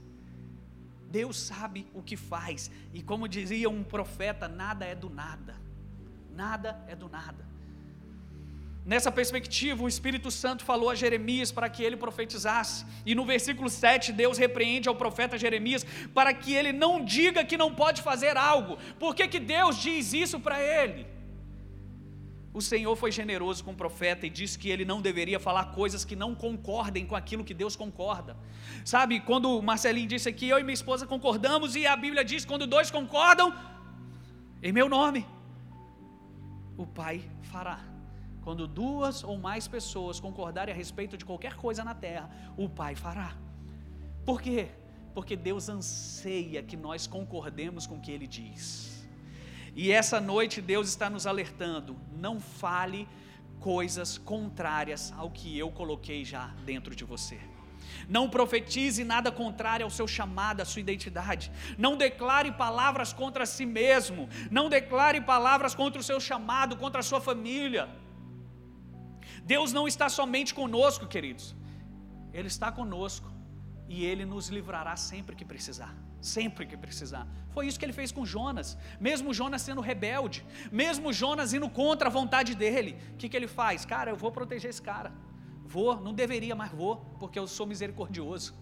Deus 1.10 1.38
sabe 1.38 1.86
o 1.92 2.02
que 2.02 2.16
faz. 2.16 2.70
E 2.92 3.02
como 3.02 3.28
dizia 3.28 3.68
um 3.68 3.82
profeta, 3.82 4.48
nada 4.48 4.84
é 4.84 4.94
do 4.94 5.10
nada. 5.10 5.56
Nada 6.30 6.82
é 6.88 6.96
do 6.96 7.08
nada. 7.08 7.51
Nessa 8.84 9.12
perspectiva, 9.12 9.84
o 9.84 9.88
Espírito 9.88 10.28
Santo 10.30 10.64
falou 10.64 10.90
a 10.90 10.94
Jeremias 10.94 11.52
para 11.52 11.68
que 11.68 11.84
ele 11.84 11.96
profetizasse. 11.96 12.84
E 13.06 13.14
no 13.14 13.24
versículo 13.24 13.70
7, 13.70 14.12
Deus 14.12 14.38
repreende 14.38 14.88
ao 14.88 14.94
profeta 14.96 15.38
Jeremias 15.38 15.86
para 16.12 16.34
que 16.34 16.52
ele 16.52 16.72
não 16.72 17.04
diga 17.04 17.44
que 17.44 17.56
não 17.56 17.72
pode 17.72 18.02
fazer 18.02 18.36
algo. 18.36 18.76
Por 18.98 19.14
que, 19.14 19.28
que 19.28 19.38
Deus 19.38 19.76
diz 19.76 20.12
isso 20.12 20.40
para 20.40 20.60
ele? 20.60 21.06
O 22.52 22.60
Senhor 22.60 22.94
foi 22.96 23.10
generoso 23.12 23.64
com 23.64 23.70
o 23.70 23.74
profeta 23.74 24.26
e 24.26 24.30
disse 24.30 24.58
que 24.58 24.68
ele 24.68 24.84
não 24.84 25.00
deveria 25.00 25.38
falar 25.38 25.66
coisas 25.66 26.04
que 26.04 26.16
não 26.16 26.34
concordem 26.34 27.06
com 27.06 27.14
aquilo 27.16 27.44
que 27.44 27.54
Deus 27.54 27.76
concorda. 27.76 28.36
Sabe, 28.84 29.20
quando 29.20 29.62
Marcelinho 29.62 30.08
disse 30.08 30.28
aqui, 30.28 30.48
eu 30.48 30.58
e 30.58 30.62
minha 30.62 30.74
esposa 30.74 31.06
concordamos, 31.06 31.76
e 31.76 31.86
a 31.86 31.96
Bíblia 31.96 32.24
diz: 32.24 32.44
quando 32.44 32.66
dois 32.66 32.90
concordam, 32.90 33.54
em 34.62 34.72
meu 34.72 34.88
nome, 34.88 35.26
o 36.76 36.86
Pai 36.86 37.22
fará. 37.42 37.91
Quando 38.42 38.66
duas 38.66 39.22
ou 39.22 39.38
mais 39.38 39.68
pessoas 39.68 40.18
concordarem 40.18 40.74
a 40.74 40.76
respeito 40.76 41.16
de 41.16 41.24
qualquer 41.24 41.54
coisa 41.54 41.84
na 41.84 41.94
terra, 41.94 42.28
o 42.56 42.68
Pai 42.68 42.94
fará. 42.94 43.36
Por 44.26 44.42
quê? 44.42 44.68
Porque 45.14 45.36
Deus 45.36 45.68
anseia 45.68 46.62
que 46.62 46.76
nós 46.76 47.06
concordemos 47.06 47.86
com 47.86 47.96
o 47.96 48.00
que 48.00 48.10
Ele 48.10 48.26
diz. 48.26 49.06
E 49.74 49.90
essa 49.90 50.20
noite 50.20 50.60
Deus 50.60 50.88
está 50.88 51.08
nos 51.08 51.26
alertando: 51.26 51.96
não 52.12 52.40
fale 52.40 53.08
coisas 53.60 54.18
contrárias 54.18 55.12
ao 55.16 55.30
que 55.30 55.56
eu 55.56 55.70
coloquei 55.70 56.24
já 56.24 56.48
dentro 56.64 56.96
de 56.96 57.04
você. 57.04 57.38
Não 58.08 58.28
profetize 58.28 59.04
nada 59.04 59.30
contrário 59.30 59.84
ao 59.84 59.90
seu 59.90 60.08
chamado, 60.08 60.60
à 60.60 60.64
sua 60.64 60.80
identidade. 60.80 61.52
Não 61.78 61.96
declare 61.96 62.50
palavras 62.52 63.12
contra 63.12 63.46
si 63.46 63.64
mesmo. 63.64 64.28
Não 64.50 64.68
declare 64.68 65.20
palavras 65.20 65.74
contra 65.74 66.00
o 66.00 66.04
seu 66.04 66.18
chamado, 66.18 66.76
contra 66.76 67.00
a 67.00 67.02
sua 67.02 67.20
família. 67.20 67.88
Deus 69.44 69.72
não 69.72 69.86
está 69.88 70.08
somente 70.08 70.54
conosco, 70.54 71.06
queridos. 71.06 71.54
Ele 72.32 72.48
está 72.48 72.70
conosco 72.70 73.30
e 73.88 74.04
ele 74.04 74.24
nos 74.24 74.48
livrará 74.48 74.96
sempre 74.96 75.36
que 75.36 75.44
precisar. 75.44 75.94
Sempre 76.20 76.64
que 76.64 76.76
precisar. 76.76 77.26
Foi 77.50 77.66
isso 77.66 77.78
que 77.78 77.84
ele 77.84 77.92
fez 77.92 78.12
com 78.12 78.24
Jonas. 78.24 78.78
Mesmo 79.00 79.34
Jonas 79.34 79.62
sendo 79.62 79.80
rebelde, 79.80 80.44
mesmo 80.70 81.12
Jonas 81.12 81.52
indo 81.52 81.68
contra 81.68 82.08
a 82.08 82.10
vontade 82.10 82.54
dele, 82.54 82.96
o 83.12 83.16
que, 83.16 83.28
que 83.28 83.36
ele 83.36 83.48
faz? 83.48 83.84
Cara, 83.84 84.10
eu 84.12 84.16
vou 84.16 84.30
proteger 84.30 84.70
esse 84.70 84.80
cara. 84.80 85.12
Vou, 85.64 86.00
não 86.00 86.14
deveria, 86.14 86.54
mas 86.54 86.70
vou, 86.70 86.96
porque 87.18 87.38
eu 87.38 87.46
sou 87.48 87.66
misericordioso. 87.66 88.54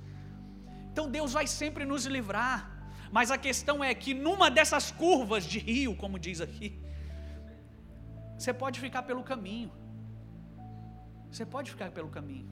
Então 0.91 1.11
Deus 1.11 1.33
vai 1.33 1.47
sempre 1.47 1.85
nos 1.85 2.07
livrar. 2.07 2.81
Mas 3.13 3.31
a 3.31 3.37
questão 3.37 3.83
é 3.83 3.93
que 3.95 4.15
numa 4.15 4.51
dessas 4.51 4.91
curvas 4.91 5.45
de 5.45 5.59
rio, 5.59 5.95
como 5.97 6.19
diz 6.19 6.41
aqui, 6.41 6.81
você 8.39 8.53
pode 8.55 8.81
ficar 8.81 9.03
pelo 9.03 9.23
caminho. 9.23 9.71
Você 11.31 11.47
pode 11.47 11.71
ficar 11.71 11.91
pelo 11.91 12.09
caminho. 12.09 12.49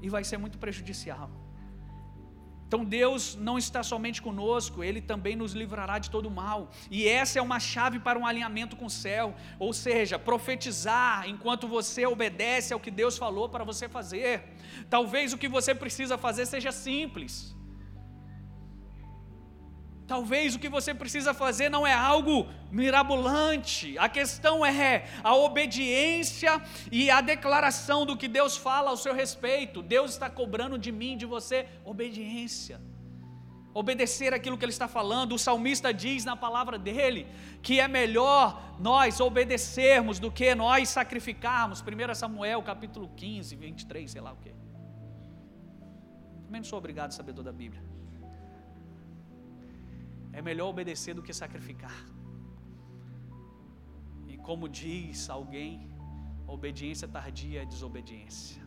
E 0.00 0.08
vai 0.08 0.24
ser 0.24 0.38
muito 0.38 0.58
prejudicial. 0.58 1.30
Então 2.66 2.86
Deus 2.86 3.36
não 3.36 3.58
está 3.58 3.82
somente 3.82 4.22
conosco, 4.22 4.82
Ele 4.82 4.98
também 5.02 5.36
nos 5.36 5.52
livrará 5.52 5.98
de 5.98 6.10
todo 6.10 6.30
mal. 6.30 6.70
E 6.90 7.06
essa 7.06 7.38
é 7.38 7.42
uma 7.42 7.60
chave 7.60 7.98
para 8.00 8.18
um 8.18 8.26
alinhamento 8.26 8.76
com 8.76 8.86
o 8.86 8.90
céu. 8.90 9.34
Ou 9.58 9.74
seja, 9.74 10.18
profetizar 10.18 11.28
enquanto 11.28 11.68
você 11.68 12.06
obedece 12.06 12.72
ao 12.72 12.80
que 12.80 12.90
Deus 12.90 13.18
falou 13.18 13.46
para 13.46 13.62
você 13.62 13.90
fazer. 13.90 14.56
Talvez 14.88 15.34
o 15.34 15.38
que 15.38 15.48
você 15.48 15.74
precisa 15.74 16.16
fazer 16.16 16.46
seja 16.46 16.72
simples. 16.72 17.51
Talvez 20.06 20.54
o 20.54 20.58
que 20.58 20.68
você 20.68 20.92
precisa 20.92 21.32
fazer 21.32 21.68
não 21.68 21.86
é 21.86 21.92
algo 21.92 22.48
mirabolante, 22.70 23.96
a 23.98 24.08
questão 24.08 24.64
é 24.64 25.04
a 25.22 25.34
obediência 25.34 26.60
e 26.90 27.10
a 27.10 27.20
declaração 27.20 28.04
do 28.04 28.16
que 28.16 28.26
Deus 28.26 28.56
fala 28.56 28.90
ao 28.90 28.96
seu 28.96 29.14
respeito. 29.14 29.82
Deus 29.82 30.12
está 30.12 30.28
cobrando 30.28 30.78
de 30.78 30.90
mim, 30.90 31.16
de 31.16 31.24
você, 31.24 31.68
obediência. 31.84 32.80
Obedecer 33.74 34.34
aquilo 34.34 34.58
que 34.58 34.64
Ele 34.64 34.72
está 34.72 34.86
falando. 34.86 35.34
O 35.34 35.38
salmista 35.38 35.94
diz 35.94 36.24
na 36.24 36.36
palavra 36.36 36.78
dele 36.78 37.26
que 37.62 37.80
é 37.80 37.88
melhor 37.88 38.74
nós 38.78 39.18
obedecermos 39.20 40.18
do 40.18 40.30
que 40.30 40.54
nós 40.54 40.88
sacrificarmos. 40.90 41.80
1 41.80 42.14
Samuel 42.14 42.62
capítulo 42.62 43.08
15, 43.16 43.56
23, 43.56 44.10
sei 44.10 44.20
lá 44.20 44.32
o 44.32 44.36
que. 44.36 44.52
Também 46.44 46.60
não 46.60 46.64
sou 46.64 46.78
obrigado 46.78 47.08
a 47.08 47.12
saber 47.12 47.32
Bíblia. 47.32 47.91
É 50.32 50.40
melhor 50.40 50.68
obedecer 50.74 51.14
do 51.14 51.22
que 51.22 51.32
sacrificar. 51.32 51.98
E 54.32 54.36
como 54.48 54.68
diz 54.68 55.28
alguém, 55.38 55.72
obediência 56.46 57.06
tardia 57.16 57.62
é 57.62 57.66
desobediência. 57.74 58.62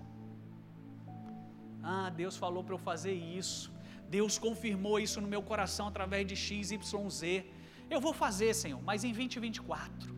Ah, 1.81 2.09
Deus 2.09 2.35
falou 2.43 2.63
para 2.63 2.75
eu 2.75 2.83
fazer 2.91 3.13
isso. 3.13 3.71
Deus 4.17 4.37
confirmou 4.37 4.99
isso 4.99 5.19
no 5.21 5.27
meu 5.27 5.41
coração 5.51 5.87
através 5.87 6.25
de 6.25 6.35
X, 6.35 6.71
Y, 6.71 7.09
Z. 7.09 7.45
Eu 7.89 7.99
vou 8.05 8.13
fazer, 8.13 8.53
Senhor, 8.53 8.81
mas 8.89 9.03
em 9.03 9.13
2024. 9.13 10.15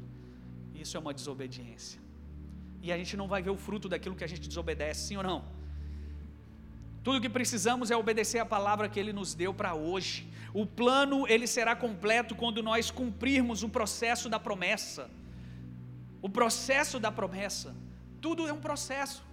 Isso 0.73 0.95
é 0.95 0.99
uma 0.99 1.13
desobediência. 1.13 1.99
E 2.81 2.91
a 2.91 2.97
gente 2.97 3.17
não 3.17 3.27
vai 3.27 3.41
ver 3.41 3.49
o 3.49 3.57
fruto 3.57 3.89
daquilo 3.89 4.15
que 4.15 4.23
a 4.23 4.31
gente 4.33 4.47
desobedece, 4.47 5.07
sim 5.07 5.17
ou 5.17 5.23
não? 5.23 5.56
Tudo 7.07 7.21
que 7.21 7.29
precisamos 7.29 7.89
é 7.89 7.95
obedecer 7.95 8.39
a 8.39 8.45
palavra 8.45 8.89
que 8.89 8.99
ele 8.99 9.13
nos 9.13 9.33
deu 9.33 9.53
para 9.53 9.73
hoje. 9.73 10.27
O 10.53 10.65
plano 10.65 11.25
ele 11.33 11.47
será 11.47 11.73
completo 11.73 12.35
quando 12.35 12.61
nós 12.61 12.91
cumprirmos 12.91 13.63
o 13.63 13.69
processo 13.69 14.27
da 14.27 14.37
promessa. 14.37 15.09
O 16.21 16.27
processo 16.27 16.99
da 16.99 17.09
promessa. 17.09 17.73
Tudo 18.19 18.45
é 18.45 18.51
um 18.51 18.59
processo. 18.59 19.23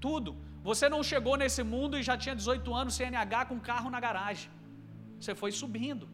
Tudo. 0.00 0.34
Você 0.62 0.88
não 0.88 1.02
chegou 1.02 1.36
nesse 1.36 1.62
mundo 1.62 1.98
e 1.98 2.02
já 2.02 2.16
tinha 2.16 2.34
18 2.34 2.74
anos 2.74 2.94
CNH 2.94 3.44
com 3.50 3.60
carro 3.60 3.90
na 3.90 4.00
garagem. 4.00 4.50
Você 5.20 5.34
foi 5.34 5.52
subindo 5.52 6.08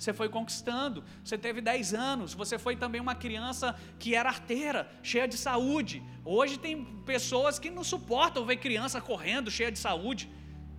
você 0.00 0.14
foi 0.14 0.30
conquistando, 0.30 1.04
você 1.22 1.36
teve 1.36 1.60
10 1.60 1.92
anos, 1.92 2.32
você 2.32 2.58
foi 2.58 2.74
também 2.74 2.98
uma 3.02 3.14
criança 3.14 3.76
que 3.98 4.14
era 4.14 4.30
arteira, 4.30 4.90
cheia 5.02 5.28
de 5.28 5.36
saúde. 5.36 6.02
Hoje 6.24 6.58
tem 6.58 6.82
pessoas 7.04 7.58
que 7.58 7.70
não 7.70 7.84
suportam 7.84 8.46
ver 8.46 8.56
criança 8.56 8.98
correndo, 8.98 9.50
cheia 9.50 9.70
de 9.70 9.78
saúde. 9.78 10.30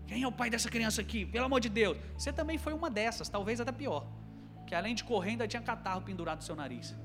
Quem 0.08 0.24
é 0.24 0.28
o 0.28 0.32
pai 0.32 0.50
dessa 0.50 0.70
criança 0.70 1.02
aqui? 1.02 1.24
Pelo 1.24 1.46
amor 1.46 1.60
de 1.60 1.70
Deus. 1.70 1.96
Você 2.18 2.34
também 2.34 2.58
foi 2.58 2.74
uma 2.74 2.90
dessas, 2.90 3.30
talvez 3.30 3.62
até 3.62 3.72
pior. 3.72 4.08
Que 4.66 4.74
além 4.74 4.96
de 4.96 5.04
correr, 5.04 5.32
ainda 5.32 5.48
tinha 5.48 5.62
catarro 5.62 6.02
pendurado 6.02 6.38
no 6.38 6.44
seu 6.44 6.56
nariz. 6.56 6.96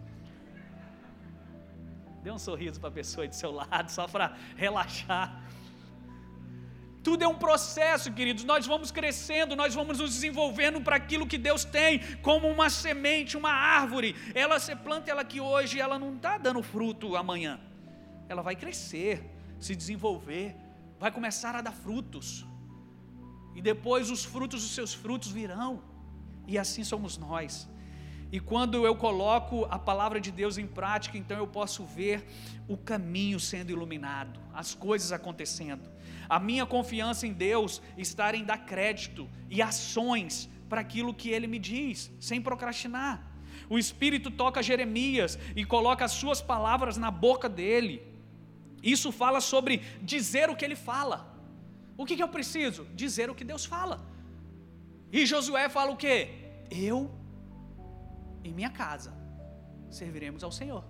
Dê 2.22 2.30
um 2.30 2.38
sorriso 2.38 2.80
para 2.80 2.88
a 2.88 2.92
pessoa 2.92 3.24
aí 3.24 3.28
do 3.28 3.34
seu 3.34 3.52
lado, 3.52 3.90
só 3.90 4.08
para 4.08 4.34
relaxar. 4.56 5.44
Tudo 7.06 7.22
é 7.22 7.28
um 7.28 7.38
processo, 7.38 8.12
queridos. 8.12 8.42
Nós 8.42 8.66
vamos 8.66 8.90
crescendo, 8.90 9.54
nós 9.54 9.72
vamos 9.72 10.00
nos 10.00 10.10
desenvolvendo 10.14 10.80
para 10.80 10.96
aquilo 10.96 11.24
que 11.24 11.38
Deus 11.38 11.64
tem, 11.64 12.00
como 12.28 12.48
uma 12.48 12.68
semente, 12.68 13.36
uma 13.36 13.52
árvore. 13.52 14.16
Ela 14.34 14.58
se 14.58 14.74
planta 14.74 15.12
ela 15.12 15.24
que 15.24 15.40
hoje 15.40 15.78
ela 15.78 16.00
não 16.00 16.16
está 16.16 16.36
dando 16.36 16.60
fruto 16.64 17.14
amanhã. 17.14 17.60
Ela 18.28 18.42
vai 18.42 18.56
crescer, 18.56 19.24
se 19.60 19.76
desenvolver, 19.76 20.56
vai 20.98 21.12
começar 21.12 21.54
a 21.54 21.60
dar 21.60 21.76
frutos. 21.84 22.44
E 23.54 23.62
depois 23.62 24.10
os 24.10 24.24
frutos 24.24 24.62
dos 24.62 24.74
seus 24.74 24.92
frutos 24.92 25.30
virão. 25.30 25.84
E 26.44 26.58
assim 26.58 26.82
somos 26.82 27.16
nós. 27.16 27.68
E 28.32 28.40
quando 28.40 28.84
eu 28.84 28.94
coloco 28.96 29.66
a 29.70 29.78
palavra 29.78 30.20
de 30.20 30.32
Deus 30.32 30.58
em 30.58 30.66
prática, 30.66 31.16
então 31.16 31.36
eu 31.36 31.46
posso 31.46 31.84
ver 31.84 32.26
o 32.66 32.76
caminho 32.76 33.38
sendo 33.38 33.70
iluminado, 33.70 34.40
as 34.52 34.74
coisas 34.74 35.12
acontecendo. 35.12 35.88
A 36.28 36.40
minha 36.40 36.66
confiança 36.66 37.26
em 37.26 37.32
Deus 37.32 37.80
está 37.96 38.34
em 38.34 38.44
dar 38.44 38.58
crédito 38.58 39.28
e 39.48 39.62
ações 39.62 40.48
para 40.68 40.80
aquilo 40.80 41.14
que 41.14 41.30
ele 41.30 41.46
me 41.46 41.58
diz, 41.58 42.10
sem 42.18 42.40
procrastinar. 42.40 43.24
O 43.68 43.78
Espírito 43.78 44.30
toca 44.30 44.62
Jeremias 44.62 45.38
e 45.54 45.64
coloca 45.64 46.04
as 46.04 46.12
suas 46.12 46.40
palavras 46.40 46.96
na 46.96 47.10
boca 47.10 47.48
dele. 47.48 48.02
Isso 48.82 49.10
fala 49.12 49.40
sobre 49.40 49.82
dizer 50.02 50.50
o 50.50 50.56
que 50.56 50.64
ele 50.64 50.76
fala. 50.76 51.32
O 51.96 52.04
que, 52.04 52.16
que 52.16 52.22
eu 52.22 52.28
preciso? 52.28 52.86
Dizer 52.94 53.30
o 53.30 53.34
que 53.34 53.44
Deus 53.44 53.64
fala. 53.64 54.04
E 55.12 55.24
Josué 55.24 55.68
fala 55.68 55.92
o 55.92 55.96
que? 55.96 56.28
Eu 56.70 57.10
e 58.46 58.52
minha 58.52 58.70
casa 58.70 59.12
serviremos 59.90 60.42
ao 60.42 60.52
Senhor. 60.52 60.84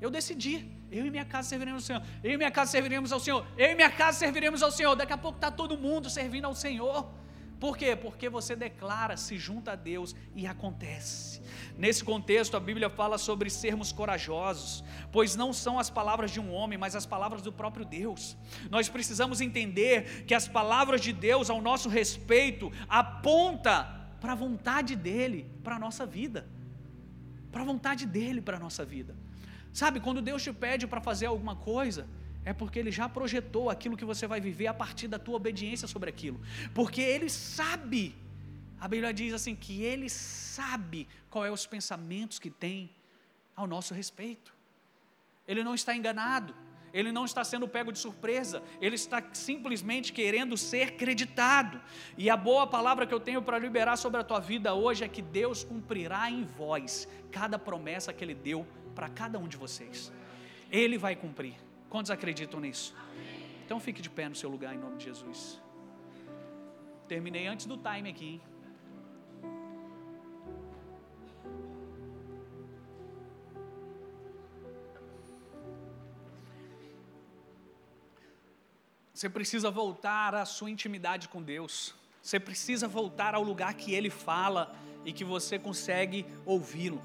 Eu 0.00 0.10
decidi. 0.10 0.56
Eu 0.90 1.04
e 1.06 1.10
minha 1.10 1.24
casa 1.24 1.48
serviremos 1.48 1.82
ao 1.82 1.86
Senhor. 1.86 2.02
Eu 2.22 2.32
e 2.32 2.36
minha 2.36 2.50
casa 2.50 2.70
serviremos 2.70 3.12
ao 3.12 3.20
Senhor. 3.20 3.46
Eu 3.56 3.72
e 3.72 3.74
minha 3.74 3.90
casa 3.90 4.18
serviremos 4.18 4.62
ao 4.62 4.70
Senhor. 4.70 4.94
Daqui 4.94 5.12
a 5.12 5.18
pouco 5.18 5.38
está 5.38 5.50
todo 5.50 5.76
mundo 5.76 6.08
servindo 6.08 6.46
ao 6.46 6.54
Senhor. 6.54 7.10
Por 7.58 7.76
quê? 7.76 7.96
Porque 7.96 8.28
você 8.28 8.54
declara, 8.54 9.16
se 9.16 9.36
junta 9.36 9.72
a 9.72 9.74
Deus 9.74 10.14
e 10.34 10.46
acontece. 10.46 11.42
Nesse 11.76 12.04
contexto, 12.04 12.56
a 12.56 12.60
Bíblia 12.60 12.88
fala 12.88 13.18
sobre 13.18 13.50
sermos 13.50 13.90
corajosos, 13.90 14.84
pois 15.10 15.34
não 15.34 15.52
são 15.52 15.76
as 15.76 15.90
palavras 15.90 16.30
de 16.30 16.38
um 16.38 16.52
homem, 16.52 16.78
mas 16.78 16.94
as 16.94 17.04
palavras 17.04 17.42
do 17.42 17.52
próprio 17.52 17.84
Deus. 17.84 18.36
Nós 18.70 18.88
precisamos 18.88 19.40
entender 19.40 20.24
que 20.24 20.34
as 20.34 20.46
palavras 20.46 21.00
de 21.00 21.12
Deus 21.12 21.50
ao 21.50 21.60
nosso 21.60 21.88
respeito 21.88 22.70
aponta 22.88 23.98
para 24.20 24.32
a 24.32 24.36
vontade 24.36 24.94
dele, 24.94 25.50
para 25.64 25.76
a 25.76 25.78
nossa 25.80 26.06
vida. 26.06 26.48
Para 27.52 27.62
a 27.62 27.64
vontade 27.64 28.06
dele 28.06 28.40
para 28.40 28.56
a 28.56 28.60
nossa 28.60 28.84
vida. 28.84 29.14
Sabe, 29.72 30.00
quando 30.00 30.20
Deus 30.20 30.42
te 30.42 30.52
pede 30.52 30.86
para 30.86 31.00
fazer 31.00 31.26
alguma 31.26 31.56
coisa, 31.56 32.06
é 32.44 32.52
porque 32.52 32.78
Ele 32.78 32.90
já 32.90 33.08
projetou 33.08 33.70
aquilo 33.70 33.96
que 33.96 34.04
você 34.04 34.26
vai 34.26 34.40
viver 34.40 34.66
a 34.66 34.74
partir 34.74 35.08
da 35.08 35.18
tua 35.18 35.36
obediência 35.36 35.86
sobre 35.86 36.08
aquilo. 36.10 36.40
Porque 36.74 37.00
Ele 37.00 37.28
sabe, 37.28 38.14
a 38.80 38.88
Bíblia 38.88 39.12
diz 39.12 39.32
assim, 39.32 39.54
que 39.54 39.82
Ele 39.82 40.08
sabe 40.08 41.06
qual 41.30 41.44
é 41.44 41.50
os 41.50 41.66
pensamentos 41.66 42.38
que 42.38 42.50
tem 42.50 42.90
ao 43.54 43.66
nosso 43.66 43.92
respeito. 43.94 44.54
Ele 45.46 45.62
não 45.62 45.74
está 45.74 45.94
enganado, 45.94 46.54
ele 46.92 47.12
não 47.12 47.24
está 47.24 47.44
sendo 47.44 47.68
pego 47.68 47.92
de 47.92 47.98
surpresa, 47.98 48.62
ele 48.80 48.94
está 48.94 49.22
simplesmente 49.32 50.12
querendo 50.12 50.56
ser 50.56 50.92
creditado. 50.96 51.80
E 52.16 52.28
a 52.30 52.36
boa 52.36 52.66
palavra 52.66 53.06
que 53.06 53.14
eu 53.14 53.20
tenho 53.20 53.42
para 53.42 53.58
liberar 53.58 53.96
sobre 53.96 54.20
a 54.20 54.24
tua 54.24 54.40
vida 54.40 54.74
hoje 54.74 55.04
é 55.04 55.08
que 55.08 55.22
Deus 55.22 55.64
cumprirá 55.64 56.30
em 56.30 56.44
vós 56.44 57.08
cada 57.30 57.58
promessa 57.58 58.12
que 58.12 58.24
Ele 58.24 58.34
deu 58.34 58.66
para 58.94 59.08
cada 59.08 59.38
um 59.38 59.46
de 59.46 59.56
vocês. 59.56 60.12
Ele 60.70 60.98
vai 60.98 61.14
cumprir. 61.14 61.54
Quantos 61.88 62.10
acreditam 62.10 62.60
nisso? 62.60 62.94
Então 63.64 63.78
fique 63.78 64.02
de 64.02 64.10
pé 64.10 64.28
no 64.28 64.34
seu 64.34 64.50
lugar 64.50 64.74
em 64.74 64.78
nome 64.78 64.96
de 64.96 65.04
Jesus. 65.04 65.60
Terminei 67.06 67.46
antes 67.46 67.66
do 67.66 67.76
time 67.76 68.10
aqui, 68.10 68.26
hein? 68.26 68.40
Você 79.18 79.28
precisa 79.28 79.68
voltar 79.68 80.32
à 80.32 80.44
sua 80.44 80.70
intimidade 80.70 81.26
com 81.26 81.42
Deus. 81.42 81.92
Você 82.22 82.38
precisa 82.38 82.86
voltar 82.86 83.34
ao 83.34 83.42
lugar 83.42 83.74
que 83.74 83.92
Ele 83.92 84.10
fala 84.10 84.72
e 85.04 85.12
que 85.12 85.24
você 85.24 85.58
consegue 85.58 86.24
ouvi-lo. 86.46 87.02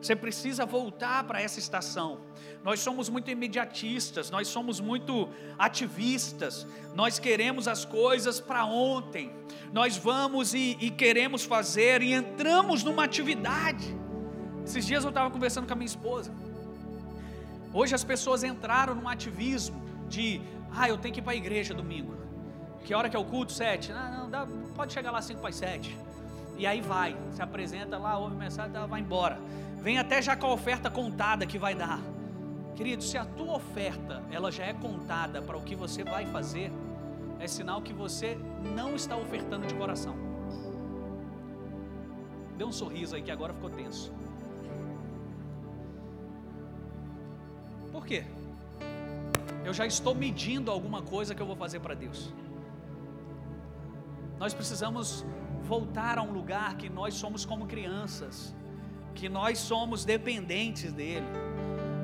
Você 0.00 0.16
precisa 0.16 0.64
voltar 0.64 1.24
para 1.24 1.38
essa 1.38 1.58
estação. 1.58 2.22
Nós 2.64 2.80
somos 2.80 3.10
muito 3.10 3.30
imediatistas, 3.30 4.30
nós 4.30 4.48
somos 4.48 4.80
muito 4.80 5.28
ativistas, 5.58 6.66
nós 6.94 7.18
queremos 7.18 7.68
as 7.68 7.84
coisas 7.84 8.40
para 8.40 8.64
ontem. 8.64 9.30
Nós 9.74 9.94
vamos 9.94 10.54
e, 10.54 10.78
e, 10.80 10.90
queremos 10.90 11.44
fazer 11.44 12.00
e 12.00 12.14
entramos 12.14 12.82
numa 12.82 13.04
atividade. 13.04 13.94
Esses 14.64 14.86
dias 14.86 15.04
eu 15.04 15.10
estava 15.10 15.30
conversando 15.30 15.66
com 15.66 15.72
a 15.74 15.76
minha 15.76 15.84
esposa. 15.84 16.32
Hoje 17.74 17.94
as 17.94 18.02
pessoas 18.02 18.42
entraram 18.42 18.94
num 18.94 19.06
ativismo 19.06 19.84
de, 20.08 20.40
ah, 20.74 20.88
eu 20.88 20.98
tenho 20.98 21.12
que 21.12 21.20
ir 21.20 21.22
para 21.22 21.32
a 21.32 21.36
igreja 21.36 21.74
domingo. 21.74 22.14
Que 22.84 22.94
hora 22.94 23.08
que 23.08 23.16
é 23.16 23.18
o 23.18 23.24
culto? 23.24 23.52
Sete. 23.52 23.92
Não, 23.92 24.12
não, 24.12 24.30
dá, 24.30 24.46
pode 24.74 24.92
chegar 24.92 25.10
lá 25.10 25.20
cinco 25.20 25.40
para 25.40 25.50
as 25.50 25.56
sete. 25.56 25.96
E 26.56 26.66
aí 26.66 26.80
vai, 26.80 27.16
se 27.32 27.42
apresenta 27.42 27.98
lá, 27.98 28.16
ouve 28.16 28.36
mensagem, 28.36 28.72
tá, 28.72 28.86
vai 28.86 29.00
embora. 29.00 29.38
Vem 29.78 29.98
até 29.98 30.22
já 30.22 30.36
com 30.36 30.46
a 30.46 30.52
oferta 30.52 30.90
contada 30.90 31.46
que 31.46 31.58
vai 31.58 31.74
dar. 31.74 32.00
Querido, 32.74 33.02
se 33.02 33.16
a 33.18 33.24
tua 33.24 33.56
oferta 33.56 34.22
ela 34.30 34.50
já 34.50 34.64
é 34.64 34.72
contada 34.72 35.42
para 35.42 35.56
o 35.56 35.62
que 35.62 35.74
você 35.74 36.04
vai 36.04 36.26
fazer, 36.26 36.70
é 37.38 37.46
sinal 37.46 37.82
que 37.82 37.92
você 37.92 38.38
não 38.74 38.94
está 38.94 39.16
ofertando 39.16 39.66
de 39.66 39.74
coração. 39.74 40.14
Dê 42.56 42.64
um 42.64 42.72
sorriso 42.72 43.16
aí 43.16 43.22
que 43.22 43.30
agora 43.30 43.52
ficou 43.52 43.70
tenso. 43.70 44.12
Por 47.92 48.06
quê? 48.06 48.24
Eu 49.66 49.74
já 49.78 49.86
estou 49.94 50.14
medindo 50.14 50.70
alguma 50.70 51.00
coisa 51.02 51.34
que 51.34 51.42
eu 51.44 51.46
vou 51.46 51.56
fazer 51.64 51.80
para 51.80 51.94
Deus. 51.94 52.20
Nós 54.38 54.52
precisamos 54.54 55.24
voltar 55.72 56.18
a 56.18 56.22
um 56.22 56.32
lugar 56.40 56.76
que 56.80 56.88
nós 56.88 57.14
somos 57.22 57.44
como 57.44 57.66
crianças 57.66 58.54
que 59.16 59.28
nós 59.28 59.58
somos 59.58 60.04
dependentes 60.04 60.92
dele. 60.92 61.26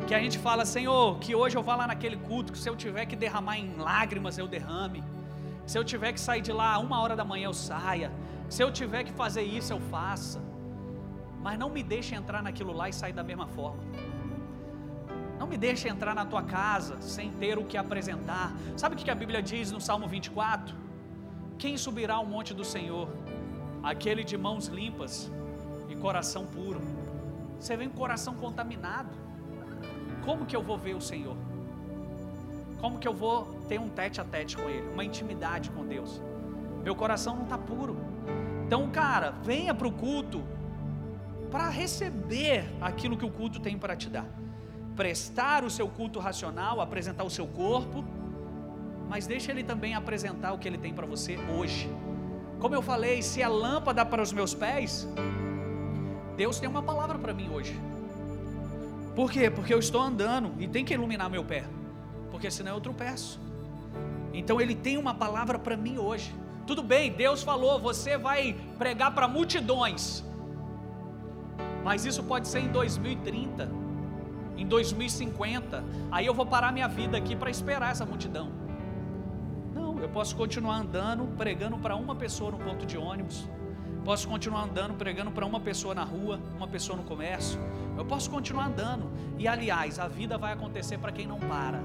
Que 0.08 0.14
a 0.14 0.20
gente 0.20 0.38
fala, 0.38 0.64
Senhor, 0.64 1.18
que 1.20 1.34
hoje 1.34 1.56
eu 1.56 1.62
vá 1.62 1.76
lá 1.76 1.86
naquele 1.86 2.16
culto, 2.16 2.52
que 2.52 2.58
se 2.58 2.68
eu 2.68 2.74
tiver 2.74 3.06
que 3.06 3.14
derramar 3.14 3.58
em 3.58 3.76
lágrimas, 3.76 4.38
eu 4.38 4.48
derrame. 4.48 5.04
Se 5.64 5.78
eu 5.78 5.84
tiver 5.84 6.12
que 6.12 6.20
sair 6.20 6.40
de 6.40 6.52
lá 6.52 6.78
uma 6.78 7.00
hora 7.00 7.14
da 7.14 7.24
manhã, 7.24 7.44
eu 7.44 7.54
saia. 7.54 8.10
Se 8.48 8.62
eu 8.64 8.72
tiver 8.72 9.04
que 9.04 9.12
fazer 9.12 9.42
isso, 9.42 9.72
eu 9.72 9.80
faça. 9.80 10.40
Mas 11.40 11.58
não 11.58 11.70
me 11.70 11.82
deixe 11.82 12.14
entrar 12.14 12.42
naquilo 12.42 12.72
lá 12.72 12.88
e 12.88 12.92
sair 12.92 13.12
da 13.12 13.22
mesma 13.22 13.46
forma. 13.46 13.82
Me 15.52 15.58
deixe 15.58 15.86
entrar 15.86 16.14
na 16.14 16.24
tua 16.24 16.42
casa 16.42 17.00
sem 17.00 17.30
ter 17.32 17.58
o 17.58 17.64
que 17.64 17.76
apresentar. 17.76 18.52
Sabe 18.76 18.94
o 18.94 18.98
que 18.98 19.10
a 19.10 19.14
Bíblia 19.14 19.42
diz 19.42 19.70
no 19.70 19.80
Salmo 19.80 20.08
24? 20.08 20.74
Quem 21.58 21.76
subirá 21.76 22.14
ao 22.14 22.26
monte 22.26 22.54
do 22.54 22.64
Senhor? 22.64 23.06
Aquele 23.82 24.24
de 24.24 24.36
mãos 24.36 24.66
limpas 24.66 25.30
e 25.90 25.94
coração 25.94 26.46
puro 26.46 26.80
você 27.62 27.76
vem 27.76 27.88
com 27.88 27.96
coração 27.96 28.34
contaminado. 28.34 29.10
Como 30.24 30.44
que 30.44 30.56
eu 30.56 30.62
vou 30.64 30.76
ver 30.76 30.96
o 30.96 31.00
Senhor? 31.00 31.36
Como 32.80 32.98
que 32.98 33.06
eu 33.06 33.14
vou 33.14 33.44
ter 33.68 33.78
um 33.78 33.88
tete 33.88 34.20
a 34.20 34.24
tete 34.24 34.56
com 34.56 34.68
Ele, 34.68 34.88
uma 34.88 35.04
intimidade 35.04 35.70
com 35.70 35.86
Deus? 35.86 36.20
Meu 36.82 36.96
coração 36.96 37.36
não 37.36 37.44
está 37.44 37.56
puro. 37.56 37.96
Então, 38.66 38.90
cara, 38.90 39.30
venha 39.30 39.72
para 39.72 39.86
o 39.86 39.92
culto 39.92 40.42
para 41.52 41.68
receber 41.68 42.64
aquilo 42.80 43.16
que 43.16 43.24
o 43.24 43.30
culto 43.30 43.60
tem 43.60 43.78
para 43.78 43.94
te 43.94 44.10
dar. 44.10 44.26
Prestar 44.96 45.64
o 45.64 45.70
seu 45.70 45.88
culto 45.88 46.18
racional, 46.18 46.80
apresentar 46.80 47.24
o 47.24 47.30
seu 47.30 47.46
corpo, 47.46 48.04
mas 49.08 49.26
deixa 49.26 49.50
Ele 49.50 49.62
também 49.62 49.94
apresentar 49.94 50.52
o 50.52 50.58
que 50.58 50.68
Ele 50.68 50.78
tem 50.78 50.92
para 50.92 51.06
você 51.06 51.38
hoje. 51.56 51.90
Como 52.58 52.74
eu 52.74 52.82
falei, 52.82 53.22
se 53.22 53.42
a 53.42 53.48
lâmpada 53.48 54.04
para 54.04 54.22
os 54.22 54.32
meus 54.32 54.54
pés, 54.54 55.08
Deus 56.36 56.60
tem 56.60 56.68
uma 56.68 56.82
palavra 56.82 57.18
para 57.18 57.32
mim 57.32 57.48
hoje. 57.50 57.78
Por 59.14 59.30
quê? 59.30 59.50
Porque 59.50 59.74
eu 59.74 59.78
estou 59.78 60.00
andando 60.00 60.52
e 60.58 60.66
tem 60.66 60.84
que 60.84 60.94
iluminar 60.94 61.28
meu 61.28 61.44
pé, 61.44 61.64
porque 62.30 62.50
senão 62.50 62.74
eu 62.74 62.80
tropeço. 62.80 63.40
Então 64.32 64.60
Ele 64.60 64.74
tem 64.74 64.96
uma 64.96 65.14
palavra 65.14 65.58
para 65.58 65.76
mim 65.76 65.98
hoje. 65.98 66.34
Tudo 66.66 66.82
bem, 66.82 67.12
Deus 67.12 67.42
falou, 67.42 67.80
você 67.80 68.16
vai 68.16 68.56
pregar 68.78 69.14
para 69.14 69.26
multidões, 69.26 70.24
mas 71.84 72.06
isso 72.06 72.22
pode 72.22 72.46
ser 72.46 72.60
em 72.60 72.68
2030, 72.68 73.68
em 74.56 74.66
2050. 74.66 75.84
Aí 76.10 76.26
eu 76.26 76.34
vou 76.34 76.46
parar 76.46 76.72
minha 76.72 76.88
vida 76.88 77.16
aqui 77.16 77.34
para 77.36 77.50
esperar 77.50 77.92
essa 77.92 78.04
multidão. 78.04 78.50
Não, 79.74 79.98
eu 79.98 80.08
posso 80.08 80.36
continuar 80.36 80.76
andando, 80.76 81.26
pregando 81.36 81.78
para 81.78 81.96
uma 81.96 82.14
pessoa 82.14 82.50
no 82.50 82.58
ponto 82.58 82.84
de 82.84 82.96
ônibus 82.98 83.48
Posso 84.04 84.26
continuar 84.26 84.64
andando 84.64 84.94
pregando 84.94 85.30
para 85.30 85.46
uma 85.46 85.60
pessoa 85.60 85.94
na 85.94 86.02
rua, 86.02 86.40
uma 86.56 86.66
pessoa 86.66 86.96
no 86.96 87.04
comércio. 87.04 87.60
Eu 87.96 88.04
posso 88.04 88.28
continuar 88.28 88.66
andando. 88.66 89.08
E 89.38 89.46
aliás, 89.46 89.98
a 89.98 90.08
vida 90.08 90.36
vai 90.36 90.52
acontecer 90.52 90.98
para 90.98 91.12
quem 91.12 91.26
não 91.26 91.38
para. 91.38 91.80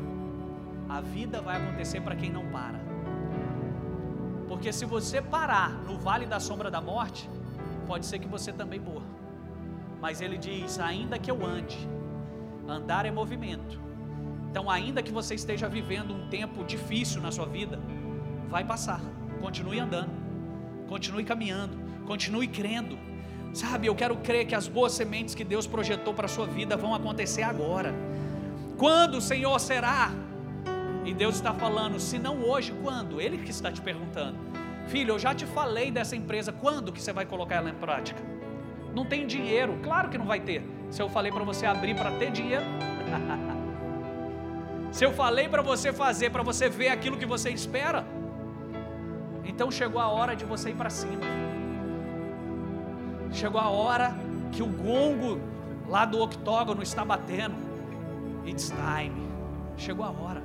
A 0.90 1.00
vida 1.00 1.42
vai 1.42 1.58
acontecer 1.58 2.02
para 2.02 2.16
quem 2.16 2.32
não 2.32 2.46
para. 2.48 2.80
Porque 4.48 4.74
se 4.74 4.86
você 4.86 5.22
parar 5.22 5.70
no 5.84 5.98
vale 5.98 6.26
da 6.26 6.40
sombra 6.40 6.72
da 6.72 6.82
morte, 6.82 7.30
pode 7.86 8.06
ser 8.06 8.18
que 8.18 8.28
você 8.28 8.52
também 8.52 8.80
morra. 8.80 9.06
Mas 10.02 10.20
ele 10.20 10.38
diz: 10.38 10.80
ainda 10.80 11.20
que 11.20 11.30
eu 11.30 11.46
ande, 11.46 11.78
andar 12.68 13.06
é 13.06 13.12
movimento. 13.12 13.80
Então, 14.50 14.70
ainda 14.70 15.04
que 15.04 15.12
você 15.12 15.36
esteja 15.36 15.68
vivendo 15.68 16.14
um 16.14 16.28
tempo 16.30 16.64
difícil 16.64 17.22
na 17.22 17.32
sua 17.32 17.46
vida, 17.46 17.80
vai 18.48 18.64
passar. 18.64 19.02
Continue 19.40 19.80
andando, 19.80 20.12
continue 20.88 21.24
caminhando 21.24 21.88
Continue 22.08 22.48
crendo. 22.48 22.98
Sabe, 23.54 23.88
eu 23.88 23.94
quero 23.94 24.16
crer 24.18 24.48
que 24.48 24.56
as 24.56 24.68
boas 24.68 24.94
sementes 24.94 25.36
que 25.36 25.44
Deus 25.44 25.68
projetou 25.68 26.14
para 26.14 26.26
a 26.26 26.30
sua 26.30 26.48
vida 26.48 26.78
vão 26.78 26.96
acontecer 26.96 27.44
agora. 27.44 27.94
Quando, 28.78 29.20
Senhor, 29.20 29.60
será? 29.60 30.12
E 31.04 31.14
Deus 31.14 31.36
está 31.36 31.54
falando, 31.54 32.00
se 32.00 32.18
não 32.18 32.44
hoje, 32.44 32.74
quando? 32.82 33.20
Ele 33.20 33.38
que 33.38 33.52
está 33.52 33.72
te 33.72 33.82
perguntando. 33.82 34.38
Filho, 34.88 35.16
eu 35.16 35.20
já 35.20 35.36
te 35.36 35.46
falei 35.46 35.92
dessa 35.92 36.16
empresa, 36.16 36.52
quando 36.54 36.94
que 36.94 37.02
você 37.02 37.12
vai 37.12 37.26
colocar 37.26 37.56
ela 37.56 37.70
em 37.70 37.76
prática? 37.76 38.22
Não 38.96 39.04
tem 39.06 39.28
dinheiro, 39.28 39.78
claro 39.84 40.10
que 40.10 40.18
não 40.18 40.26
vai 40.26 40.40
ter. 40.40 40.64
Se 40.90 41.02
eu 41.02 41.10
falei 41.10 41.32
para 41.32 41.44
você 41.44 41.66
abrir 41.66 41.96
para 41.96 42.12
ter 42.12 42.32
dinheiro, 42.32 42.66
se 44.92 45.04
eu 45.04 45.12
falei 45.12 45.50
para 45.50 45.62
você 45.62 45.92
fazer, 45.92 46.30
para 46.30 46.44
você 46.44 46.70
ver 46.70 46.90
aquilo 46.90 47.18
que 47.18 47.26
você 47.26 47.50
espera, 47.50 48.06
então 49.46 49.70
chegou 49.70 50.00
a 50.00 50.08
hora 50.08 50.36
de 50.36 50.46
você 50.46 50.70
ir 50.70 50.76
para 50.76 50.90
cima. 50.90 51.22
Chegou 53.32 53.60
a 53.60 53.70
hora 53.70 54.16
que 54.52 54.64
o 54.64 54.68
gongo 54.68 55.40
lá 55.88 56.06
do 56.06 56.20
octógono 56.20 56.82
está 56.82 57.04
batendo. 57.04 57.56
It's 58.46 58.72
time. 58.72 59.28
Chegou 59.78 60.06
a 60.06 60.10
hora. 60.10 60.42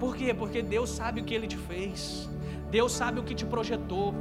Por 0.00 0.16
quê? 0.16 0.34
Porque 0.34 0.62
Deus 0.62 0.90
sabe 0.90 1.20
o 1.20 1.24
que 1.24 1.34
Ele 1.34 1.46
te 1.46 1.56
fez. 1.56 2.28
Deus 2.72 2.92
sabe 2.92 3.20
o 3.20 3.22
que 3.22 3.34
te 3.34 3.44
projetou. 3.44 4.14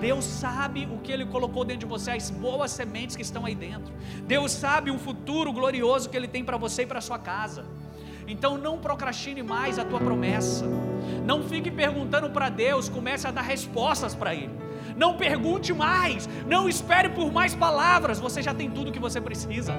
Deus 0.00 0.24
sabe 0.24 0.88
o 0.92 0.98
que 0.98 1.12
Ele 1.12 1.24
colocou 1.24 1.64
dentro 1.64 1.80
de 1.80 1.86
você, 1.86 2.10
as 2.10 2.28
boas 2.30 2.72
sementes 2.72 3.14
que 3.14 3.22
estão 3.22 3.46
aí 3.46 3.54
dentro. 3.54 3.94
Deus 4.26 4.50
sabe 4.50 4.90
um 4.90 4.98
futuro 4.98 5.52
glorioso 5.52 6.10
que 6.10 6.16
Ele 6.16 6.26
tem 6.26 6.44
para 6.44 6.56
você 6.56 6.82
e 6.82 6.86
para 6.86 7.00
sua 7.00 7.18
casa. 7.18 7.64
Então 8.26 8.58
não 8.58 8.76
procrastine 8.78 9.40
mais 9.40 9.78
a 9.78 9.84
tua 9.84 10.00
promessa. 10.00 10.64
Não 11.24 11.44
fique 11.44 11.70
perguntando 11.70 12.28
para 12.30 12.48
Deus, 12.48 12.88
comece 12.88 13.28
a 13.28 13.30
dar 13.30 13.42
respostas 13.42 14.16
para 14.16 14.34
Ele. 14.34 14.61
Não 14.96 15.16
pergunte 15.16 15.72
mais, 15.72 16.28
não 16.46 16.68
espere 16.68 17.08
por 17.08 17.32
mais 17.32 17.54
palavras, 17.54 18.18
você 18.18 18.42
já 18.42 18.54
tem 18.54 18.70
tudo 18.70 18.88
o 18.88 18.92
que 18.92 18.98
você 18.98 19.20
precisa. 19.20 19.74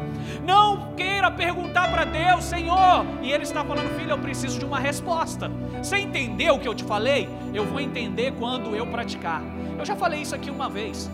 Não 0.45 0.93
queira 0.95 1.29
perguntar 1.29 1.91
para 1.91 2.05
Deus, 2.05 2.43
Senhor, 2.43 3.05
e 3.21 3.31
Ele 3.31 3.43
está 3.43 3.63
falando, 3.63 3.95
filho, 3.97 4.11
eu 4.11 4.17
preciso 4.17 4.59
de 4.59 4.65
uma 4.65 4.79
resposta. 4.79 5.49
Você 5.77 5.97
entendeu 5.97 6.55
o 6.55 6.59
que 6.59 6.67
eu 6.67 6.75
te 6.75 6.83
falei? 6.83 7.29
Eu 7.53 7.65
vou 7.65 7.79
entender 7.79 8.33
quando 8.33 8.75
eu 8.75 8.85
praticar. 8.87 9.41
Eu 9.77 9.85
já 9.85 9.95
falei 9.95 10.21
isso 10.21 10.35
aqui 10.35 10.49
uma 10.49 10.69
vez, 10.69 11.09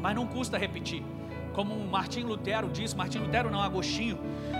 mas 0.00 0.14
não 0.14 0.26
custa 0.26 0.58
repetir. 0.58 1.02
Como 1.52 1.76
Martim 1.86 2.22
Lutero 2.22 2.68
disse, 2.68 2.96
Martim 2.96 3.18
Lutero 3.18 3.48
não, 3.48 3.62
Agostinho, 3.62 4.18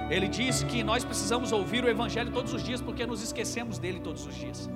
ele 0.08 0.28
disse 0.28 0.64
que 0.64 0.84
nós 0.84 1.04
precisamos 1.04 1.50
ouvir 1.50 1.82
o 1.84 1.88
Evangelho 1.88 2.30
todos 2.30 2.52
os 2.52 2.62
dias 2.62 2.80
porque 2.80 3.04
nos 3.04 3.20
esquecemos 3.20 3.78
dele 3.78 3.98
todos 3.98 4.24
os 4.26 4.34
dias. 4.34 4.70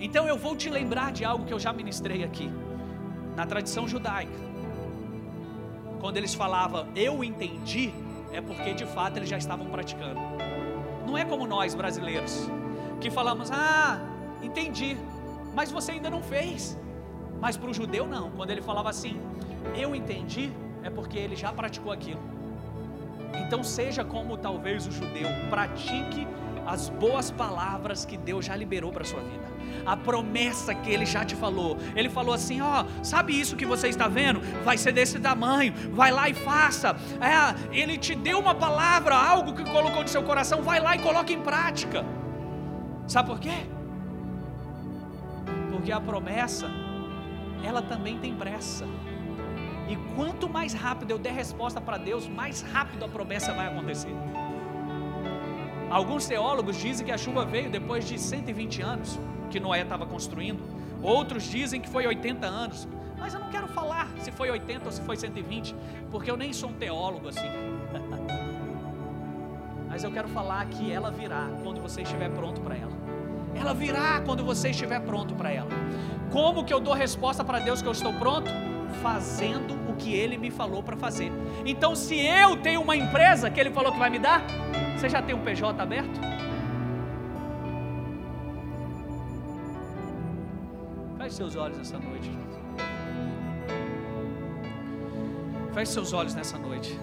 Então 0.00 0.26
eu 0.28 0.36
vou 0.36 0.54
te 0.56 0.70
lembrar 0.70 1.12
de 1.12 1.24
algo 1.24 1.44
que 1.44 1.52
eu 1.52 1.58
já 1.58 1.72
ministrei 1.72 2.22
aqui 2.22 2.50
na 3.36 3.46
tradição 3.46 3.88
judaica, 3.88 4.32
quando 6.00 6.16
eles 6.16 6.34
falavam 6.34 6.86
eu 6.96 7.22
entendi, 7.22 7.92
é 8.32 8.40
porque 8.40 8.74
de 8.74 8.86
fato 8.86 9.16
eles 9.18 9.28
já 9.28 9.38
estavam 9.38 9.66
praticando. 9.66 10.20
Não 11.06 11.16
é 11.16 11.24
como 11.24 11.46
nós 11.46 11.74
brasileiros, 11.74 12.48
que 13.00 13.10
falamos, 13.10 13.50
ah, 13.52 14.00
entendi, 14.42 14.96
mas 15.54 15.70
você 15.70 15.92
ainda 15.92 16.10
não 16.10 16.22
fez. 16.22 16.78
Mas 17.40 17.56
para 17.56 17.70
o 17.70 17.74
judeu 17.74 18.06
não, 18.06 18.30
quando 18.30 18.50
ele 18.50 18.62
falava 18.62 18.88
assim, 18.88 19.20
eu 19.76 19.94
entendi, 19.94 20.52
é 20.82 20.90
porque 20.90 21.18
ele 21.18 21.36
já 21.36 21.52
praticou 21.52 21.92
aquilo. 21.92 22.20
Então 23.34 23.62
seja 23.62 24.04
como 24.04 24.36
talvez 24.36 24.86
o 24.86 24.92
judeu, 24.92 25.28
pratique 25.50 26.26
as 26.66 26.88
boas 26.88 27.30
palavras 27.30 28.04
que 28.04 28.16
Deus 28.16 28.44
já 28.44 28.56
liberou 28.56 28.92
para 28.92 29.04
sua 29.04 29.20
vida. 29.20 29.52
A 29.84 29.96
promessa 29.96 30.74
que 30.74 30.90
ele 30.90 31.04
já 31.04 31.24
te 31.24 31.34
falou. 31.34 31.76
Ele 31.96 32.08
falou 32.08 32.34
assim: 32.34 32.60
ó, 32.60 32.84
sabe 33.02 33.38
isso 33.38 33.56
que 33.56 33.66
você 33.66 33.88
está 33.88 34.08
vendo? 34.08 34.40
Vai 34.64 34.78
ser 34.78 34.92
desse 34.92 35.18
tamanho. 35.18 35.72
Vai 35.92 36.10
lá 36.10 36.28
e 36.28 36.34
faça. 36.34 36.96
É, 37.20 37.76
ele 37.76 37.96
te 37.96 38.14
deu 38.14 38.38
uma 38.38 38.54
palavra, 38.54 39.14
algo 39.14 39.54
que 39.54 39.64
colocou 39.64 40.02
no 40.02 40.08
seu 40.08 40.22
coração. 40.22 40.62
Vai 40.62 40.80
lá 40.80 40.96
e 40.96 41.00
coloque 41.00 41.32
em 41.32 41.40
prática. 41.40 42.04
Sabe 43.06 43.28
por 43.28 43.40
quê? 43.40 43.66
Porque 45.70 45.90
a 45.90 46.00
promessa, 46.00 46.70
ela 47.64 47.82
também 47.82 48.18
tem 48.18 48.34
pressa. 48.34 48.86
E 49.88 49.96
quanto 50.14 50.48
mais 50.48 50.72
rápido 50.72 51.10
eu 51.10 51.18
der 51.18 51.32
resposta 51.32 51.80
para 51.80 51.98
Deus, 51.98 52.28
mais 52.28 52.62
rápido 52.62 53.04
a 53.04 53.08
promessa 53.08 53.52
vai 53.52 53.66
acontecer. 53.66 54.14
Alguns 55.92 56.24
teólogos 56.24 56.78
dizem 56.78 57.04
que 57.04 57.12
a 57.12 57.18
chuva 57.18 57.44
veio 57.44 57.68
depois 57.68 58.08
de 58.08 58.18
120 58.18 58.80
anos 58.80 59.20
que 59.50 59.60
Noé 59.60 59.82
estava 59.82 60.06
construindo. 60.06 60.62
Outros 61.02 61.42
dizem 61.42 61.82
que 61.82 61.88
foi 61.88 62.06
80 62.06 62.46
anos. 62.46 62.88
Mas 63.18 63.34
eu 63.34 63.40
não 63.40 63.50
quero 63.50 63.68
falar 63.68 64.08
se 64.18 64.30
foi 64.30 64.50
80 64.50 64.86
ou 64.86 64.90
se 64.90 65.02
foi 65.02 65.18
120, 65.18 65.74
porque 66.10 66.30
eu 66.30 66.36
nem 66.36 66.50
sou 66.50 66.70
um 66.70 66.72
teólogo 66.72 67.28
assim. 67.28 67.46
Mas 69.86 70.02
eu 70.02 70.10
quero 70.10 70.28
falar 70.28 70.64
que 70.64 70.90
ela 70.90 71.10
virá 71.10 71.50
quando 71.62 71.82
você 71.82 72.00
estiver 72.00 72.30
pronto 72.30 72.62
para 72.62 72.74
ela. 72.74 72.92
Ela 73.54 73.74
virá 73.74 74.22
quando 74.24 74.42
você 74.42 74.70
estiver 74.70 74.98
pronto 75.00 75.34
para 75.34 75.52
ela. 75.52 75.68
Como 76.30 76.64
que 76.64 76.72
eu 76.72 76.80
dou 76.80 76.94
resposta 76.94 77.44
para 77.44 77.58
Deus 77.58 77.82
que 77.82 77.88
eu 77.88 77.92
estou 77.92 78.14
pronto? 78.14 78.50
Fazendo 79.02 79.81
que 80.02 80.12
Ele 80.12 80.36
me 80.36 80.50
falou 80.50 80.82
para 80.82 80.96
fazer. 80.96 81.30
Então, 81.64 81.94
se 81.94 82.18
eu 82.18 82.56
tenho 82.56 82.82
uma 82.82 82.96
empresa 82.96 83.48
que 83.48 83.60
Ele 83.60 83.70
falou 83.70 83.92
que 83.92 83.98
vai 83.98 84.10
me 84.10 84.18
dar, 84.18 84.42
você 84.96 85.08
já 85.08 85.22
tem 85.22 85.34
um 85.34 85.42
PJ 85.42 85.80
aberto? 85.80 86.20
Feche 91.18 91.36
seus 91.36 91.56
olhos 91.56 91.78
nessa 91.78 91.98
noite. 91.98 92.30
Feche 95.72 95.92
seus 95.92 96.12
olhos 96.12 96.34
nessa 96.34 96.58
noite. 96.58 96.98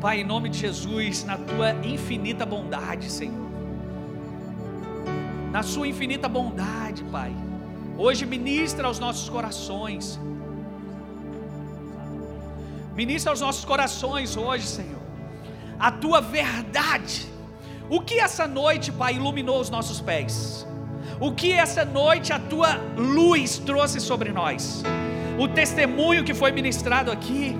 Pai, 0.00 0.20
em 0.20 0.24
nome 0.24 0.48
de 0.48 0.58
Jesus, 0.58 1.24
na 1.24 1.36
tua 1.36 1.72
infinita 1.86 2.44
bondade, 2.44 3.10
Senhor. 3.10 3.48
Na 5.52 5.62
sua 5.62 5.86
infinita 5.86 6.28
bondade, 6.28 7.04
Pai. 7.04 7.32
Hoje 7.96 8.26
ministra 8.26 8.88
aos 8.88 8.98
nossos 8.98 9.28
corações. 9.28 10.18
Ministra 12.94 13.32
aos 13.32 13.40
nossos 13.40 13.64
corações 13.64 14.36
hoje, 14.36 14.66
Senhor 14.66 15.04
a 15.78 15.90
tua 15.90 16.20
verdade. 16.20 17.26
O 17.88 18.00
que 18.00 18.18
essa 18.18 18.46
noite, 18.46 18.90
Pai, 18.90 19.14
iluminou 19.14 19.60
os 19.60 19.70
nossos 19.70 20.00
pés? 20.00 20.66
O 21.20 21.32
que 21.32 21.52
essa 21.52 21.84
noite 21.84 22.32
a 22.32 22.38
tua 22.38 22.76
luz 22.96 23.58
trouxe 23.58 24.00
sobre 24.00 24.32
nós? 24.32 24.82
O 25.38 25.46
testemunho 25.46 26.24
que 26.24 26.32
foi 26.32 26.52
ministrado 26.52 27.10
aqui, 27.10 27.56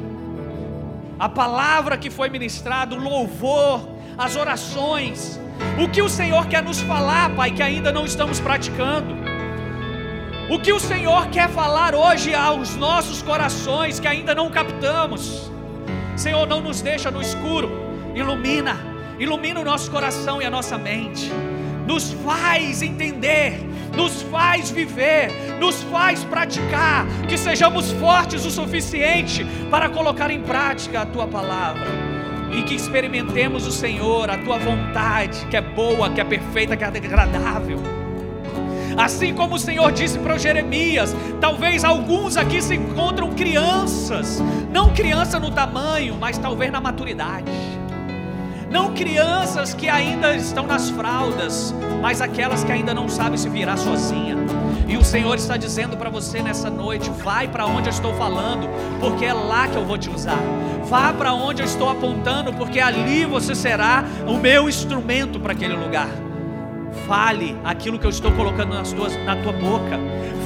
a 1.18 1.28
palavra 1.28 1.98
que 1.98 2.10
foi 2.10 2.28
ministrada, 2.28 2.94
o 2.94 2.98
louvor, 2.98 3.86
as 4.16 4.36
orações, 4.36 5.38
o 5.82 5.88
que 5.88 6.00
o 6.00 6.08
Senhor 6.08 6.46
quer 6.46 6.62
nos 6.62 6.80
falar, 6.80 7.34
Pai, 7.34 7.50
que 7.50 7.62
ainda 7.62 7.92
não 7.92 8.04
estamos 8.04 8.40
praticando. 8.40 9.23
O 10.50 10.58
que 10.58 10.72
o 10.72 10.80
Senhor 10.80 11.28
quer 11.28 11.48
falar 11.48 11.94
hoje 11.94 12.34
aos 12.34 12.76
nossos 12.76 13.22
corações 13.22 13.98
que 13.98 14.06
ainda 14.06 14.34
não 14.34 14.50
captamos. 14.50 15.50
Senhor, 16.16 16.46
não 16.46 16.60
nos 16.60 16.82
deixa 16.82 17.10
no 17.10 17.22
escuro 17.22 17.84
ilumina, 18.14 18.76
ilumina 19.18 19.60
o 19.60 19.64
nosso 19.64 19.90
coração 19.90 20.40
e 20.40 20.44
a 20.44 20.50
nossa 20.50 20.78
mente, 20.78 21.30
nos 21.86 22.12
faz 22.24 22.80
entender, 22.80 23.58
nos 23.96 24.22
faz 24.22 24.70
viver, 24.70 25.30
nos 25.58 25.82
faz 25.84 26.24
praticar, 26.24 27.06
que 27.28 27.36
sejamos 27.36 27.90
fortes 27.92 28.44
o 28.46 28.50
suficiente 28.50 29.44
para 29.70 29.88
colocar 29.88 30.30
em 30.30 30.40
prática 30.40 31.02
a 31.02 31.06
tua 31.06 31.26
palavra 31.26 31.86
e 32.52 32.62
que 32.62 32.74
experimentemos 32.74 33.66
o 33.66 33.72
Senhor, 33.72 34.30
a 34.30 34.38
tua 34.38 34.58
vontade, 34.58 35.44
que 35.46 35.56
é 35.56 35.60
boa, 35.60 36.10
que 36.10 36.20
é 36.20 36.24
perfeita, 36.24 36.76
que 36.76 36.84
é 36.84 36.86
agradável. 36.86 37.93
Assim 38.96 39.34
como 39.34 39.56
o 39.56 39.58
Senhor 39.58 39.90
disse 39.92 40.18
para 40.18 40.38
Jeremias, 40.38 41.14
talvez 41.40 41.84
alguns 41.84 42.36
aqui 42.36 42.62
se 42.62 42.74
encontram 42.74 43.32
crianças, 43.32 44.42
não 44.70 44.92
criança 44.92 45.38
no 45.38 45.50
tamanho, 45.50 46.16
mas 46.18 46.38
talvez 46.38 46.70
na 46.70 46.80
maturidade 46.80 47.50
não 48.74 48.92
crianças 48.92 49.72
que 49.72 49.88
ainda 49.88 50.34
estão 50.34 50.66
nas 50.66 50.90
fraldas, 50.90 51.72
mas 52.02 52.20
aquelas 52.20 52.64
que 52.64 52.72
ainda 52.72 52.92
não 52.92 53.08
sabem 53.08 53.38
se 53.38 53.48
virar 53.48 53.76
sozinha. 53.76 54.36
E 54.88 54.96
o 54.96 55.04
Senhor 55.04 55.36
está 55.36 55.56
dizendo 55.56 55.96
para 55.96 56.10
você 56.10 56.42
nessa 56.42 56.68
noite: 56.68 57.08
vai 57.22 57.46
para 57.46 57.66
onde 57.66 57.88
eu 57.88 57.92
estou 57.92 58.12
falando, 58.14 58.68
porque 58.98 59.26
é 59.26 59.32
lá 59.32 59.68
que 59.68 59.76
eu 59.76 59.84
vou 59.84 59.96
te 59.96 60.10
usar. 60.10 60.40
Vá 60.88 61.12
para 61.12 61.32
onde 61.32 61.62
eu 61.62 61.66
estou 61.66 61.88
apontando, 61.88 62.52
porque 62.52 62.80
ali 62.80 63.24
você 63.24 63.54
será 63.54 64.04
o 64.26 64.36
meu 64.38 64.68
instrumento 64.68 65.38
para 65.38 65.52
aquele 65.52 65.76
lugar. 65.76 66.08
Fale 67.06 67.56
aquilo 67.64 67.98
que 67.98 68.06
eu 68.06 68.10
estou 68.10 68.32
colocando 68.32 68.74
nas 68.74 68.92
tuas, 68.92 69.16
na 69.24 69.36
tua 69.36 69.52
boca. 69.52 69.98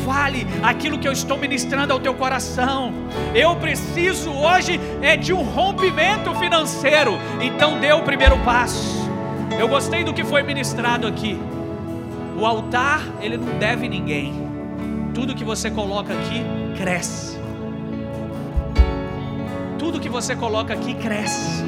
Fale 0.05 0.47
aquilo 0.63 0.99
que 0.99 1.07
eu 1.07 1.13
estou 1.13 1.37
ministrando 1.37 1.93
ao 1.93 2.01
teu 2.01 2.15
coração. 2.15 2.93
Eu 3.35 3.55
preciso 3.57 4.31
hoje 4.31 4.81
é 5.03 5.17
de 5.17 5.33
um 5.33 5.43
rompimento 5.43 6.35
financeiro. 6.35 7.19
Então 7.41 7.79
dê 7.79 7.93
o 7.93 8.03
primeiro 8.03 8.37
passo. 8.39 9.09
Eu 9.59 9.69
gostei 9.69 10.05
do 10.05 10.13
que 10.13 10.25
foi 10.25 10.43
ministrado 10.43 11.07
aqui. 11.07 11.39
O 12.39 12.47
altar, 12.47 13.03
ele 13.21 13.37
não 13.37 13.59
deve 13.59 13.89
ninguém. 13.89 14.33
Tudo 15.15 15.35
que 15.35 15.45
você 15.45 15.71
coloca 15.71 16.13
aqui 16.13 16.43
cresce. 16.77 17.39
Tudo 19.79 20.01
que 20.01 20.09
você 20.09 20.37
coloca 20.37 20.73
aqui 20.73 20.95
cresce. 20.95 21.65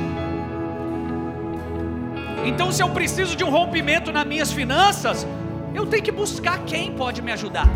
Então, 2.45 2.73
se 2.73 2.83
eu 2.83 2.89
preciso 2.91 3.37
de 3.37 3.45
um 3.45 3.51
rompimento 3.51 4.11
nas 4.11 4.27
minhas 4.27 4.53
finanças, 4.53 5.27
eu 5.75 5.87
tenho 5.87 6.03
que 6.03 6.13
buscar 6.13 6.59
quem 6.65 6.93
pode 6.93 7.21
me 7.23 7.33
ajudar. 7.33 7.69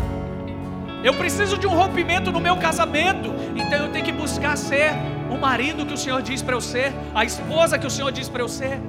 Eu 1.03 1.13
preciso 1.13 1.57
de 1.57 1.67
um 1.67 1.75
rompimento 1.75 2.31
no 2.31 2.39
meu 2.39 2.57
casamento, 2.57 3.31
então 3.55 3.85
eu 3.85 3.91
tenho 3.91 4.03
que 4.03 4.11
buscar 4.11 4.57
ser 4.57 4.91
o 5.29 5.37
marido 5.37 5.85
que 5.85 5.93
o 5.93 5.97
Senhor 5.97 6.21
diz 6.21 6.41
para 6.41 6.55
eu 6.55 6.61
ser, 6.61 6.93
a 7.13 7.23
esposa 7.23 7.77
que 7.77 7.85
o 7.85 7.89
Senhor 7.89 8.11
diz 8.11 8.27
para 8.27 8.41
eu 8.41 8.47
ser. 8.47 8.79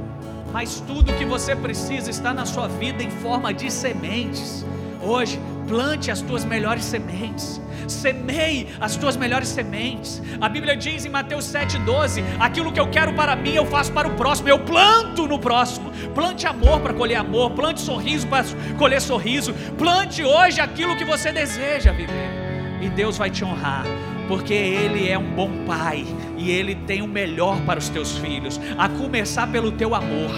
Mas 0.53 0.81
tudo 0.81 1.13
que 1.15 1.25
você 1.25 1.55
precisa 1.55 2.11
está 2.11 2.33
na 2.33 2.47
sua 2.47 2.69
vida 2.69 3.03
em 3.03 3.11
forma 3.11 3.53
de 3.53 3.71
sementes. 3.71 4.65
Hoje, 5.07 5.39
plante 5.69 6.11
as 6.11 6.21
tuas 6.21 6.45
melhores 6.45 6.85
sementes, 6.85 7.61
semeie 7.87 8.67
as 8.81 8.97
tuas 8.97 9.17
melhores 9.17 9.47
sementes. 9.47 10.21
A 10.41 10.49
Bíblia 10.49 10.77
diz 10.77 11.05
em 11.05 11.09
Mateus 11.09 11.45
7,12: 11.45 12.25
aquilo 12.41 12.73
que 12.73 12.81
eu 12.81 12.91
quero 12.91 13.13
para 13.13 13.37
mim, 13.37 13.55
eu 13.55 13.65
faço 13.65 13.93
para 13.93 14.09
o 14.09 14.17
próximo, 14.17 14.49
eu 14.49 14.59
planto 14.59 15.29
no 15.29 15.39
próximo. 15.39 15.93
Plante 16.13 16.45
amor 16.45 16.81
para 16.81 16.93
colher 16.93 17.19
amor, 17.19 17.53
plante 17.53 17.81
sorriso 17.83 18.27
para 18.27 18.45
colher 18.77 19.01
sorriso, 19.01 19.55
plante 19.79 20.25
hoje 20.25 20.61
aquilo 20.61 20.97
que 20.97 21.05
você 21.05 21.31
deseja 21.31 21.93
viver, 21.93 22.81
e 22.83 22.89
Deus 22.89 23.17
vai 23.17 23.31
te 23.31 23.45
honrar. 23.45 23.85
Porque 24.27 24.55
Ele 24.55 25.09
é 25.09 25.17
um 25.17 25.37
bom 25.37 25.65
pai 25.65 26.05
e 26.37 26.51
Ele 26.51 26.75
tem 26.75 27.01
o 27.01 27.07
melhor 27.07 27.61
para 27.61 27.79
os 27.79 27.89
teus 27.89 28.19
filhos, 28.19 28.61
a 28.77 28.89
começar 28.89 29.47
pelo 29.47 29.71
teu 29.71 29.95
amor. 29.95 30.35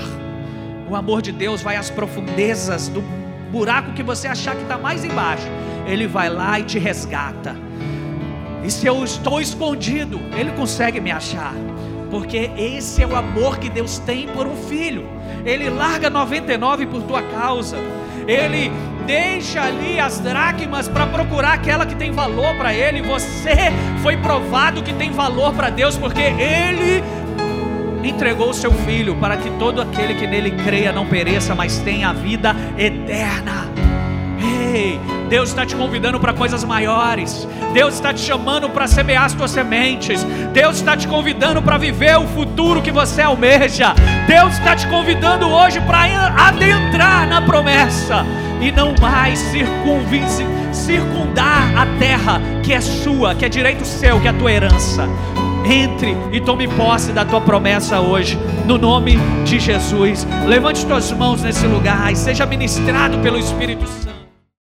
O 0.91 0.95
amor 0.95 1.23
de 1.23 1.33
Deus 1.33 1.63
vai 1.63 1.77
às 1.77 1.89
profundezas 1.89 2.89
do 2.89 3.03
buraco 3.51 3.93
que 3.93 4.03
você 4.03 4.29
achar 4.29 4.55
que 4.55 4.63
está 4.63 4.79
mais 4.79 5.05
embaixo, 5.05 5.47
Ele 5.87 6.07
vai 6.07 6.29
lá 6.29 6.59
e 6.61 6.65
te 6.65 6.79
resgata. 6.79 7.57
E 8.63 8.71
se 8.71 8.87
eu 8.87 9.03
estou 9.05 9.41
escondido, 9.41 10.21
Ele 10.37 10.53
consegue 10.53 11.01
me 11.01 11.11
achar. 11.11 11.55
Porque 12.11 12.51
esse 12.57 13.03
é 13.03 13.07
o 13.07 13.15
amor 13.15 13.59
que 13.59 13.69
Deus 13.69 13.99
tem 13.99 14.29
por 14.29 14.47
um 14.47 14.57
filho. 14.57 15.07
Ele 15.45 15.69
larga 15.69 16.09
99 16.09 16.87
por 16.87 17.03
tua 17.03 17.23
causa. 17.23 17.77
Ele 18.27 18.71
deixa 19.07 19.63
ali 19.63 19.99
as 19.99 20.19
dracmas 20.19 20.87
para 20.87 21.07
procurar 21.07 21.55
aquela 21.55 21.87
que 21.87 21.95
tem 21.95 22.13
valor 22.13 22.55
para 22.57 22.75
ele. 22.75 23.01
Você 23.03 23.73
foi 24.03 24.19
provado 24.19 24.83
que 24.83 24.93
tem 24.93 25.11
valor 25.11 25.55
para 25.55 25.71
Deus, 25.71 25.97
porque 25.97 26.21
Ele 26.21 27.03
entregou 28.03 28.51
o 28.51 28.55
seu 28.55 28.73
filho 28.73 29.17
para 29.17 29.37
que 29.37 29.51
todo 29.59 29.81
aquele 29.81 30.15
que 30.15 30.27
nele 30.27 30.51
creia 30.51 30.93
não 30.93 31.07
pereça, 31.07 31.55
mas 31.55 31.79
tenha 31.79 32.11
a 32.11 32.13
vida 32.13 32.55
eterna. 32.77 33.69
Ei, 34.73 35.01
Deus 35.29 35.49
está 35.49 35.67
te 35.67 35.75
convidando 35.75 36.21
para 36.21 36.33
coisas 36.33 36.63
maiores. 36.63 37.49
Deus 37.73 37.95
está 37.95 38.13
te 38.13 38.21
chamando 38.21 38.69
para 38.71 38.87
semear 38.87 39.25
as 39.25 39.33
tuas 39.33 39.51
sementes. 39.51 40.25
Deus 40.53 40.77
está 40.77 40.97
te 40.97 41.09
convidando 41.09 41.61
para 41.61 41.79
viver 41.79 42.17
o 42.17 42.27
futuro 42.29 42.81
que 42.83 42.91
você 42.91 43.23
almeja. 43.23 43.95
Deus 44.27 44.55
está 44.55 44.77
te 44.77 44.87
convidando 44.89 45.49
hoje 45.49 45.81
para 45.81 46.05
adentrar 46.49 47.27
na 47.27 47.43
promessa 47.43 48.25
e 48.61 48.71
não 48.71 48.95
mais 49.01 49.43
circundar 50.73 51.77
a 51.77 51.87
terra 51.99 52.41
que 52.63 52.73
é 52.73 52.81
sua, 52.81 53.35
que 53.35 53.45
é 53.45 53.49
direito 53.49 53.85
seu, 53.85 54.21
que 54.21 54.27
é 54.27 54.31
a 54.31 54.35
tua 54.35 54.53
herança. 54.53 55.09
Entre 55.71 56.17
e 56.33 56.41
tome 56.41 56.67
posse 56.67 57.13
da 57.13 57.27
tua 57.27 57.43
promessa 57.43 58.01
hoje. 58.01 58.39
no 58.65 58.79
nome 58.79 59.19
de 59.45 59.59
Jesus. 59.59 60.27
Levante 60.47 60.85
tuas 60.87 61.13
mãos 61.13 61.43
nesse 61.43 61.67
lugar 61.67 62.11
e 62.11 62.17
seja 62.17 62.47
ministrado 62.47 63.19
pelo 63.19 63.39
Espírito 63.39 63.87
Santo. 63.87 64.18